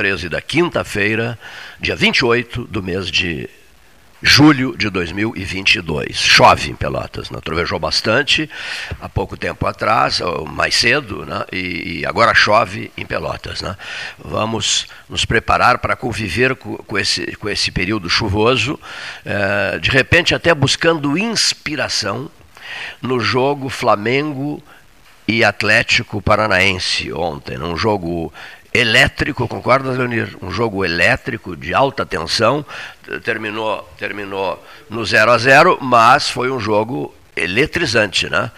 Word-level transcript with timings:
13 0.00 0.30
da 0.30 0.40
quinta-feira, 0.40 1.38
dia 1.78 1.94
28 1.94 2.64
do 2.64 2.82
mês 2.82 3.10
de 3.10 3.46
julho 4.22 4.74
de 4.74 4.88
2022. 4.88 6.16
Chove 6.16 6.70
em 6.70 6.74
Pelotas, 6.74 7.28
né? 7.28 7.38
trovejou 7.44 7.78
bastante 7.78 8.48
há 8.98 9.10
pouco 9.10 9.36
tempo 9.36 9.66
atrás, 9.66 10.22
mais 10.54 10.74
cedo, 10.74 11.26
né? 11.26 11.44
e, 11.52 12.02
agora 12.06 12.32
chove 12.32 12.90
em 12.96 13.04
Pelotas. 13.04 13.60
Né? 13.60 13.76
Vamos 14.18 14.86
nos 15.06 15.26
preparar 15.26 15.76
para 15.76 15.94
conviver 15.94 16.56
com, 16.56 16.78
com, 16.78 16.96
esse, 16.96 17.36
com 17.36 17.50
esse 17.50 17.70
período 17.70 18.08
chuvoso, 18.08 18.80
é, 19.22 19.78
de 19.78 19.90
repente 19.90 20.34
até 20.34 20.54
buscando 20.54 21.18
inspiração 21.18 22.30
no 23.02 23.20
jogo 23.20 23.68
Flamengo 23.68 24.62
e 25.28 25.44
Atlético 25.44 26.20
Paranaense 26.22 27.12
ontem, 27.12 27.56
num 27.56 27.76
jogo 27.76 28.32
elétrico, 28.72 29.48
concorda, 29.48 29.90
Leonir? 29.90 30.36
Um 30.40 30.50
jogo 30.50 30.84
elétrico 30.84 31.56
de 31.56 31.74
alta 31.74 32.06
tensão, 32.06 32.64
terminou, 33.24 33.82
terminou 33.98 34.64
no 34.88 35.04
0 35.04 35.32
a 35.32 35.38
0 35.38 35.78
mas 35.80 36.30
foi 36.30 36.50
um 36.50 36.60
jogo 36.60 37.14
eletrizante, 37.36 38.28
né? 38.28 38.50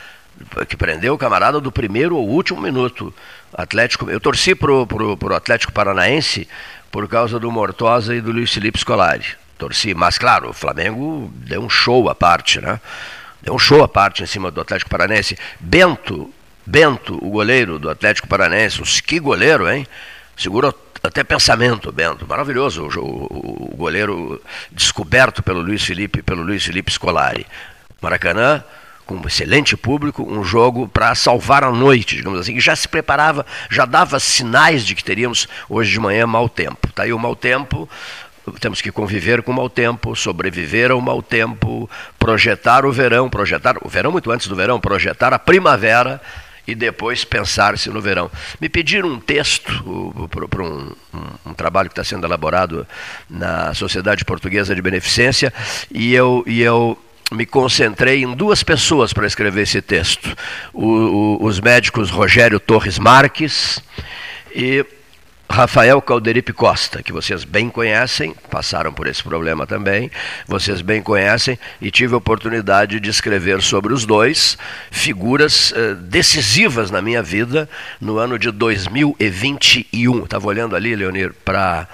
Que 0.69 0.77
prendeu 0.77 1.15
o 1.15 1.19
camarada 1.19 1.61
do 1.61 1.71
primeiro 1.71 2.17
ao 2.17 2.25
último 2.25 2.61
minuto. 2.61 3.15
Atlético, 3.53 4.11
eu 4.11 4.21
torci 4.21 4.55
pro, 4.55 4.87
pro, 4.87 5.17
pro 5.17 5.35
Atlético 5.35 5.73
Paranaense 5.73 6.49
por 6.91 7.09
causa 7.09 7.39
do 7.39 7.51
Mortosa 7.51 8.15
e 8.15 8.21
do 8.21 8.33
Luiz 8.33 8.53
Felipe 8.53 8.79
Scolari. 8.79 9.27
Torci, 9.57 9.95
mas 9.95 10.19
claro, 10.19 10.51
o 10.51 10.53
Flamengo 10.53 11.31
deu 11.35 11.63
um 11.63 11.71
show 11.71 12.09
à 12.09 12.15
parte, 12.15 12.61
né? 12.61 12.81
Deu 13.41 13.55
um 13.55 13.59
show 13.59 13.83
à 13.83 13.89
parte 13.89 14.23
em 14.23 14.27
cima 14.27 14.51
do 14.51 14.61
Atlético 14.61 14.91
Paranaense. 14.91 15.39
Bento, 15.61 16.33
Bento, 16.65 17.19
o 17.23 17.31
goleiro 17.31 17.79
do 17.79 17.91
Atlético 17.91 18.29
Paranaense, 18.29 19.03
que 19.03 19.19
goleiro, 19.19 19.71
hein? 19.71 19.87
Segurou 20.37 20.75
até 21.03 21.25
pensamento, 21.25 21.91
Bento. 21.91 22.27
Maravilhoso 22.27 22.85
o, 22.85 23.01
o, 23.01 23.71
o, 23.73 23.77
goleiro 23.77 24.41
descoberto 24.71 25.43
pelo 25.43 25.61
Luiz 25.61 25.83
Felipe, 25.83 26.23
pelo 26.23 26.43
Luiz 26.43 26.65
Felipe 26.65 26.93
Scolari. 26.93 27.47
Maracanã, 28.01 28.63
com 29.05 29.17
um 29.17 29.27
excelente 29.27 29.77
público, 29.77 30.23
um 30.23 30.45
jogo 30.45 30.87
para 30.89 31.15
salvar 31.15 31.65
a 31.65 31.71
noite, 31.71 32.17
digamos 32.17 32.39
assim, 32.39 32.55
que 32.55 32.61
já 32.61 32.75
se 32.77 32.89
preparava, 32.89 33.45
já 33.69 33.85
dava 33.85 34.21
sinais 34.21 34.85
de 34.85 34.95
que 34.95 35.03
teríamos 35.03 35.49
hoje 35.69 35.91
de 35.91 36.01
manhã 36.01 36.27
mau 36.27 36.49
tempo. 36.49 36.89
Está 36.89 37.03
aí 37.03 37.13
o 37.13 37.19
mau 37.19 37.35
tempo, 37.35 37.89
temos 38.61 38.81
que 38.81 38.91
conviver 38.91 39.43
com 39.43 39.53
o 39.53 39.55
mau 39.55 39.69
tempo, 39.69 40.17
sobreviver 40.17 40.91
ao 40.91 41.01
mau 41.01 41.23
tempo, 41.23 41.89
projetar 42.19 42.85
o 42.85 42.93
verão, 42.93 43.29
projetar 43.29 43.77
o 43.83 43.89
verão 43.89 44.13
muito 44.13 44.31
antes 44.31 44.47
do 44.47 44.57
verão, 44.57 44.81
projetar 44.81 45.33
a 45.33 45.39
primavera 45.39 46.21
e 46.67 46.75
depois 46.75 47.25
pensar-se 47.25 47.91
no 47.91 48.01
verão. 48.01 48.31
Me 48.61 48.69
pediram 48.69 49.09
um 49.09 49.21
texto 49.21 49.73
para 50.49 50.63
um, 50.63 50.93
um, 51.13 51.51
um, 51.51 51.55
trabalho 51.55 51.89
que 51.89 51.93
está 51.93 52.05
sendo 52.05 52.27
elaborado 52.27 52.87
na 53.29 53.75
Sociedade 53.75 54.25
Portuguesa 54.25 54.75
de 54.75 54.83
Beneficência 54.83 55.53
e 55.91 56.15
eu, 56.15 56.45
e 56.47 56.63
eu 56.63 56.99
me 57.33 57.47
concentrei 57.47 58.23
em 58.23 58.35
duas 58.35 58.63
pessoas 58.63 59.13
para 59.13 59.27
escrever 59.27 59.63
esse 59.63 59.83
texto: 59.83 60.37
o, 60.73 60.87
o, 60.87 61.45
os 61.45 61.61
médicos 61.61 62.11
Rogério 62.11 62.61
Torres 62.61 62.99
Marques 62.99 63.83
e 64.55 64.85
Rafael 65.53 66.01
Calderipe 66.01 66.51
Costa, 66.51 67.03
que 67.03 67.13
vocês 67.13 67.45
bem 67.45 67.69
conhecem, 67.69 68.35
passaram 68.51 68.91
por 68.91 69.07
esse 69.07 69.23
problema 69.23 69.67
também, 69.67 70.11
vocês 70.49 70.81
bem 70.81 71.03
conhecem, 71.03 71.59
e 71.79 71.91
tive 71.91 72.15
a 72.15 72.17
oportunidade 72.17 72.99
de 72.99 73.11
escrever 73.11 73.61
sobre 73.61 73.93
os 73.93 74.07
dois, 74.07 74.57
figuras 74.91 75.71
eh, 75.77 75.95
decisivas 75.95 76.91
na 76.91 77.03
minha 77.03 77.23
vida 77.23 77.69
no 78.01 78.17
ano 78.17 78.39
de 78.39 78.51
2021. 78.51 80.25
Estava 80.25 80.47
olhando 80.47 80.75
ali, 80.75 80.97
Leonir, 80.97 81.35
para 81.45 81.87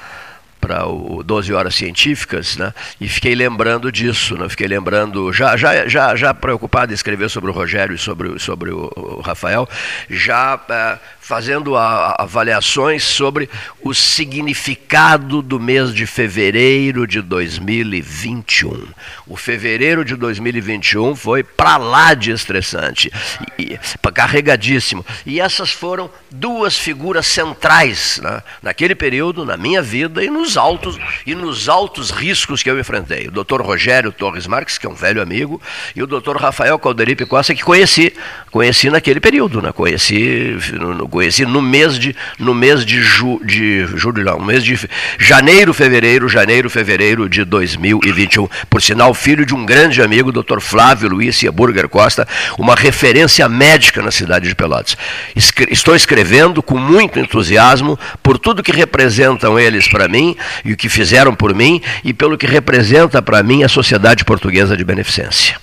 para 0.61 0.87
o 0.87 1.22
12 1.22 1.53
horas 1.53 1.75
científicas, 1.75 2.56
né? 2.56 2.75
E 3.00 3.09
fiquei 3.09 3.34
lembrando 3.34 3.91
disso, 3.91 4.37
né? 4.37 4.49
Fiquei 4.49 4.66
lembrando, 4.66 5.32
já 5.32 5.56
já 5.56 5.87
já 5.88 6.16
já 6.16 6.34
preocupado 6.34 6.93
em 6.93 6.94
escrever 6.94 7.31
sobre 7.31 7.50
o 7.50 7.53
Rogério 7.53 7.94
e 7.94 7.99
sobre 7.99 8.38
sobre 8.38 8.71
o, 8.71 9.22
Rafael, 9.25 9.69
já 10.11 10.61
é, 10.69 10.99
fazendo 11.28 11.77
avaliações 11.77 13.05
sobre 13.05 13.50
o 13.83 13.93
significado 13.93 15.43
do 15.43 15.61
mês 15.61 15.93
de 15.93 16.06
fevereiro 16.06 17.06
de 17.06 17.21
2021. 17.21 18.89
O 19.27 19.37
fevereiro 19.37 20.06
de 20.06 20.17
2021 20.17 21.15
foi 21.15 21.43
para 21.43 21.77
lá 21.77 22.15
de 22.15 22.31
estressante, 22.31 23.12
e, 23.59 23.78
carregadíssimo. 24.15 25.05
E 25.27 25.38
essas 25.38 25.71
foram 25.71 26.11
duas 26.31 26.78
figuras 26.78 27.27
centrais 27.27 28.19
né, 28.22 28.43
naquele 28.62 28.94
período, 28.94 29.44
na 29.44 29.59
minha 29.59 29.83
vida 29.83 30.25
e 30.25 30.31
nos 30.31 30.56
altos 30.56 30.99
e 31.27 31.34
nos 31.34 31.69
altos 31.69 32.11
riscos 32.11 32.62
que 32.62 32.71
eu 32.71 32.81
enfrentei. 32.81 33.28
O 33.28 33.31
Dr. 33.31 33.61
Rogério 33.61 34.11
Torres 34.11 34.47
Marques, 34.47 34.78
que 34.78 34.87
é 34.87 34.88
um 34.88 34.94
velho 34.94 35.21
amigo, 35.21 35.61
e 35.94 36.03
o 36.03 36.06
Dr. 36.06 36.37
Rafael 36.38 36.78
Calderipe 36.78 37.27
Costa, 37.27 37.55
que 37.55 37.62
conheci, 37.62 38.15
conheci 38.50 38.88
naquele 38.88 39.21
período, 39.21 39.61
né? 39.61 39.72
Conheci 39.72 40.56
no, 40.72 40.94
no 40.94 41.18
conheci 41.19 41.45
no 41.45 41.61
mês 41.61 41.99
de, 41.99 42.15
no 42.39 42.55
mês 42.55 42.87
de, 42.87 43.03
ju, 43.03 43.41
de 43.45 43.84
julho, 43.97 44.25
não, 44.25 44.39
no 44.39 44.47
mês 44.47 44.62
de 44.62 44.79
janeiro, 45.19 45.75
fevereiro, 45.75 46.29
janeiro, 46.29 46.71
fevereiro 46.71 47.29
de 47.29 47.45
2021. 47.45 48.49
Por 48.71 48.81
sinal, 48.81 49.12
filho 49.12 49.45
de 49.45 49.53
um 49.53 49.67
grande 49.67 50.01
amigo, 50.01 50.31
Dr. 50.31 50.61
Flávio 50.61 51.09
Luiz 51.09 51.43
Burger 51.53 51.89
Costa, 51.89 52.27
uma 52.56 52.77
referência 52.77 53.49
médica 53.49 54.01
na 54.01 54.12
cidade 54.12 54.49
de 54.49 54.55
Pelotas. 54.55 54.97
Estou 55.34 55.97
escrevendo 55.97 56.62
com 56.62 56.79
muito 56.79 57.19
entusiasmo 57.19 57.99
por 58.23 58.39
tudo 58.39 58.62
que 58.62 58.71
representam 58.71 59.59
eles 59.59 59.89
para 59.89 60.06
mim 60.06 60.37
e 60.65 60.73
o 60.73 60.77
que 60.77 60.89
fizeram 60.89 61.35
por 61.35 61.53
mim 61.53 61.83
e 62.05 62.15
pelo 62.15 62.39
que 62.39 62.47
representa 62.47 63.21
para 63.21 63.43
mim 63.43 63.65
a 63.65 63.69
Sociedade 63.69 64.25
Portuguesa 64.25 64.77
de 64.77 64.85
Beneficência. 64.85 65.56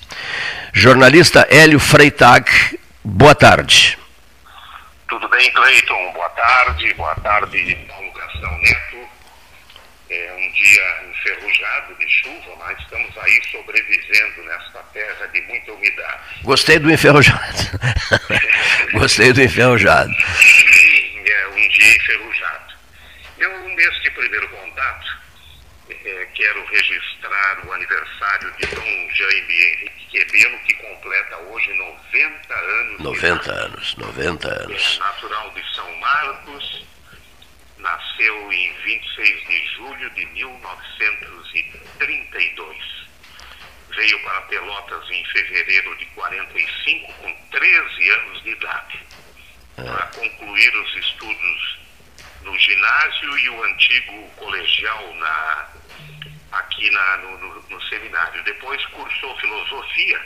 Jornalista 0.74 1.48
Hélio 1.50 1.80
Freitag, 1.80 2.46
boa 3.02 3.34
tarde. 3.34 3.96
Tudo 5.08 5.28
bem, 5.28 5.50
Cleiton? 5.52 6.12
Boa 6.12 6.28
tarde, 6.30 6.92
boa 6.94 7.14
tarde, 7.16 7.76
Paulo 7.86 8.12
Gastão 8.12 8.58
Neto. 8.58 9.08
É 10.10 10.32
um 10.34 10.52
dia 10.52 11.04
enferrujado 11.10 11.94
de 11.94 12.08
chuva, 12.08 12.56
mas 12.58 12.78
estamos 12.80 13.16
aí 13.18 13.42
sobrevivendo 13.50 14.42
nesta 14.44 14.80
terra 14.92 15.26
de 15.28 15.40
muita 15.42 15.72
umidade. 15.72 16.42
Gostei 16.42 16.80
do 16.80 16.90
enferrujado. 16.90 17.56
Gostei 18.94 19.32
do 19.32 19.42
enferrujado. 19.42 20.12
É 20.12 21.48
um 21.48 21.68
dia 21.68 21.96
enferrujado. 21.96 22.74
Eu, 23.38 23.68
neste 23.68 24.10
primeiro 24.10 24.48
contato, 24.48 25.18
é, 25.88 26.26
quero 26.34 26.66
registrar 26.66 27.64
o 27.64 27.72
aniversário 27.72 28.52
de 28.58 28.66
Dom 28.66 29.10
Jaime 29.14 29.54
Henrique 29.54 30.05
Quebelo, 30.16 30.58
que 30.60 30.72
completa 30.72 31.36
hoje 31.36 31.74
90 31.74 32.54
anos. 32.54 33.02
90 33.02 33.52
anos, 33.52 33.94
90 33.96 34.62
anos. 34.62 34.96
É 34.96 35.00
natural 35.00 35.50
de 35.50 35.74
São 35.74 35.94
Marcos, 35.96 36.86
nasceu 37.76 38.50
em 38.50 38.72
26 38.82 39.46
de 39.46 39.66
julho 39.74 40.08
de 40.10 40.24
1932. 40.24 42.78
Veio 43.90 44.18
para 44.22 44.40
Pelotas 44.42 45.10
em 45.10 45.24
fevereiro 45.26 45.94
de 45.98 46.06
45, 46.06 47.12
com 47.12 47.34
13 47.50 48.10
anos 48.10 48.42
de 48.42 48.50
idade, 48.52 48.98
é. 49.76 49.82
para 49.82 50.06
concluir 50.06 50.74
os 50.76 50.96
estudos 50.96 51.78
no 52.40 52.58
ginásio 52.58 53.38
e 53.38 53.50
o 53.50 53.64
antigo 53.64 54.30
colegial 54.36 55.14
na 55.16 55.68
aqui 56.58 56.90
na, 56.90 57.16
no, 57.18 57.38
no, 57.38 57.62
no 57.70 57.82
seminário. 57.82 58.42
Depois 58.44 58.84
cursou 58.86 59.36
filosofia 59.38 60.20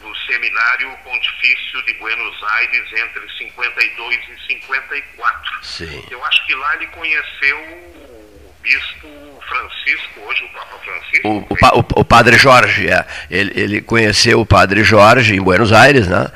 no 0.00 0.14
Seminário 0.16 0.96
Pontifício 1.02 1.82
de 1.84 1.94
Buenos 1.94 2.42
Aires 2.42 2.86
entre 2.92 3.28
52 3.38 4.18
e 4.28 4.46
54. 4.46 5.64
Sim. 5.64 6.04
Eu 6.10 6.24
acho 6.24 6.46
que 6.46 6.54
lá 6.54 6.76
ele 6.76 6.86
conheceu 6.88 7.58
o 7.58 8.54
bispo 8.62 9.08
Francisco, 9.48 10.20
hoje 10.20 10.44
o 10.44 10.48
Papa 10.50 10.78
Francisco. 10.78 11.28
O, 11.28 11.38
o, 11.38 11.78
o, 11.80 12.00
o 12.00 12.04
padre 12.04 12.38
Jorge, 12.38 12.88
é. 12.88 13.04
ele, 13.30 13.60
ele 13.60 13.80
conheceu 13.80 14.40
o 14.40 14.46
padre 14.46 14.84
Jorge 14.84 15.34
em 15.34 15.40
Buenos 15.40 15.72
Aires, 15.72 16.06
né? 16.06 16.30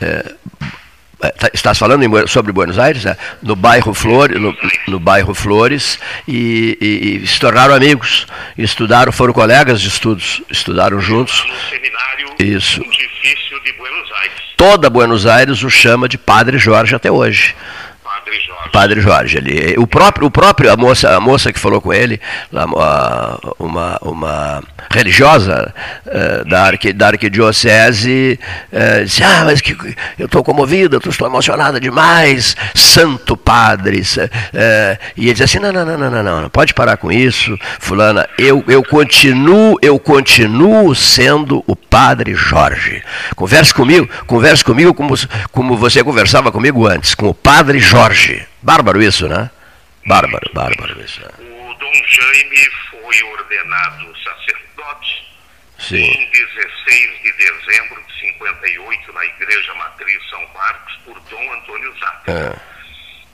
É, 0.00 0.34
estás 1.52 1.78
falando 1.78 2.02
em, 2.02 2.26
sobre 2.26 2.52
Buenos 2.52 2.78
Aires, 2.78 3.04
né? 3.04 3.16
no 3.42 3.56
bairro 3.56 3.94
Flores, 3.94 4.40
no, 4.40 4.56
no 4.88 5.00
bairro 5.00 5.34
Flores, 5.34 5.98
e, 6.26 6.78
e, 6.80 7.22
e, 7.22 7.26
se 7.26 7.38
tornaram 7.38 7.74
amigos, 7.74 8.26
estudaram, 8.56 9.12
foram 9.12 9.32
colegas 9.32 9.80
de 9.80 9.88
estudos, 9.88 10.42
estudaram 10.50 11.00
juntos. 11.00 11.46
Isso. 12.38 12.82
Toda 14.56 14.88
Buenos 14.88 15.26
Aires 15.26 15.62
o 15.62 15.70
chama 15.70 16.08
de 16.08 16.16
Padre 16.16 16.58
Jorge 16.58 16.94
até 16.94 17.10
hoje. 17.10 17.54
Padre 18.24 18.40
Jorge. 18.40 18.70
Padre 18.72 19.00
Jorge 19.00 19.38
ali. 19.38 19.74
O 19.76 19.86
próprio, 19.86 20.26
o 20.26 20.30
próprio 20.30 20.72
a 20.72 20.76
moça, 20.76 21.14
a 21.14 21.20
moça 21.20 21.52
que 21.52 21.60
falou 21.60 21.80
com 21.80 21.92
ele, 21.92 22.20
uma, 23.58 23.98
uma 24.00 24.62
religiosa 24.90 25.74
uh, 26.06 26.48
da, 26.48 26.62
arqui, 26.64 26.92
da 26.92 27.08
arquidiocese, 27.08 28.38
uh, 28.72 29.04
disse, 29.04 29.22
ah, 29.22 29.42
mas 29.44 29.60
que, 29.60 29.76
eu 30.18 30.26
estou 30.26 30.42
comovida, 30.42 30.98
estou 31.04 31.26
emocionada 31.28 31.78
demais, 31.78 32.56
santo 32.74 33.36
padre. 33.36 34.00
Uh, 34.00 34.98
e 35.16 35.24
ele 35.24 35.32
disse 35.32 35.44
assim, 35.44 35.58
não, 35.58 35.72
não, 35.72 35.84
não, 35.84 35.98
não, 35.98 36.22
não, 36.22 36.42
não, 36.42 36.50
pode 36.50 36.72
parar 36.72 36.96
com 36.96 37.12
isso, 37.12 37.58
fulana, 37.78 38.26
eu, 38.38 38.64
eu 38.68 38.82
continuo, 38.82 39.76
eu 39.82 39.98
continuo 39.98 40.94
sendo 40.94 41.62
o 41.66 41.76
padre 41.76 42.34
Jorge. 42.34 43.02
Converse 43.36 43.74
comigo, 43.74 44.08
converse 44.26 44.64
comigo 44.64 44.94
como, 44.94 45.14
como 45.52 45.76
você 45.76 46.02
conversava 46.02 46.50
comigo 46.50 46.86
antes, 46.86 47.14
com 47.14 47.28
o 47.28 47.34
padre 47.34 47.78
Jorge. 47.78 48.13
Bárbaro 48.62 49.02
isso, 49.02 49.28
né? 49.28 49.50
Bárbaro, 50.06 50.50
bárbaro 50.52 51.00
isso. 51.00 51.20
Né? 51.20 51.28
O 51.38 51.74
Dom 51.74 51.92
Jaime 52.06 52.70
foi 52.90 53.22
ordenado 53.22 54.14
sacerdote 54.18 55.34
Sim. 55.78 56.04
em 56.04 56.30
16 56.30 57.22
de 57.22 57.32
dezembro 57.32 58.02
de 58.02 58.20
58 58.20 59.12
na 59.12 59.24
Igreja 59.24 59.74
Matriz 59.74 60.30
São 60.30 60.46
Marcos 60.54 60.96
por 61.04 61.20
Dom 61.20 61.52
Antônio 61.54 61.94
Zappa. 61.98 62.32
É. 62.32 62.74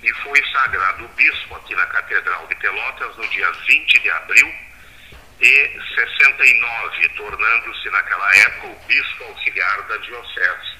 E 0.02 0.12
foi 0.22 0.42
sagrado 0.52 1.08
bispo 1.08 1.56
aqui 1.56 1.74
na 1.74 1.86
Catedral 1.86 2.46
de 2.46 2.54
Pelotas 2.54 3.16
no 3.16 3.28
dia 3.28 3.50
20 3.68 3.98
de 4.00 4.10
abril 4.10 4.54
de 5.40 5.80
69, 5.94 7.08
tornando-se 7.16 7.90
naquela 7.90 8.36
época 8.36 8.66
o 8.68 8.86
bispo 8.86 9.24
auxiliar 9.24 9.82
da 9.82 9.96
Diocese. 9.98 10.79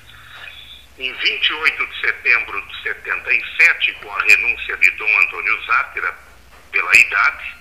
Em 1.01 1.15
28 1.15 1.87
de 1.87 2.01
setembro 2.03 2.61
de 2.61 2.83
77, 2.83 3.93
com 4.03 4.13
a 4.13 4.23
renúncia 4.23 4.77
de 4.77 4.91
Dom 4.91 5.21
Antônio 5.21 5.65
Zátera 5.65 6.15
pela 6.71 6.95
idade, 6.95 7.55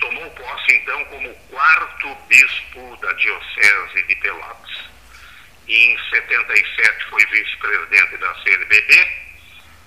tomou 0.00 0.28
posse 0.32 0.72
então 0.74 1.04
como 1.04 1.32
quarto 1.48 2.14
bispo 2.28 2.96
da 2.96 3.12
Diocese 3.12 4.02
de 4.08 4.16
Pelotas. 4.16 4.80
Em 5.68 5.96
77 6.10 7.04
foi 7.04 7.24
vice-presidente 7.26 8.16
da 8.16 8.34
CNBB 8.42 9.16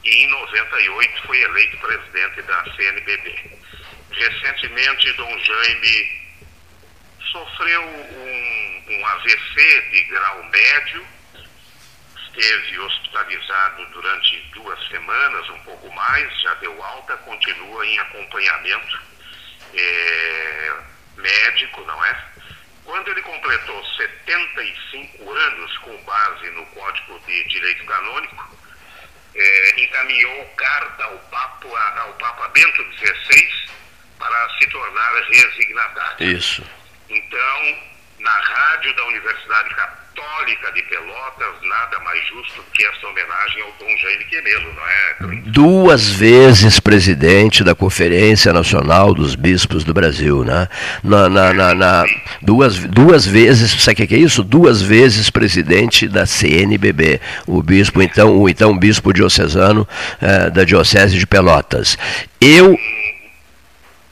e 0.05 0.23
em 0.23 0.27
98 0.29 1.21
foi 1.23 1.41
eleito 1.41 1.77
presidente 1.79 2.41
da 2.43 2.63
CNBB. 2.77 3.59
Recentemente, 4.09 5.11
Dom 5.17 5.37
Jaime 5.37 6.21
sofreu 7.29 7.83
um, 7.83 8.83
um 8.87 9.05
AVC 9.05 9.81
de 9.91 10.03
grau 10.03 10.43
médio 10.45 11.19
esteve 12.37 12.79
hospitalizado 12.79 13.85
durante 13.87 14.37
duas 14.53 14.87
semanas, 14.87 15.49
um 15.49 15.59
pouco 15.59 15.91
mais, 15.93 16.41
já 16.41 16.53
deu 16.55 16.83
alta, 16.83 17.17
continua 17.17 17.85
em 17.85 17.99
acompanhamento 17.99 19.01
é, 19.73 20.73
médico, 21.17 21.81
não 21.85 22.05
é? 22.05 22.25
Quando 22.85 23.11
ele 23.11 23.21
completou 23.21 23.85
75 23.85 25.31
anos, 25.31 25.77
com 25.79 25.95
base 26.03 26.49
no 26.51 26.65
Código 26.67 27.19
de 27.27 27.43
Direito 27.45 27.85
Canônico, 27.85 28.57
é, 29.35 29.81
encaminhou 29.81 30.45
carta 30.57 31.03
ao 31.03 31.17
Papa, 31.29 31.99
ao 31.99 32.13
Papa 32.13 32.47
Bento 32.49 32.83
XVI 32.97 33.69
para 34.17 34.49
se 34.57 34.67
tornar 34.67 35.21
resignatário. 35.23 36.37
Isso. 36.37 36.63
Então, 37.09 37.79
na 38.19 38.39
rádio 38.39 38.95
da 38.95 39.05
Universidade 39.05 39.69
Católica, 39.75 39.99
Católica 40.15 40.71
de 40.71 40.81
Pelotas, 40.83 41.56
nada 41.61 42.00
mais 42.00 42.19
justo 42.27 42.63
que 42.73 42.83
essa 42.85 43.07
homenagem 43.07 43.61
ao 43.61 43.71
Dom 43.79 43.97
Jaime 43.97 44.25
Quemelo, 44.25 44.73
não 44.73 44.88
é? 44.88 45.15
Duas 45.45 46.09
vezes 46.09 46.79
presidente 46.79 47.63
da 47.63 47.75
Conferência 47.75 48.51
Nacional 48.51 49.13
dos 49.13 49.35
Bispos 49.35 49.83
do 49.83 49.94
Brasil, 49.94 50.44
né? 50.44 50.67
Na, 51.03 51.29
na, 51.29 51.53
na, 51.53 51.75
na 51.75 52.06
duas, 52.41 52.79
duas 52.79 53.25
vezes, 53.27 53.71
sabe 53.83 54.03
o 54.03 54.07
que 54.07 54.15
é 54.15 54.17
isso? 54.17 54.44
Duas 54.44 54.81
vezes 54.81 55.29
presidente 55.29 56.07
da 56.07 56.25
CNBB, 56.25 57.21
o 57.45 57.62
bispo, 57.62 58.01
então, 58.01 58.38
o 58.39 58.50
então 58.50 58.77
bispo 58.77 59.13
diocesano 59.13 59.88
eh, 60.21 60.50
da 60.50 60.63
Diocese 60.63 61.17
de 61.17 61.27
Pelotas. 61.27 61.97
Eu. 62.41 62.71
Um, 62.71 62.77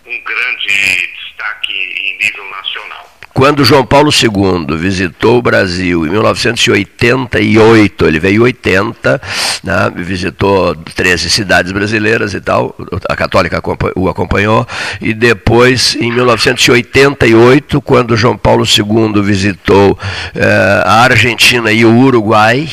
um 0.05 0.23
grande 0.23 1.11
destaque 1.15 1.73
em 1.73 2.17
nível 2.17 2.49
nacional. 2.49 3.16
Quando 3.37 3.63
João 3.63 3.85
Paulo 3.85 4.09
II 4.09 4.65
visitou 4.75 5.37
o 5.37 5.43
Brasil 5.43 6.07
em 6.07 6.09
1988, 6.09 8.07
ele 8.07 8.19
veio 8.19 8.41
em 8.41 8.45
80, 8.45 9.21
né, 9.63 9.91
visitou 9.95 10.75
13 10.75 11.29
cidades 11.29 11.71
brasileiras 11.71 12.33
e 12.33 12.41
tal, 12.41 12.75
a 13.07 13.15
Católica 13.15 13.61
o 13.95 14.09
acompanhou, 14.09 14.67
e 14.99 15.13
depois, 15.13 15.95
em 16.01 16.11
1988, 16.11 17.79
quando 17.79 18.17
João 18.17 18.35
Paulo 18.35 18.65
II 18.65 19.21
visitou 19.21 19.95
eh, 20.33 20.81
a 20.83 21.03
Argentina 21.03 21.71
e 21.71 21.85
o 21.85 21.95
Uruguai, 21.95 22.67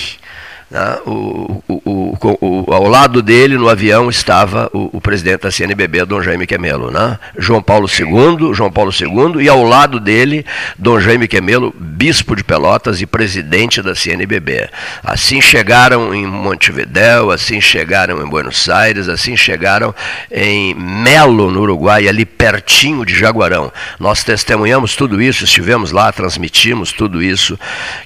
né? 0.74 0.98
O, 1.06 1.62
o, 1.68 2.18
o, 2.40 2.74
ao 2.74 2.88
lado 2.88 3.22
dele, 3.22 3.56
no 3.56 3.68
avião, 3.68 4.10
estava 4.10 4.68
o, 4.72 5.00
presidente 5.00 5.42
da 5.42 5.50
CNBB, 5.50 6.04
Dom 6.04 6.20
Jaime 6.20 6.48
Quemelo, 6.48 6.90
né? 6.90 7.16
João 7.38 7.62
Paulo 7.62 7.86
II, 7.88 8.52
João 8.52 8.72
Paulo 8.72 8.90
II, 8.90 9.40
e 9.40 9.48
ao 9.48 9.62
lado 9.62 10.00
dele, 10.00 10.44
Dom 10.76 10.98
Jaime 10.98 11.28
Quemelo, 11.28 11.72
bispo 11.78 12.34
de 12.34 12.42
Pelotas 12.42 13.00
e 13.00 13.06
presidente 13.06 13.80
da 13.82 13.94
CNBB. 13.94 14.68
Assim 15.04 15.40
chegaram 15.40 16.12
em 16.12 16.26
Montevidéu, 16.26 17.30
assim 17.30 17.60
chegaram 17.60 18.20
em 18.20 18.28
Buenos 18.28 18.68
Aires, 18.68 19.08
assim 19.08 19.36
chegaram 19.36 19.94
em 20.28 20.74
Melo, 20.74 21.52
no 21.52 21.60
Uruguai, 21.60 22.08
ali 22.08 22.24
pertinho 22.24 23.06
de 23.06 23.14
Jaguarão. 23.14 23.72
Nós 24.00 24.24
testemunhamos 24.24 24.96
tudo 24.96 25.22
isso, 25.22 25.44
estivemos 25.44 25.92
lá, 25.92 26.10
transmitimos 26.10 26.90
tudo 26.90 27.22
isso. 27.22 27.56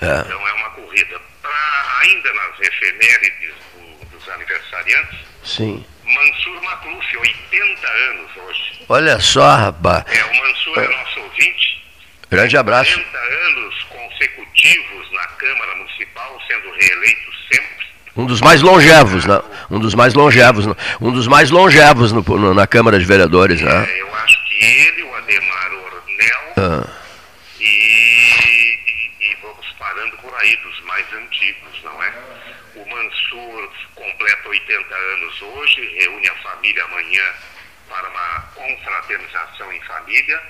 É. 0.00 0.20
Então 0.20 0.48
é 0.48 0.52
uma 0.52 0.70
corrida. 0.70 1.20
Pra, 1.42 1.98
ainda 2.02 2.32
nas 2.34 2.60
efemérides 2.60 3.54
do, 3.74 4.06
dos 4.06 4.28
aniversariantes, 4.28 5.18
Sim. 5.44 5.84
Mansur 6.04 6.62
Macluf, 6.62 7.16
80 7.16 7.88
anos 7.88 8.30
hoje. 8.36 8.84
Olha 8.88 9.20
só, 9.20 9.56
rapaz. 9.56 10.04
É, 10.08 10.24
o 10.24 10.36
Mansur 10.36 10.78
é, 10.78 10.84
é 10.84 10.88
nosso 10.88 11.20
ouvinte. 11.20 11.84
Grande 12.30 12.56
abraço. 12.56 12.98
80 12.98 13.18
anos 13.18 13.82
consecutivos 13.84 15.12
na 15.12 15.26
Câmara 15.26 15.74
Municipal, 15.76 16.38
sendo 16.46 16.70
reeleito 16.72 17.30
sempre. 17.52 17.86
Um 18.16 18.26
dos 18.26 18.40
mais 18.40 18.60
longevos, 18.62 19.24
né? 19.24 19.40
Um 19.70 19.78
dos 19.78 19.94
mais 19.94 20.14
longevos, 20.14 20.66
um 21.00 21.12
dos 21.12 21.26
mais 21.26 21.50
longevos 21.50 22.12
no, 22.12 22.22
no, 22.22 22.54
na 22.54 22.66
Câmara 22.66 22.98
de 22.98 23.04
Vereadores, 23.04 23.60
né? 23.60 23.86
É, 23.88 24.02
eu 24.02 24.14
acho 24.16 24.44
que 24.44 24.64
ele, 24.64 25.02
o 25.04 25.14
Ademar 25.14 25.72
Ornel 25.72 26.52
ah. 26.56 26.86
e 27.60 27.97
aí 30.38 30.56
dos 30.56 30.80
mais 30.82 31.12
antigos, 31.12 31.82
não 31.82 32.02
é? 32.02 32.12
O 32.76 32.88
Mansur 32.88 33.72
completa 33.94 34.48
80 34.48 34.94
anos 34.94 35.42
hoje, 35.42 35.98
reúne 35.98 36.28
a 36.28 36.34
família 36.36 36.84
amanhã 36.84 37.34
para 37.88 38.08
uma 38.08 38.40
confraternização 38.54 39.72
em 39.72 39.80
família. 39.82 40.42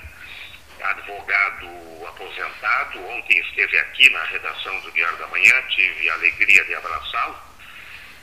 Advogado 0.81 2.07
aposentado, 2.07 3.05
ontem 3.09 3.37
esteve 3.39 3.77
aqui 3.79 4.09
na 4.11 4.23
redação 4.25 4.79
do 4.81 4.91
Diário 4.91 5.17
da 5.17 5.27
Manhã, 5.27 5.61
tive 5.69 6.09
a 6.09 6.13
alegria 6.13 6.63
de 6.65 6.75
abraçá-lo. 6.75 7.37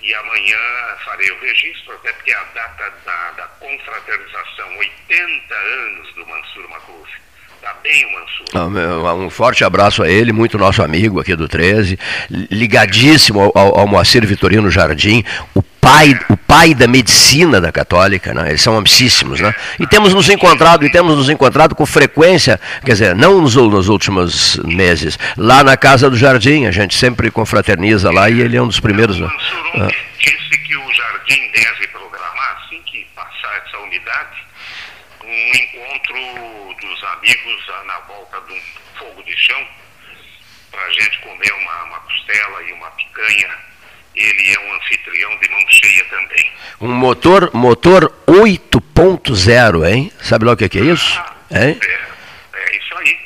E 0.01 0.15
amanhã 0.15 0.59
farei 1.05 1.31
o 1.31 1.41
registro, 1.41 1.95
até 1.95 2.13
porque 2.13 2.31
é 2.31 2.37
a 2.37 2.45
data 2.45 2.91
da, 3.05 3.31
da 3.33 3.47
confraternização, 3.49 4.79
80 4.79 5.55
anos 5.55 6.15
do 6.15 6.27
Mansur 6.27 6.69
Macluf. 6.69 7.26
Tá 7.67 7.75
bem, 7.83 8.07
Mansur. 8.13 9.25
Um 9.25 9.29
forte 9.29 9.65
abraço 9.65 10.01
a 10.05 10.09
ele, 10.09 10.33
muito 10.33 10.57
nosso 10.57 10.85
amigo 10.85 11.19
aqui 11.19 11.35
do 11.35 11.49
13, 11.49 11.99
ligadíssimo 12.49 13.51
ao, 13.53 13.81
ao 13.81 13.89
Moacir 13.89 14.25
Vitorino 14.25 14.71
Jardim, 14.71 15.25
o 15.53 15.61
pai, 15.61 16.17
o 16.31 16.37
pai 16.37 16.73
da 16.73 16.87
medicina 16.87 17.61
da 17.61 17.73
católica, 17.73 18.33
né? 18.33 18.51
eles 18.51 18.63
são 18.63 18.77
amicíssimos, 18.77 19.41
né? 19.41 19.53
E 19.81 19.87
temos 19.87 20.15
nos 20.15 20.29
encontrado, 20.29 20.87
e 20.87 20.91
temos 20.93 21.17
nos 21.17 21.29
encontrado 21.29 21.75
com 21.75 21.85
frequência, 21.85 22.61
quer 22.85 22.93
dizer, 22.93 23.17
não 23.17 23.41
nos, 23.41 23.57
nos 23.57 23.89
últimos 23.89 24.61
meses, 24.65 25.19
lá 25.37 25.65
na 25.65 25.77
Casa 25.77 26.09
do 26.09 26.17
Jardim, 26.17 26.67
a 26.67 26.71
gente 26.71 26.97
sempre 26.97 27.33
confraterniza 27.33 28.13
lá 28.13 28.31
e 28.31 28.41
ele 28.41 28.57
é 28.57 28.63
um 28.63 28.69
dos 28.69 28.79
primeiros. 28.79 29.19
Né? 29.19 29.29
Ah. 29.75 29.89
disse 30.21 30.59
que 30.59 30.77
o 30.77 30.93
Jardim 30.93 31.51
deve 31.53 31.89
programar, 31.89 32.63
assim 32.65 32.81
que 32.87 33.05
passar 33.13 33.61
essa 33.67 33.77
unidade, 33.79 34.36
um 35.37 35.55
encontro 35.55 36.75
dos 36.81 37.05
amigos 37.05 37.67
na 37.87 37.99
volta 38.01 38.41
de 38.43 38.53
um 38.53 38.63
fogo 38.99 39.23
de 39.23 39.37
chão, 39.37 39.67
para 40.71 40.83
a 40.83 40.93
gente 40.93 41.19
comer 41.21 41.53
uma, 41.53 41.85
uma 41.85 42.01
costela 42.01 42.63
e 42.63 42.73
uma 42.73 42.91
picanha 42.93 43.67
ele 44.17 44.55
é 44.55 44.59
um 44.59 44.75
anfitrião 44.77 45.37
de 45.39 45.51
mão 45.51 45.61
cheia 45.69 46.05
também. 46.07 46.53
Um 46.81 46.89
motor, 46.89 47.51
motor 47.55 48.11
8.0, 48.27 49.87
hein? 49.87 50.11
Sabe 50.23 50.47
lá 50.47 50.53
o 50.53 50.57
que 50.57 50.65
é, 50.65 50.69
que 50.69 50.79
é 50.79 50.85
isso? 50.85 51.19
Ah, 51.19 51.67
hein? 51.67 51.79
É, 51.83 52.71
é 52.71 52.77
isso 52.77 52.97
aí. 52.97 53.19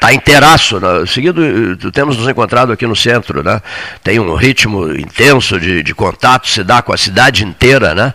Está 0.00 0.14
inteiraço. 0.14 0.80
Né? 0.80 1.04
Seguido, 1.06 1.44
eh, 1.44 1.90
temos 1.92 2.16
nos 2.16 2.26
encontrado 2.26 2.72
aqui 2.72 2.86
no 2.86 2.96
centro, 2.96 3.42
né? 3.44 3.60
Tem 4.02 4.18
um 4.18 4.34
ritmo 4.34 4.90
intenso 4.98 5.60
de, 5.60 5.82
de 5.82 5.94
contato, 5.94 6.48
se 6.48 6.64
dá 6.64 6.80
com 6.80 6.90
a 6.90 6.96
cidade 6.96 7.44
inteira, 7.44 7.94
né? 7.94 8.14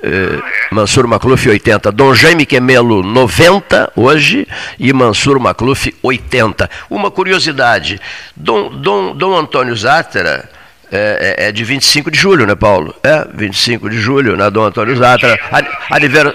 Eh, 0.00 0.38
ah, 0.40 0.48
é. 0.70 0.74
Mansur 0.74 1.08
Macluf 1.08 1.48
80. 1.48 1.90
Dom 1.90 2.14
Jaime 2.14 2.46
Quemelo 2.46 3.02
90 3.02 3.92
hoje 3.96 4.46
e 4.78 4.92
Mansur 4.92 5.40
Macluf 5.40 5.92
80. 6.00 6.70
Uma 6.88 7.10
curiosidade, 7.10 8.00
Dom, 8.36 8.70
Dom, 8.70 9.16
Dom 9.16 9.36
Antônio 9.36 9.74
Zátera 9.74 10.48
é, 10.92 11.34
é, 11.38 11.48
é, 11.48 11.52
de 11.52 11.64
25 11.64 12.12
de 12.12 12.16
julho, 12.16 12.46
né, 12.46 12.54
Paulo? 12.54 12.94
É, 13.02 13.26
25 13.34 13.90
de 13.90 13.98
julho, 13.98 14.36
né, 14.36 14.48
Dom 14.48 14.62
Antônio 14.62 14.96
Zatra. 14.96 15.36
Aniver, 15.90 16.32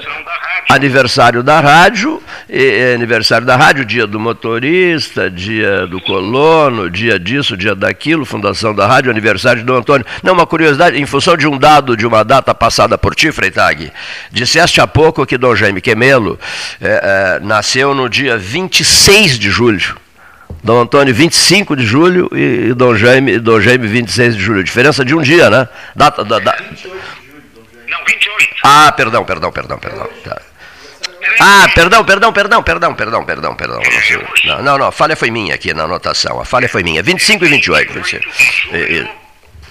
aniversário 0.69 1.41
da 1.41 1.59
rádio, 1.59 2.21
e, 2.47 2.93
aniversário 2.93 3.45
da 3.45 3.55
rádio, 3.55 3.83
dia 3.83 4.05
do 4.05 4.19
motorista, 4.19 5.27
dia 5.27 5.87
do 5.87 5.99
colono, 5.99 6.91
dia 6.91 7.19
disso, 7.19 7.57
dia 7.57 7.73
daquilo, 7.73 8.23
fundação 8.23 8.75
da 8.75 8.85
rádio, 8.85 9.09
aniversário 9.09 9.61
de 9.61 9.65
Dom 9.65 9.77
Antônio. 9.77 10.05
Não, 10.21 10.33
uma 10.33 10.45
curiosidade, 10.45 11.01
em 11.01 11.07
função 11.07 11.35
de 11.35 11.47
um 11.47 11.57
dado 11.57 11.97
de 11.97 12.05
uma 12.05 12.23
data 12.23 12.53
passada 12.53 12.99
por 12.99 13.15
ti, 13.15 13.31
Freitag, 13.31 13.91
disseste 14.31 14.79
há 14.79 14.85
pouco 14.85 15.25
que 15.25 15.39
Dom 15.39 15.55
Jaime 15.55 15.81
Quemelo 15.81 16.39
é, 16.79 17.39
é, 17.39 17.39
nasceu 17.43 17.95
no 17.95 18.07
dia 18.07 18.37
26 18.37 19.39
de 19.39 19.49
julho. 19.49 19.97
Dom 20.63 20.81
Antônio 20.81 21.13
25 21.15 21.75
de 21.75 21.83
julho 21.83 22.29
e, 22.31 22.73
Dom 22.75 22.95
Jaime, 22.95 23.39
Dom 23.39 23.59
Jaime 23.59 23.87
26 23.87 24.35
de 24.35 24.41
julho. 24.43 24.63
Diferença 24.63 25.03
de 25.03 25.15
um 25.15 25.21
dia, 25.21 25.49
né? 25.49 25.67
Data, 25.95 26.23
da, 26.23 26.37
da... 26.37 26.55
Não, 27.87 28.05
28. 28.05 28.55
Ah, 28.63 28.91
perdão, 28.91 29.25
perdão, 29.25 29.51
perdão, 29.51 29.79
perdão. 29.79 30.07
Tá. 30.23 30.48
Ah, 31.39 31.67
perdão, 31.73 32.03
perdão, 32.03 32.33
perdão, 32.33 32.63
perdão, 32.63 32.93
perdão, 32.93 33.25
perdão, 33.25 33.55
perdão. 33.55 33.81
Não, 34.45 34.61
não, 34.61 34.77
não, 34.77 34.87
a 34.87 34.91
falha 34.91 35.15
foi 35.15 35.31
minha 35.31 35.55
aqui 35.55 35.73
na 35.73 35.83
anotação. 35.83 36.39
A 36.39 36.45
falha 36.45 36.67
foi 36.67 36.83
minha. 36.83 37.01
25 37.01 37.45
e 37.45 37.47
28. 37.49 37.93
25. 37.93 38.29
E, 38.73 39.07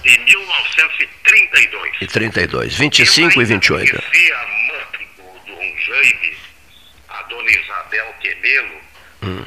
de 0.01 0.17
1932. 0.17 1.93
E 2.01 2.07
32. 2.07 2.75
25 2.75 3.41
e 3.41 3.45
28. 3.45 3.95
Eu 3.95 4.01
conheci 4.01 4.33
a 4.33 4.47
mãe 4.47 5.07
do 5.17 5.23
Dom 5.45 5.75
Jaime, 5.85 6.37
a 7.09 7.21
dona 7.23 7.51
Isabel 7.51 8.15
Quemelo, 8.19 8.81
hum 9.23 9.45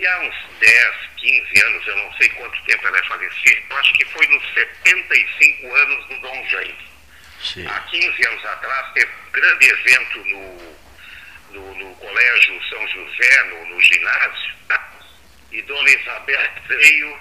que 0.00 0.06
há 0.06 0.20
uns 0.20 0.34
10, 0.60 0.96
15 1.18 1.66
anos, 1.66 1.86
eu 1.86 1.96
não 1.98 2.12
sei 2.14 2.28
quanto 2.30 2.62
tempo 2.64 2.88
ela 2.88 2.98
é 2.98 3.04
falecida, 3.04 3.60
eu 3.68 3.76
acho 3.76 3.92
que 3.92 4.04
foi 4.06 4.26
nos 4.28 4.42
75 4.54 5.74
anos 5.74 6.08
do 6.08 6.20
Dom 6.20 6.48
Jaime. 6.48 6.90
Sim. 7.42 7.66
Há 7.66 7.80
15 7.80 8.26
anos 8.28 8.44
atrás, 8.46 8.92
teve 8.94 9.06
um 9.06 9.32
grande 9.32 9.66
evento 9.66 10.24
no, 10.24 10.76
no, 11.52 11.74
no 11.74 11.94
Colégio 11.96 12.62
São 12.68 12.88
José, 12.88 13.42
no, 13.44 13.66
no 13.66 13.80
ginásio, 13.80 14.54
tá? 14.68 14.90
e 15.52 15.62
Dona 15.62 15.90
Isabel 15.90 16.50
veio, 16.68 17.18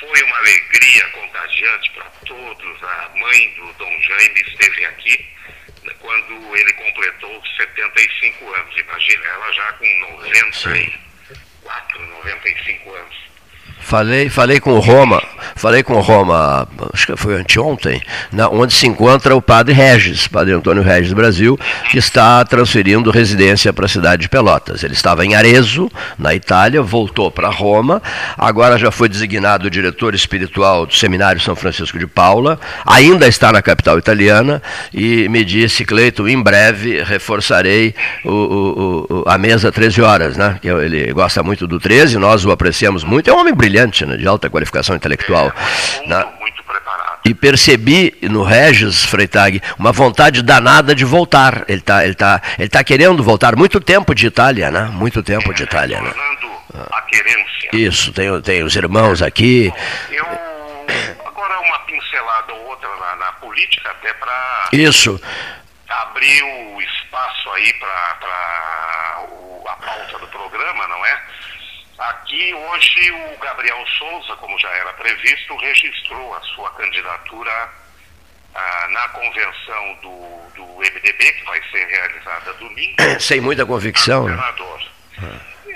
foi 0.00 0.22
uma 0.22 0.38
alegria 0.38 1.08
contagiante 1.08 1.90
para 1.90 2.04
todos. 2.26 2.82
A 2.82 3.10
mãe 3.16 3.54
do 3.54 3.72
Dom 3.74 4.00
Jaime 4.00 4.40
esteve 4.40 4.86
aqui 4.86 5.28
né, 5.84 5.94
quando 6.00 6.56
ele 6.56 6.72
completou 6.72 7.42
75 7.56 8.54
anos. 8.54 8.76
Imagina, 8.78 9.24
ela 9.26 9.52
já 9.52 9.72
com 9.74 9.98
90 9.98 10.52
Sim. 10.52 11.12
94, 11.62 12.06
95 12.06 12.94
anos. 12.94 13.31
Falei, 13.82 14.30
falei 14.30 14.60
com 14.60 14.78
Roma, 14.78 15.20
falei 15.56 15.82
com 15.82 16.00
Roma, 16.00 16.66
acho 16.94 17.06
que 17.06 17.16
foi 17.16 17.34
anteontem, 17.34 18.00
na, 18.32 18.48
onde 18.48 18.72
se 18.72 18.86
encontra 18.86 19.36
o 19.36 19.42
padre 19.42 19.74
Regis, 19.74 20.26
padre 20.26 20.54
Antônio 20.54 20.82
Regis 20.82 21.12
Brasil, 21.12 21.58
que 21.90 21.98
está 21.98 22.42
transferindo 22.44 23.10
residência 23.10 23.72
para 23.72 23.84
a 23.84 23.88
cidade 23.88 24.22
de 24.22 24.28
Pelotas. 24.28 24.82
Ele 24.82 24.94
estava 24.94 25.26
em 25.26 25.34
Arezzo, 25.34 25.90
na 26.16 26.32
Itália, 26.32 26.80
voltou 26.80 27.30
para 27.30 27.48
Roma, 27.50 28.00
agora 28.38 28.78
já 28.78 28.90
foi 28.90 29.08
designado 29.08 29.68
diretor 29.68 30.14
espiritual 30.14 30.86
do 30.86 30.94
Seminário 30.94 31.40
São 31.40 31.56
Francisco 31.56 31.98
de 31.98 32.06
Paula, 32.06 32.58
ainda 32.86 33.26
está 33.26 33.52
na 33.52 33.60
capital 33.60 33.98
italiana 33.98 34.62
e 34.94 35.28
me 35.28 35.44
disse, 35.44 35.84
Cleito, 35.84 36.26
em 36.28 36.40
breve 36.40 37.02
reforçarei 37.02 37.94
o, 38.24 38.30
o, 38.30 39.06
o, 39.10 39.24
a 39.26 39.36
mesa 39.36 39.70
13 39.70 40.00
horas, 40.00 40.36
né? 40.36 40.58
Ele 40.62 41.12
gosta 41.12 41.42
muito 41.42 41.66
do 41.66 41.78
13, 41.78 42.16
nós 42.16 42.44
o 42.44 42.50
apreciamos 42.50 43.04
muito, 43.04 43.28
é 43.28 43.34
um 43.34 43.38
homem 43.38 43.52
brilhante 43.52 43.71
brilhante, 43.72 44.04
né, 44.04 44.16
de 44.16 44.28
alta 44.28 44.50
qualificação 44.50 44.94
intelectual. 44.94 45.46
É, 45.46 45.96
muito, 45.96 46.08
na... 46.08 46.26
muito 46.38 46.62
preparado. 46.62 47.20
E 47.24 47.32
percebi 47.32 48.14
no 48.22 48.42
Regis 48.42 49.04
Freitag 49.04 49.62
uma 49.78 49.92
vontade 49.92 50.42
danada 50.42 50.94
de 50.94 51.04
voltar. 51.04 51.64
Ele 51.68 51.78
está 51.78 52.04
ele 52.04 52.14
tá, 52.14 52.42
ele 52.58 52.68
tá 52.68 52.84
querendo 52.84 53.22
voltar. 53.22 53.56
Muito 53.56 53.80
tempo 53.80 54.14
de 54.14 54.26
Itália, 54.26 54.70
né? 54.70 54.82
Muito 54.92 55.22
tempo 55.22 55.50
é, 55.50 55.54
de 55.54 55.62
Itália. 55.62 56.00
Né? 56.00 56.12
A 56.90 57.02
querência. 57.02 57.70
Isso, 57.72 58.12
tem, 58.12 58.40
tem 58.42 58.62
os 58.62 58.74
irmãos 58.76 59.22
aqui. 59.22 59.72
Eu, 60.10 60.26
agora 61.24 61.60
uma 61.60 61.78
pincelada 61.80 62.52
ou 62.52 62.66
outra 62.66 62.88
na, 62.88 63.16
na 63.16 63.32
política, 63.34 63.90
até 63.90 64.12
para. 64.14 64.68
Isso. 64.72 65.20
Abrir 65.88 66.42
o 66.42 66.80
espaço 66.80 67.50
aí 67.50 67.72
para 67.74 67.88
a 69.68 69.76
pauta 69.76 70.18
do 70.18 70.26
programa, 70.28 70.88
não 70.88 71.06
é? 71.06 71.20
Aqui 72.08 72.52
hoje 72.52 73.10
o 73.12 73.38
Gabriel 73.38 73.86
Souza, 73.98 74.34
como 74.36 74.58
já 74.58 74.68
era 74.70 74.92
previsto, 74.94 75.56
registrou 75.56 76.34
a 76.34 76.40
sua 76.40 76.70
candidatura 76.72 77.70
ah, 78.54 78.88
na 78.90 79.08
convenção 79.10 79.94
do, 80.02 80.50
do 80.56 80.66
MDB, 80.78 81.32
que 81.32 81.44
vai 81.44 81.62
ser 81.70 81.86
realizada 81.86 82.52
domingo. 82.54 82.96
Sem 83.20 83.40
muita 83.40 83.64
convicção. 83.64 84.26
Né? 84.26 84.34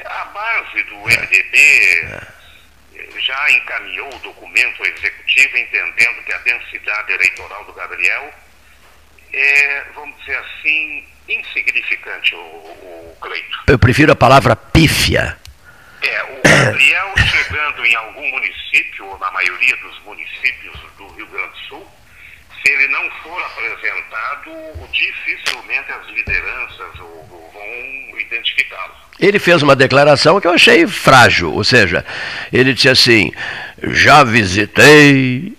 A 0.04 0.25
base 0.26 0.83
do 0.85 0.97
MDB 0.97 2.21
já 3.18 3.50
encaminhou 3.52 4.12
o 4.12 4.18
documento 4.18 4.85
executivo 4.85 5.56
entendendo 5.56 6.25
que 6.25 6.33
a 6.33 6.38
densidade 6.38 7.12
eleitoral 7.12 7.64
do 7.64 7.73
Gabriel 7.73 8.33
é, 9.33 9.85
vamos 9.95 10.18
dizer 10.21 10.37
assim, 10.38 11.04
insignificante, 11.28 12.35
o, 12.35 12.38
o 12.38 13.16
Cleito. 13.21 13.64
Eu 13.68 13.78
prefiro 13.78 14.12
a 14.12 14.16
palavra 14.16 14.56
pífia. 14.56 15.37
É, 16.47 16.62
o 16.62 16.65
Gabriel 16.67 17.12
chegando 17.19 17.85
em 17.85 17.95
algum 17.97 18.31
município, 18.31 19.07
ou 19.07 19.19
na 19.19 19.31
maioria 19.31 19.76
dos 19.79 19.99
municípios 20.05 20.76
do 20.97 21.07
Rio 21.09 21.26
Grande 21.26 21.50
do 21.50 21.59
Sul, 21.69 21.87
se 22.62 22.73
ele 22.73 22.88
não 22.88 23.11
for 23.23 23.43
apresentado, 23.43 24.50
dificilmente 24.93 25.93
as 25.93 26.07
lideranças 26.09 26.97
vão 26.97 28.19
identificá-lo. 28.19 28.95
Ele 29.19 29.38
fez 29.38 29.62
uma 29.62 29.76
declaração 29.76 30.41
que 30.41 30.47
eu 30.47 30.53
achei 30.53 30.87
frágil, 30.87 31.53
ou 31.53 31.65
seja, 31.65 32.05
ele 32.53 32.75
disse 32.75 32.88
assim: 32.88 33.33
já 33.83 34.25
visitei 34.25 35.53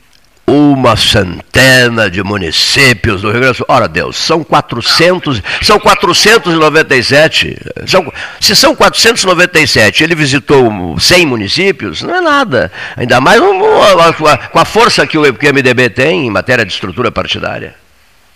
uma 0.49 0.95
centena 0.95 2.09
de 2.09 2.23
municípios 2.23 3.21
do 3.21 3.29
Rio 3.29 3.41
Grande 3.41 3.53
do 3.53 3.57
Sul. 3.57 3.65
Ora 3.67 3.87
Deus, 3.87 4.15
são 4.15 4.43
400, 4.43 5.41
são 5.61 5.77
497. 5.77 7.57
São, 7.85 8.13
se 8.39 8.55
são 8.55 8.73
497, 8.73 10.03
ele 10.03 10.15
visitou 10.15 10.97
100 10.97 11.25
municípios, 11.25 12.01
não 12.01 12.15
é 12.15 12.21
nada. 12.21 12.71
Ainda 12.95 13.19
mais 13.19 13.41
com 13.41 14.59
a 14.59 14.65
força 14.65 15.05
que 15.05 15.17
o 15.17 15.23
MDB 15.23 15.89
tem 15.89 16.27
em 16.27 16.31
matéria 16.31 16.65
de 16.65 16.71
estrutura 16.71 17.11
partidária. 17.11 17.75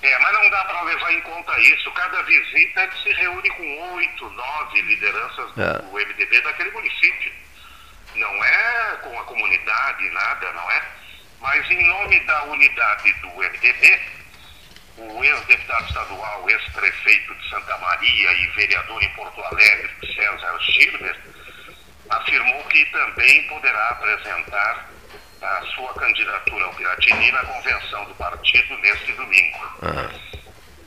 É, 0.04 0.20
mas 0.20 0.34
não 0.34 0.50
dá 0.50 0.64
para 0.66 0.84
levar 0.84 1.14
em 1.14 1.22
conta 1.22 1.58
isso. 1.62 1.90
Cada 1.92 2.22
visita 2.24 2.82
ele 2.82 2.92
se 3.04 3.22
reúne 3.22 3.50
com 3.52 3.96
oito, 3.96 4.30
nove 4.32 4.82
lideranças 4.82 5.52
do 5.56 5.62
é. 5.62 6.06
MDB 6.06 6.42
daquele 6.42 6.72
município. 6.72 7.32
Não 8.16 8.44
é 8.44 8.98
com 9.02 9.18
a 9.18 9.24
comunidade, 9.24 10.10
nada, 10.10 10.52
não 10.54 10.72
é? 10.72 10.91
Mas, 11.42 11.70
em 11.72 11.88
nome 11.88 12.20
da 12.22 12.44
unidade 12.44 13.12
do 13.14 13.30
MDB, 13.30 14.00
o 14.98 15.24
ex-deputado 15.24 15.86
estadual, 15.88 16.50
ex-prefeito 16.50 17.34
de 17.36 17.50
Santa 17.50 17.78
Maria 17.80 18.32
e 18.34 18.48
vereador 18.52 19.02
em 19.02 19.10
Porto 19.16 19.42
Alegre, 19.46 19.90
César 20.16 20.60
Schirmer, 20.62 21.20
afirmou 22.12 22.64
que 22.66 22.86
também 22.86 23.48
poderá 23.48 23.90
apresentar 23.90 24.88
a 25.42 25.62
sua 25.76 25.94
candidatura 25.96 26.66
ao 26.66 26.74
Piratini 26.76 27.32
na 27.32 27.44
convenção 27.44 28.06
do 28.06 28.16
partido 28.16 28.78
neste 28.78 29.12
domingo. 29.14 29.78
Ah. 29.82 30.12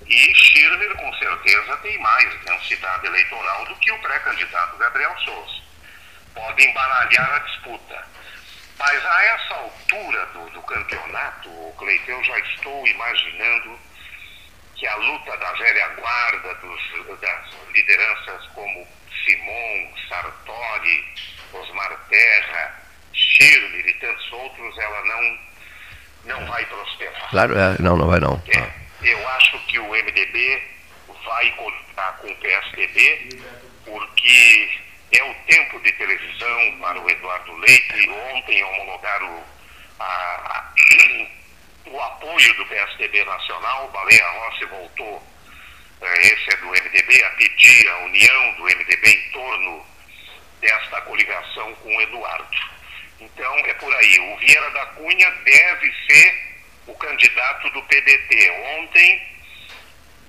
E 0.06 0.34
Schirmer, 0.34 0.94
com 0.94 1.12
certeza, 1.14 1.76
tem 1.78 1.99
mais 1.99 2.40
densidade 2.44 3.06
eleitoral 3.06 3.64
do 3.66 3.75
que 3.76 3.90
o 3.90 3.99
pré-candidato 3.99 4.76
Gabriel 4.76 5.18
Souza. 5.25 5.64
Pode 6.32 6.64
embaralhar 6.64 7.34
a 7.34 7.38
disputa. 7.40 8.06
Mas 8.78 9.06
a 9.06 9.24
essa 9.24 9.54
altura 9.54 10.26
do, 10.26 10.50
do 10.50 10.62
campeonato, 10.62 11.50
Cleiton, 11.78 12.12
eu 12.12 12.24
já 12.24 12.38
estou 12.40 12.86
imaginando 12.86 13.78
que 14.74 14.86
a 14.86 14.96
luta 14.96 15.36
da 15.36 15.52
velha 15.52 15.88
guarda, 15.88 16.54
dos, 16.56 17.20
das 17.20 17.46
lideranças 17.72 18.46
como 18.48 18.86
Simon, 19.24 19.94
Sartori, 20.08 21.04
Osmar 21.52 21.96
Terra, 22.08 22.80
Schirmer 23.12 23.86
e 23.86 23.94
tantos 23.94 24.32
outros, 24.32 24.78
ela 24.78 25.04
não, 25.04 25.38
não 26.24 26.46
vai 26.46 26.66
prosperar. 26.66 27.30
Claro, 27.30 27.56
é, 27.56 27.76
não, 27.80 27.96
não 27.96 28.08
vai 28.08 28.20
não. 28.20 28.42
É, 28.48 28.58
ah. 28.58 28.72
eu 29.02 29.28
acho 29.30 29.58
que 29.66 29.78
o 29.78 29.88
MDB 29.88 30.62
vai 31.24 31.50
contar 31.52 32.18
com 32.18 32.28
o 32.28 32.36
PSDB, 32.36 33.40
porque 33.84 34.80
é 35.16 35.25
o 35.25 35.35
tempo 35.47 35.80
de 35.80 35.92
televisão 35.92 36.78
para 36.80 37.00
o 37.00 37.11
Eduardo 37.11 37.56
Leite. 37.56 38.11
Ontem 38.11 38.62
homologaram 38.64 39.44
a, 40.00 40.73
o 41.87 42.00
apoio 42.00 42.54
do 42.54 42.66
PSDB 42.66 43.25
Nacional, 43.25 43.88
Baleia 43.90 44.28
Rossi 44.28 44.64
voltou, 44.66 45.23
é, 46.00 46.26
esse 46.26 46.50
é 46.52 46.56
do 46.56 46.66
MDB, 46.66 47.25
a 47.25 47.30
pedir 47.30 47.88
a 47.88 47.99
união 47.99 48.54
do 48.54 48.64
MDB 48.64 49.09
em 49.09 49.30
torno 49.30 49.87
desta 50.61 51.00
coligação 51.02 51.75
com 51.76 51.97
o 51.97 52.00
Eduardo. 52.02 52.75
Então 53.21 53.56
é 53.59 53.75
por 53.75 53.94
aí. 53.94 54.18
O 54.18 54.37
Vieira 54.38 54.71
da 54.71 54.87
Cunha 54.87 55.30
deve 55.30 55.92
ser 56.06 56.54
o 56.87 56.94
candidato 56.94 57.71
do 57.71 57.83
PDT. 57.83 58.50
Ontem, 58.80 59.35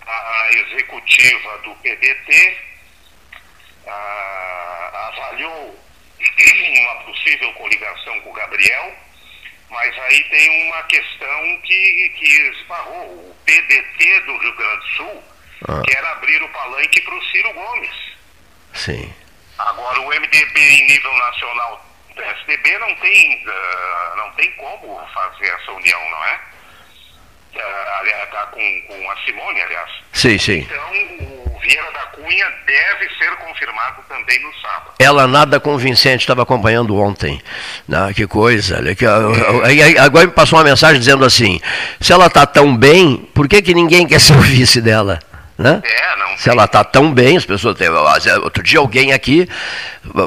a 0.05 0.49
executiva 0.51 1.57
do 1.59 1.75
PDT 1.75 2.74
a, 3.87 5.11
avaliou 5.13 5.79
uma 6.81 6.95
possível 7.03 7.51
coligação 7.53 8.19
com 8.21 8.29
o 8.29 8.33
Gabriel, 8.33 8.93
mas 9.69 9.97
aí 9.99 10.23
tem 10.25 10.67
uma 10.67 10.83
questão 10.83 11.61
que, 11.63 12.13
que 12.17 12.25
esbarrou. 12.49 13.05
O 13.07 13.35
PDT 13.45 14.19
do 14.21 14.37
Rio 14.37 14.55
Grande 14.55 14.79
do 14.79 14.87
Sul 14.95 15.23
ah. 15.67 15.81
quer 15.85 16.03
abrir 16.05 16.41
o 16.43 16.49
palanque 16.49 17.01
para 17.01 17.15
o 17.15 17.25
Ciro 17.25 17.53
Gomes. 17.53 18.15
Sim. 18.73 19.13
Agora, 19.57 20.01
o 20.01 20.07
MDB 20.09 20.59
em 20.59 20.87
nível 20.87 21.13
nacional, 21.13 21.85
o 22.09 22.13
PSDB 22.15 22.77
não 22.77 22.93
tem, 22.95 23.43
uh, 23.47 24.15
não 24.17 24.31
tem 24.31 24.51
como 24.53 25.07
fazer 25.13 25.47
essa 25.47 25.71
união, 25.71 26.09
não 26.09 26.25
é? 26.25 26.39
Uh, 27.55 27.89
aliás, 27.99 28.29
tá 28.31 28.47
com, 28.47 28.81
com 28.87 29.11
a 29.11 29.17
Simone, 29.23 29.61
aliás. 29.61 29.91
Sim, 30.11 30.37
sim. 30.37 30.59
Então, 30.59 30.91
o 31.44 31.44
Vieira 31.65 31.91
da 31.91 32.05
Cunha 32.07 32.45
deve 32.67 33.09
ser 33.17 33.35
confirmado 33.37 34.03
também 34.07 34.39
no 34.43 34.53
sábado. 34.61 34.91
Ela 34.99 35.27
nada 35.27 35.59
convincente, 35.59 36.21
estava 36.21 36.43
acompanhando 36.43 36.95
ontem. 36.95 37.41
Né? 37.87 38.13
Que 38.13 38.27
coisa. 38.27 38.79
É. 38.85 39.99
Agora 39.99 40.27
me 40.27 40.31
passou 40.31 40.59
uma 40.59 40.65
mensagem 40.65 40.99
dizendo 40.99 41.25
assim: 41.25 41.59
se 41.99 42.13
ela 42.13 42.27
está 42.27 42.45
tão 42.45 42.77
bem, 42.77 43.27
por 43.33 43.47
que, 43.47 43.63
que 43.63 43.73
ninguém 43.73 44.05
quer 44.05 44.19
ser 44.19 44.33
o 44.33 44.41
vice 44.41 44.79
dela? 44.79 45.19
Né? 45.57 45.81
É, 45.85 46.17
não 46.17 46.37
Se 46.37 46.49
ela 46.49 46.65
está 46.65 46.83
tão 46.83 47.13
bem, 47.13 47.37
as 47.37 47.45
pessoas. 47.45 47.77
Outro 48.43 48.61
dia 48.61 48.79
alguém 48.79 49.13
aqui 49.13 49.47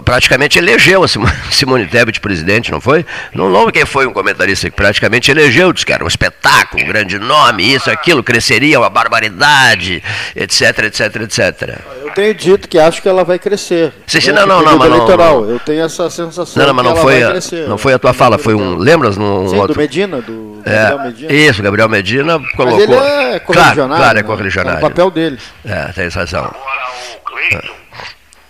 praticamente 0.05 0.59
elegeu 0.59 1.05
a 1.05 1.09
Simone 1.53 1.87
Tebet 1.87 2.21
presidente, 2.21 2.73
não 2.73 2.81
foi? 2.81 3.05
Não 3.33 3.53
lembro 3.53 3.71
quem 3.71 3.85
foi 3.85 4.07
um 4.07 4.13
comentarista 4.13 4.71
que 4.71 4.77
praticamente 4.77 5.31
elegeu, 5.31 5.73
disse 5.73 5.85
que 5.85 5.93
era 5.93 6.03
um 6.03 6.09
espetáculo, 6.09 6.83
um 6.83 6.87
grande 6.87 7.19
nome, 7.19 7.75
isso, 7.75 7.91
aquilo, 7.91 8.23
cresceria 8.23 8.81
uma 8.81 8.91
barbaridade, 8.91 10.03
etc, 10.35 10.85
etc, 10.85 11.17
etc. 11.17 11.79
Eu 12.09 12.15
tenho 12.15 12.35
dito 12.35 12.69
que 12.69 12.79
acho 12.79 13.03
que 13.03 13.09
ela 13.09 13.25
vai 13.25 13.39
crescer. 13.39 13.93
Sim, 14.07 14.33
não, 14.33 14.47
não, 14.47 14.63
não, 14.63 14.79
mas 14.79 14.91
eleitoral. 14.91 15.43
Não, 15.43 15.51
Eu 15.51 15.61
tenho 15.61 15.85
essa 15.85 16.09
sensação. 16.11 16.61
Não, 16.61 16.69
não 16.69 16.75
mas 16.75 16.85
não 16.85 16.97
foi, 16.97 17.23
a, 17.23 17.33
não 17.69 17.79
foi 17.79 17.93
a 17.93 17.99
tua 17.99 18.13
fala, 18.13 18.39
foi 18.39 18.55
um. 18.55 18.77
Lembras? 18.77 19.17
No, 19.17 19.49
sim, 19.49 19.57
outro... 19.57 19.75
do 19.75 19.79
Medina, 19.79 20.21
do 20.21 20.63
é, 20.65 20.71
Gabriel 20.71 20.99
Medina. 21.05 21.33
Isso, 21.33 21.63
Gabriel 21.63 21.89
Medina 21.89 22.41
colocou. 22.57 22.79
Mas 22.79 22.83
ele 22.83 22.95
é 22.95 23.39
correligionário. 23.41 23.45
Claro, 23.45 23.89
claro 23.89 24.19
é 24.19 24.23
correligionário. 24.23 24.81
Né? 24.81 24.83
É 24.83 24.87
o 24.87 24.91
papel 24.91 25.11
dele. 25.11 25.39
É, 25.65 25.93
tem 25.93 26.09
razão. 26.09 26.45
Agora, 26.45 26.89
o 27.15 27.21
Cleiton, 27.21 27.75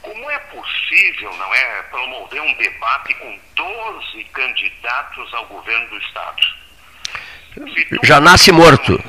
como 0.03 0.31
é 0.31 0.39
possível, 0.39 1.31
não 1.39 1.55
é, 1.55 1.83
promover 1.91 2.41
um 2.41 2.55
debate 2.55 3.15
com 3.15 3.39
12 3.57 4.25
candidatos 4.33 5.35
ao 5.35 5.47
governo 5.47 5.89
do 5.89 5.99
Estado? 5.99 6.58
Já 8.05 8.21
nasce 8.21 8.53
morto. 8.53 9.03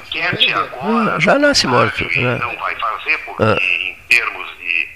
Agora, 0.56 1.20
já 1.20 1.40
nasce 1.40 1.68
morto. 1.68 2.04
Né? 2.04 2.38
Não 2.40 2.56
vai 2.58 2.76
fazer, 2.76 3.18
porque 3.20 3.44
ah. 3.44 3.58
em 3.62 3.96
termos 4.10 4.58
de 4.58 4.90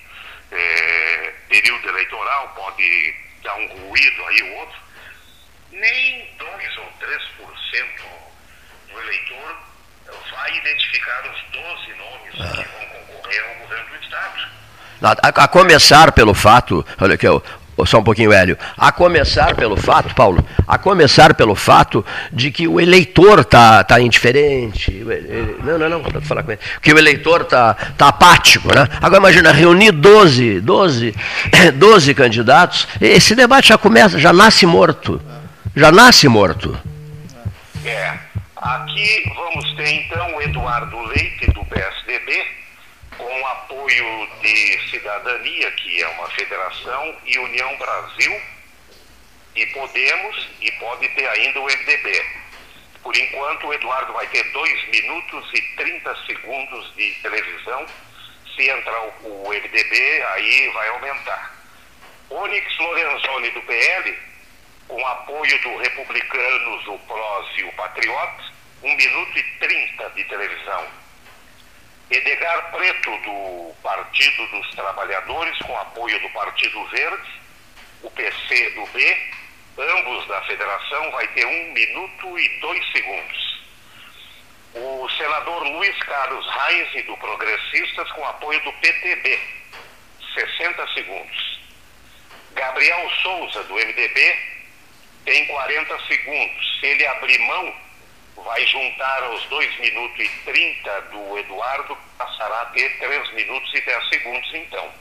é, 0.52 1.34
período 1.50 1.89
eleitoral 1.89 2.54
pode 2.56 3.16
dar 3.44 3.56
um 3.56 3.68
ruído 3.68 4.26
aí 4.26 4.44
ou 4.44 4.60
outro. 4.60 4.78
Nem 5.72 6.28
2 6.38 6.78
ou 6.78 6.94
3% 7.00 7.86
do 8.92 9.00
eleitor 9.02 9.58
vai 10.32 10.58
identificar 10.58 11.24
os 11.26 11.52
12 11.52 11.94
nomes 11.98 12.34
ah. 12.39 12.63
que 12.63 12.68
vão 12.70 12.86
concorrer 12.88 13.44
ao 13.50 13.56
governo 13.56 13.89
do 13.89 14.04
Estado. 14.04 14.63
A, 15.02 15.44
a, 15.44 15.48
começar 15.48 16.12
pelo 16.12 16.34
fato, 16.34 16.86
olha 17.00 17.16
aqui, 17.16 17.28
só 17.86 18.00
um 18.00 18.04
pouquinho, 18.04 18.32
Hélio, 18.32 18.58
a 18.78 18.92
começar 18.92 19.56
pelo 19.56 19.76
fato, 19.76 20.14
Paulo, 20.14 20.46
a 20.68 20.78
começar 20.78 21.34
pelo 21.34 21.56
fato 21.56 22.06
de 22.32 22.52
que 22.52 22.68
o 22.68 22.80
eleitor 22.80 23.40
está 23.40 23.84
tá 23.84 24.00
indiferente, 24.00 25.04
não, 25.64 25.78
não, 25.78 25.90
não, 25.90 26.22
falar 26.22 26.44
com 26.44 26.52
ele, 26.52 26.62
que 26.82 26.94
o 26.94 26.98
eleitor 26.98 27.42
está 27.42 27.74
tá 27.74 28.10
apático, 28.10 28.74
né? 28.74 28.88
Agora 29.02 29.18
imagina, 29.18 29.52
reunir 29.52 29.92
12, 29.92 30.62
12, 30.62 31.16
12 31.76 32.14
candidatos, 32.14 32.88
esse 33.02 33.36
debate 33.36 33.70
já 33.70 33.78
começa, 33.78 34.20
já 34.20 34.32
nasce 34.32 34.66
morto, 34.66 35.22
já 35.76 35.92
nasce 35.92 36.28
morto. 36.28 36.78
É, 37.86 38.14
aqui 38.56 39.24
vamos 39.36 39.74
ter 39.76 39.90
então 39.90 40.36
o 40.36 40.42
Eduardo 40.42 40.98
Leite, 41.08 41.52
do 41.52 41.66
PSDB, 41.66 42.46
com 43.24 43.48
apoio 43.48 44.30
de 44.42 44.90
Cidadania, 44.90 45.72
que 45.72 46.04
é 46.04 46.08
uma 46.10 46.28
federação, 46.32 47.16
e 47.26 47.40
União 47.40 47.78
Brasil, 47.78 48.42
e 49.56 49.66
Podemos, 49.68 50.50
e 50.60 50.72
pode 50.74 51.08
ter 51.10 51.28
ainda 51.30 51.62
o 51.62 51.66
MDB. 51.66 52.26
Por 53.02 53.16
enquanto, 53.16 53.68
o 53.68 53.74
Eduardo 53.74 54.12
vai 54.14 54.28
ter 54.28 54.44
2 54.52 54.90
minutos 54.90 55.50
e 55.54 55.62
30 55.78 56.16
segundos 56.26 56.94
de 56.96 57.14
televisão. 57.22 57.86
Se 58.56 58.70
entrar 58.70 59.02
o, 59.24 59.50
MDB, 59.50 60.24
aí 60.34 60.70
vai 60.74 60.88
aumentar. 60.90 61.56
Onyx 62.30 62.78
Lorenzoni, 62.78 63.50
do 63.52 63.62
PL, 63.62 64.20
com 64.88 65.08
apoio 65.08 65.62
do 65.62 65.78
Republicanos, 65.78 66.88
o 66.88 67.00
PROS 67.00 67.58
e 67.58 67.64
o 67.64 67.72
Patriota, 67.74 68.44
1 68.84 68.96
minuto 68.96 69.38
e 69.38 69.44
30 69.60 70.10
de 70.10 70.24
televisão 70.26 71.03
Edgar 72.15 72.71
Preto, 72.71 73.10
do 73.10 73.73
Partido 73.82 74.47
dos 74.47 74.69
Trabalhadores, 74.76 75.58
com 75.60 75.76
apoio 75.76 76.19
do 76.21 76.30
Partido 76.30 76.86
Verde, 76.89 77.41
o 78.04 78.12
PC 78.12 78.69
do 78.71 78.86
B, 78.88 79.17
ambos 79.80 80.28
da 80.28 80.39
federação, 80.43 81.12
vai 81.12 81.28
ter 81.30 81.43
um 81.47 81.73
minuto 81.73 82.38
e 82.38 82.49
dois 82.60 82.91
segundos. 82.91 83.63
O 84.76 85.10
senador 85.10 85.63
Luiz 85.63 85.97
Carlos 86.04 86.47
Reis, 86.47 87.06
do 87.08 87.17
Progressistas, 87.17 88.12
com 88.12 88.23
apoio 88.28 88.63
do 88.63 88.73
PTB, 88.73 89.39
60 90.36 90.88
segundos. 90.93 91.60
Gabriel 92.54 93.10
Souza, 93.23 93.63
do 93.63 93.73
MDB, 93.73 94.38
tem 95.26 95.47
40 95.47 95.99
segundos. 96.08 96.80
Se 96.80 96.86
ele 96.86 97.08
abrir 97.08 97.39
mão, 97.39 97.76
vai 98.36 98.65
juntar 98.67 99.24
aos 99.24 99.43
2 99.46 99.80
minutos 99.80 100.19
e 100.19 100.30
30 100.46 101.02
do 101.02 101.38
Eduardo, 101.38 101.98
passará 102.17 102.62
a 102.62 102.65
ter 102.67 102.98
3 103.00 103.34
minutos 103.34 103.74
e 103.74 103.82
10 103.82 104.10
segundos 104.10 104.54
então. 104.54 104.91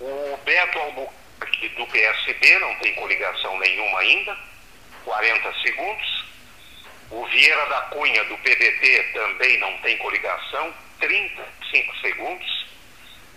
O 0.00 0.36
Beto 0.44 0.78
Albuquerque 0.78 1.68
do 1.70 1.86
PSB 1.86 2.58
não 2.58 2.74
tem 2.76 2.94
coligação 2.94 3.58
nenhuma 3.58 4.00
ainda, 4.00 4.36
40 5.04 5.54
segundos. 5.62 6.24
O 7.10 7.26
Vieira 7.26 7.66
da 7.66 7.80
Cunha 7.82 8.24
do 8.24 8.38
PDT 8.38 9.10
também 9.12 9.58
não 9.58 9.76
tem 9.78 9.98
coligação, 9.98 10.74
35 10.98 11.96
segundos. 11.98 12.66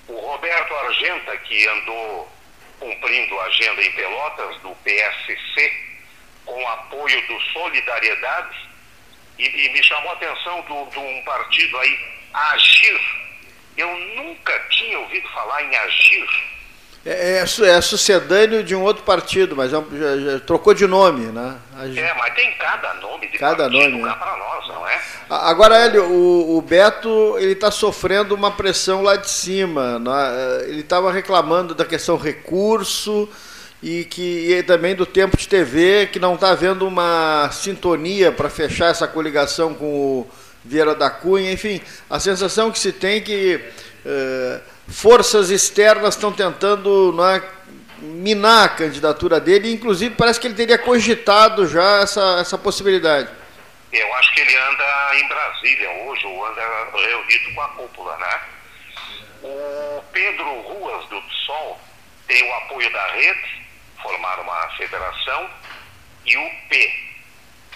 O 0.07 0.13
Roberto 0.13 0.73
Argenta, 0.75 1.35
que 1.37 1.67
andou 1.67 2.31
cumprindo 2.79 3.39
a 3.39 3.45
agenda 3.45 3.83
em 3.83 3.91
Pelotas, 3.91 4.61
do 4.61 4.69
PSC, 4.75 5.94
com 6.45 6.67
apoio 6.69 7.27
do 7.27 7.39
Solidariedade, 7.53 8.69
e, 9.37 9.43
e 9.43 9.73
me 9.73 9.83
chamou 9.83 10.11
a 10.11 10.13
atenção 10.13 10.63
de 10.91 10.99
um 10.99 11.23
partido 11.23 11.77
aí, 11.77 11.99
Agir. 12.33 13.01
Eu 13.77 13.89
nunca 14.15 14.57
tinha 14.69 14.99
ouvido 14.99 15.27
falar 15.29 15.63
em 15.63 15.75
Agir. 15.75 16.27
É, 17.05 17.37
é, 17.37 17.69
é 17.69 17.81
sucedâneo 17.81 18.63
de 18.63 18.75
um 18.75 18.81
outro 18.81 19.03
partido, 19.03 19.55
mas 19.55 19.71
é 19.71 19.77
já, 19.77 20.17
já 20.17 20.39
trocou 20.39 20.73
de 20.73 20.87
nome, 20.87 21.25
né? 21.31 21.57
Agir. 21.77 21.99
É, 21.99 22.13
mas 22.15 22.33
tem 22.33 22.51
cada 22.53 22.93
nome 22.95 23.27
de 23.27 23.37
cada 23.37 23.69
partido 23.69 23.89
nome, 23.89 24.09
é. 24.09 24.15
para 24.15 24.37
nós, 24.37 24.67
não 24.69 24.87
é? 24.87 24.95
né? 24.95 25.01
Agora, 25.29 25.77
Hélio, 25.77 26.05
o, 26.05 26.57
o 26.57 26.61
Beto 26.61 27.37
ele 27.37 27.51
está 27.51 27.69
sofrendo 27.69 28.33
uma 28.33 28.51
pressão 28.51 29.01
lá 29.01 29.15
de 29.15 29.29
cima. 29.29 29.99
Né? 29.99 30.65
Ele 30.67 30.81
estava 30.81 31.11
reclamando 31.11 31.75
da 31.75 31.85
questão 31.85 32.17
recurso 32.17 33.29
e 33.85 34.03
que 34.03 34.51
e 34.51 34.63
também 34.63 34.95
do 34.95 35.05
tempo 35.05 35.37
de 35.37 35.47
TV, 35.47 36.09
que 36.11 36.17
não 36.17 36.33
está 36.33 36.49
havendo 36.49 36.87
uma 36.87 37.51
sintonia 37.51 38.31
para 38.31 38.49
fechar 38.49 38.87
essa 38.87 39.07
coligação 39.07 39.75
com 39.75 39.85
o 39.85 40.31
Vieira 40.63 40.95
da 40.95 41.07
Cunha. 41.07 41.51
Enfim, 41.51 41.79
a 42.09 42.19
sensação 42.19 42.71
que 42.71 42.79
se 42.79 42.91
tem 42.91 43.21
que 43.21 43.63
uh, 44.03 44.61
forças 44.87 45.51
externas 45.51 46.15
estão 46.15 46.31
tentando 46.31 47.13
né, 47.13 47.43
minar 47.99 48.65
a 48.65 48.69
candidatura 48.69 49.39
dele. 49.39 49.71
Inclusive, 49.71 50.15
parece 50.15 50.39
que 50.39 50.47
ele 50.47 50.55
teria 50.55 50.79
cogitado 50.79 51.67
já 51.67 51.99
essa, 51.99 52.39
essa 52.39 52.57
possibilidade. 52.57 53.29
Eu 53.93 54.13
acho 54.15 54.33
que 54.33 54.41
ele 54.41 54.55
anda 54.57 55.11
em 55.13 55.27
Brasília 55.27 55.91
hoje, 55.91 56.25
ou 56.25 56.43
anda 56.43 56.61
reunido 56.91 57.53
com 57.53 57.61
a 57.61 57.67
cúpula, 57.67 58.17
né? 58.17 58.39
O 59.43 60.03
Pedro 60.11 60.61
Ruas 60.61 61.07
do 61.07 61.21
PSOL 61.21 61.79
tem 62.27 62.49
o 62.49 62.53
apoio 62.55 62.91
da 62.91 63.07
rede, 63.11 63.64
formar 64.05 64.39
uma 64.39 64.69
federação, 64.77 65.49
e 66.25 66.37
o 66.37 66.49
P, 66.69 67.03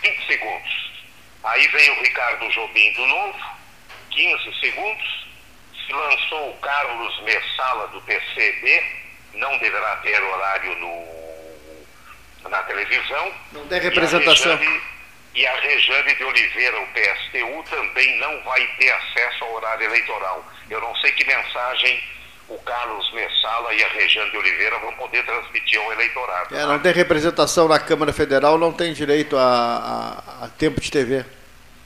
20 0.01 0.27
segundos. 0.27 0.89
Aí 1.43 1.67
vem 1.69 1.89
o 1.91 2.01
Ricardo 2.01 2.49
Jobim 2.49 2.93
do 2.93 3.05
Novo, 3.07 3.39
15 4.11 4.59
segundos. 4.59 5.27
Se 5.85 5.93
lançou 5.93 6.51
o 6.51 6.57
Carlos 6.57 7.23
Messala 7.23 7.87
do 7.87 8.01
PCB, 8.01 8.83
não 9.33 9.57
deverá 9.57 9.95
ter 9.97 10.21
horário 10.21 10.75
no, 10.75 12.49
na 12.49 12.61
televisão. 12.63 13.33
Não 13.51 13.67
tem 13.67 13.79
representação 13.79 14.59
e 15.35 15.45
a 15.45 15.55
Rejane 15.61 16.15
de 16.15 16.23
Oliveira, 16.23 16.81
o 16.81 16.87
PSTU, 16.87 17.63
também 17.69 18.19
não 18.19 18.43
vai 18.43 18.65
ter 18.77 18.91
acesso 18.91 19.43
ao 19.43 19.53
horário 19.53 19.85
eleitoral. 19.85 20.43
Eu 20.69 20.81
não 20.81 20.95
sei 20.97 21.11
que 21.11 21.23
mensagem 21.23 22.03
o 22.49 22.57
Carlos 22.59 23.11
Messala 23.13 23.73
e 23.73 23.83
a 23.83 23.87
Rejane 23.89 24.31
de 24.31 24.37
Oliveira 24.37 24.79
vão 24.79 24.93
poder 24.95 25.23
transmitir 25.25 25.79
ao 25.79 25.91
eleitorado. 25.93 26.55
É, 26.55 26.65
não 26.65 26.79
tem 26.79 26.91
representação 26.91 27.67
na 27.67 27.79
Câmara 27.79 28.11
Federal, 28.11 28.57
não 28.57 28.73
tem 28.73 28.93
direito 28.93 29.37
a, 29.37 29.41
a, 30.41 30.45
a 30.45 30.49
tempo 30.49 30.81
de 30.81 30.91
TV. 30.91 31.25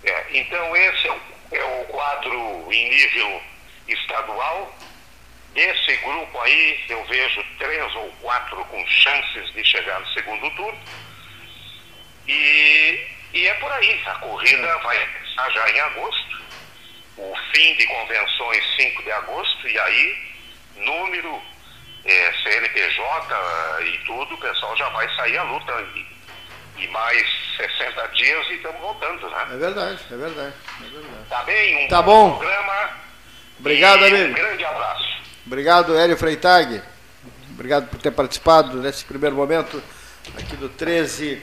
É, 0.04 0.26
então 0.32 0.76
esse 0.76 1.08
é 1.08 1.12
o, 1.12 1.20
é 1.52 1.64
o 1.82 1.86
quadro 1.86 2.72
em 2.72 2.90
nível 2.90 3.42
estadual. 3.88 4.74
Desse 5.54 5.96
grupo 5.98 6.40
aí, 6.40 6.84
eu 6.90 7.06
vejo 7.06 7.46
três 7.60 7.96
ou 7.96 8.12
quatro 8.22 8.66
com 8.66 8.88
chances 8.88 9.54
de 9.54 9.64
chegar 9.64 10.00
no 10.00 10.08
segundo 10.08 10.50
turno. 10.56 10.80
E 12.28 13.14
e 13.34 13.48
é 13.48 13.54
por 13.56 13.72
aí, 13.72 14.00
a 14.06 14.14
corrida 14.16 14.78
vai 14.78 15.08
começar 15.08 15.50
já 15.50 15.72
em 15.72 15.80
agosto, 15.80 16.42
o 17.18 17.34
fim 17.52 17.76
de 17.76 17.88
convenções 17.88 18.64
5 18.76 19.02
de 19.02 19.12
agosto, 19.12 19.68
e 19.68 19.80
aí 19.80 20.33
número, 20.86 21.42
é, 22.06 22.34
CNPJ 22.44 23.36
e 23.86 23.98
tudo, 24.06 24.36
o 24.36 24.38
pessoal 24.38 24.76
já 24.78 24.90
vai 24.90 25.08
sair 25.16 25.38
à 25.38 25.44
luta. 25.44 25.72
E, 25.96 26.14
e 26.84 26.88
mais 26.88 27.28
60 27.58 28.08
dias 28.10 28.48
e 28.50 28.54
estamos 28.56 28.82
voltando, 28.82 29.30
né? 29.30 29.48
É 29.52 29.58
verdade, 29.58 30.00
é 30.12 30.16
verdade, 30.16 30.54
é 30.80 30.90
verdade. 30.90 31.26
Tá 31.30 31.44
bem? 31.44 31.86
Um 31.86 31.88
tá 31.88 32.02
bom 32.02 32.38
programa. 32.38 32.90
Obrigado, 33.60 34.04
amigo. 34.04 34.30
Um 34.30 34.34
grande 34.34 34.66
abraço. 34.66 35.24
Obrigado, 35.46 35.98
Hélio 35.98 36.18
Freitag. 36.18 36.82
Obrigado 37.52 37.88
por 37.88 38.00
ter 38.00 38.12
participado 38.12 38.82
nesse 38.82 39.06
primeiro 39.06 39.36
momento 39.36 39.82
aqui 40.36 40.56
do 40.56 40.68
13 40.70 41.42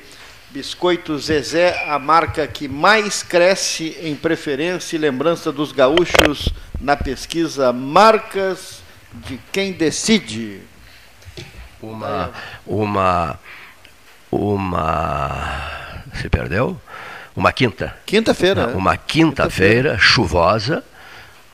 Biscoito 0.50 1.16
Zezé, 1.16 1.84
a 1.88 1.96
marca 1.96 2.44
que 2.48 2.66
mais 2.66 3.22
cresce 3.22 3.96
em 4.02 4.16
preferência 4.16 4.96
e 4.96 4.98
lembrança 4.98 5.52
dos 5.52 5.70
gaúchos 5.70 6.48
na 6.80 6.96
pesquisa 6.96 7.72
Marcas 7.72 8.82
de 9.12 9.38
Quem 9.52 9.72
Decide. 9.72 10.60
Uma. 11.82 12.30
Uma. 12.66 13.38
Uma. 14.30 16.02
Se 16.14 16.28
perdeu? 16.28 16.80
Uma 17.34 17.52
quinta. 17.52 17.96
Quinta-feira. 18.06 18.68
Uma 18.68 18.96
quinta-feira 18.96 19.90
quinta 19.92 20.02
chuvosa. 20.02 20.84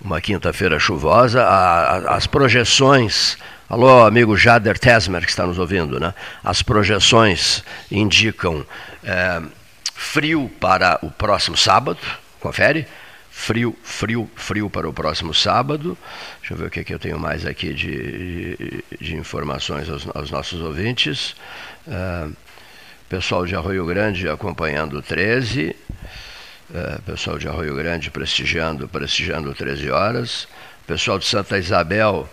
Uma 0.00 0.20
quinta-feira 0.20 0.78
chuvosa. 0.78 1.42
A, 1.42 1.96
a, 1.96 2.16
as 2.16 2.26
projeções 2.26 3.38
Alô, 3.68 4.06
amigo 4.06 4.36
Jader 4.36 4.78
Tesmer, 4.78 5.24
que 5.24 5.30
está 5.30 5.44
nos 5.44 5.58
ouvindo, 5.58 5.98
né? 5.98 6.14
As 6.44 6.62
projeções 6.62 7.64
indicam 7.90 8.64
é, 9.02 9.42
frio 9.92 10.48
para 10.60 11.00
o 11.02 11.10
próximo 11.10 11.56
sábado, 11.56 11.98
confere? 12.38 12.86
Frio, 13.38 13.76
frio, 13.84 14.28
frio 14.34 14.68
para 14.68 14.88
o 14.88 14.92
próximo 14.92 15.32
sábado. 15.32 15.96
Deixa 16.40 16.54
eu 16.54 16.58
ver 16.58 16.66
o 16.66 16.70
que, 16.70 16.80
é 16.80 16.84
que 16.84 16.92
eu 16.92 16.98
tenho 16.98 17.18
mais 17.18 17.44
aqui 17.46 17.72
de, 17.74 18.56
de, 18.56 18.84
de 18.98 19.14
informações 19.14 19.88
aos, 19.88 20.08
aos, 20.16 20.30
nossos 20.30 20.60
ouvintes. 20.60 21.36
É, 21.86 22.28
pessoal 23.08 23.46
de 23.46 23.54
Arroio 23.54 23.84
Grande 23.86 24.26
acompanhando 24.26 24.98
o 24.98 25.02
13. 25.02 25.76
É, 26.74 26.98
pessoal 27.04 27.38
de 27.38 27.46
Arroio 27.46 27.76
Grande 27.76 28.10
prestigiando, 28.10 28.88
prestigiando 28.88 29.54
13 29.54 29.90
horas. 29.90 30.48
Pessoal 30.84 31.18
de 31.18 31.26
Santa 31.26 31.58
Isabel 31.58 32.28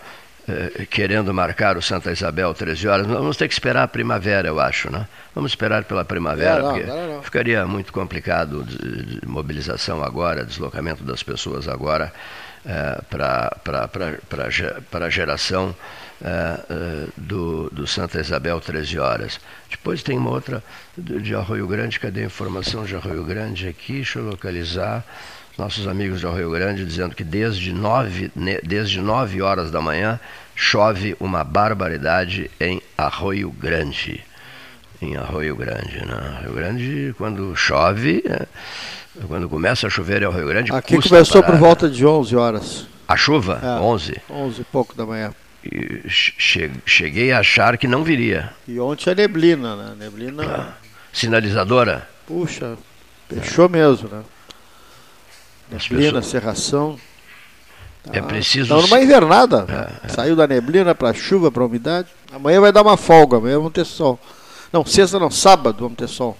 querendo 0.89 1.33
marcar 1.33 1.77
o 1.77 1.81
Santa 1.81 2.11
Isabel 2.11 2.53
13 2.53 2.87
horas. 2.87 3.07
Vamos 3.07 3.37
ter 3.37 3.47
que 3.47 3.53
esperar 3.53 3.83
a 3.83 3.87
primavera, 3.87 4.47
eu 4.47 4.59
acho, 4.59 4.91
né? 4.91 5.07
Vamos 5.33 5.51
esperar 5.51 5.83
pela 5.85 6.03
primavera, 6.03 6.61
não, 6.61 6.73
porque 6.73 6.85
não, 6.85 7.15
não, 7.15 7.23
ficaria 7.23 7.65
muito 7.65 7.91
complicado 7.91 8.63
de, 8.63 9.19
de, 9.19 9.27
mobilização 9.27 10.03
agora, 10.03 10.45
deslocamento 10.45 11.03
das 11.03 11.23
pessoas 11.23 11.67
agora 11.67 12.13
eh, 12.65 13.01
para 13.09 15.05
a 15.05 15.09
geração 15.09 15.75
eh, 16.23 16.59
eh, 16.69 17.07
do, 17.17 17.69
do 17.71 17.87
Santa 17.87 18.21
Isabel 18.21 18.61
13 18.61 18.99
horas. 18.99 19.39
Depois 19.69 20.03
tem 20.03 20.17
uma 20.17 20.29
outra 20.29 20.63
de 20.97 21.35
Arroio 21.35 21.67
Grande, 21.67 21.99
cadê 21.99 22.21
a 22.21 22.25
informação 22.25 22.85
de 22.85 22.95
Arroio 22.95 23.23
Grande 23.23 23.67
aqui? 23.67 23.93
Deixa 23.95 24.19
eu 24.19 24.29
localizar 24.29 25.03
nossos 25.57 25.87
amigos 25.87 26.19
de 26.19 26.27
Rio 26.27 26.51
Grande 26.51 26.85
dizendo 26.85 27.15
que 27.15 27.23
desde 27.23 27.71
nove, 27.71 28.31
desde 28.63 28.99
nove 28.99 29.41
horas 29.41 29.69
da 29.69 29.81
manhã 29.81 30.19
chove 30.55 31.15
uma 31.19 31.43
barbaridade 31.43 32.49
em 32.59 32.81
Arroio 32.97 33.51
Grande. 33.51 34.23
Em 35.01 35.15
Arroio 35.17 35.55
Grande, 35.55 36.05
né? 36.05 36.39
Rio 36.43 36.53
Grande, 36.53 37.15
quando 37.17 37.55
chove, 37.55 38.23
é, 38.25 38.45
quando 39.27 39.49
começa 39.49 39.87
a 39.87 39.89
chover 39.89 40.23
em 40.23 40.25
Arroio 40.25 40.47
Grande, 40.47 40.71
Aqui 40.71 40.99
começou 41.01 41.43
por 41.43 41.55
volta 41.55 41.89
de 41.89 42.05
11 42.05 42.35
horas. 42.35 42.87
A 43.07 43.17
chuva? 43.17 43.59
É, 43.61 43.81
11? 43.81 44.21
11 44.29 44.61
e 44.61 44.63
pouco 44.63 44.95
da 44.95 45.05
manhã. 45.05 45.33
E 45.63 46.03
cheguei 46.85 47.31
a 47.31 47.39
achar 47.39 47.77
que 47.77 47.87
não 47.87 48.03
viria. 48.03 48.51
E 48.67 48.79
ontem 48.79 49.11
a 49.11 49.15
neblina, 49.15 49.75
né? 49.75 49.95
Neblina. 49.97 50.43
Ah, 50.43 50.73
sinalizadora? 51.11 52.07
Puxa, 52.25 52.77
fechou 53.29 53.69
mesmo, 53.69 54.09
né? 54.09 54.23
Neblina, 55.73 56.21
pessoas... 56.21 56.25
serração. 56.27 56.99
Tá, 58.03 58.11
é 58.13 58.21
preciso. 58.21 58.63
Estão 58.63 58.81
numa 58.81 59.01
invernada. 59.01 59.65
É, 59.69 60.07
é. 60.07 60.09
Saiu 60.09 60.35
da 60.35 60.45
neblina 60.45 60.93
para 60.93 61.13
chuva, 61.13 61.51
para 61.51 61.63
umidade. 61.63 62.07
Amanhã 62.33 62.59
vai 62.59 62.71
dar 62.71 62.81
uma 62.81 62.97
folga, 62.97 63.37
amanhã 63.37 63.57
vamos 63.57 63.73
ter 63.73 63.85
sol. 63.85 64.19
Não, 64.71 64.85
sexta 64.85 65.19
não, 65.19 65.31
sábado 65.31 65.77
vamos 65.79 65.97
ter 65.97 66.07
sol. 66.07 66.37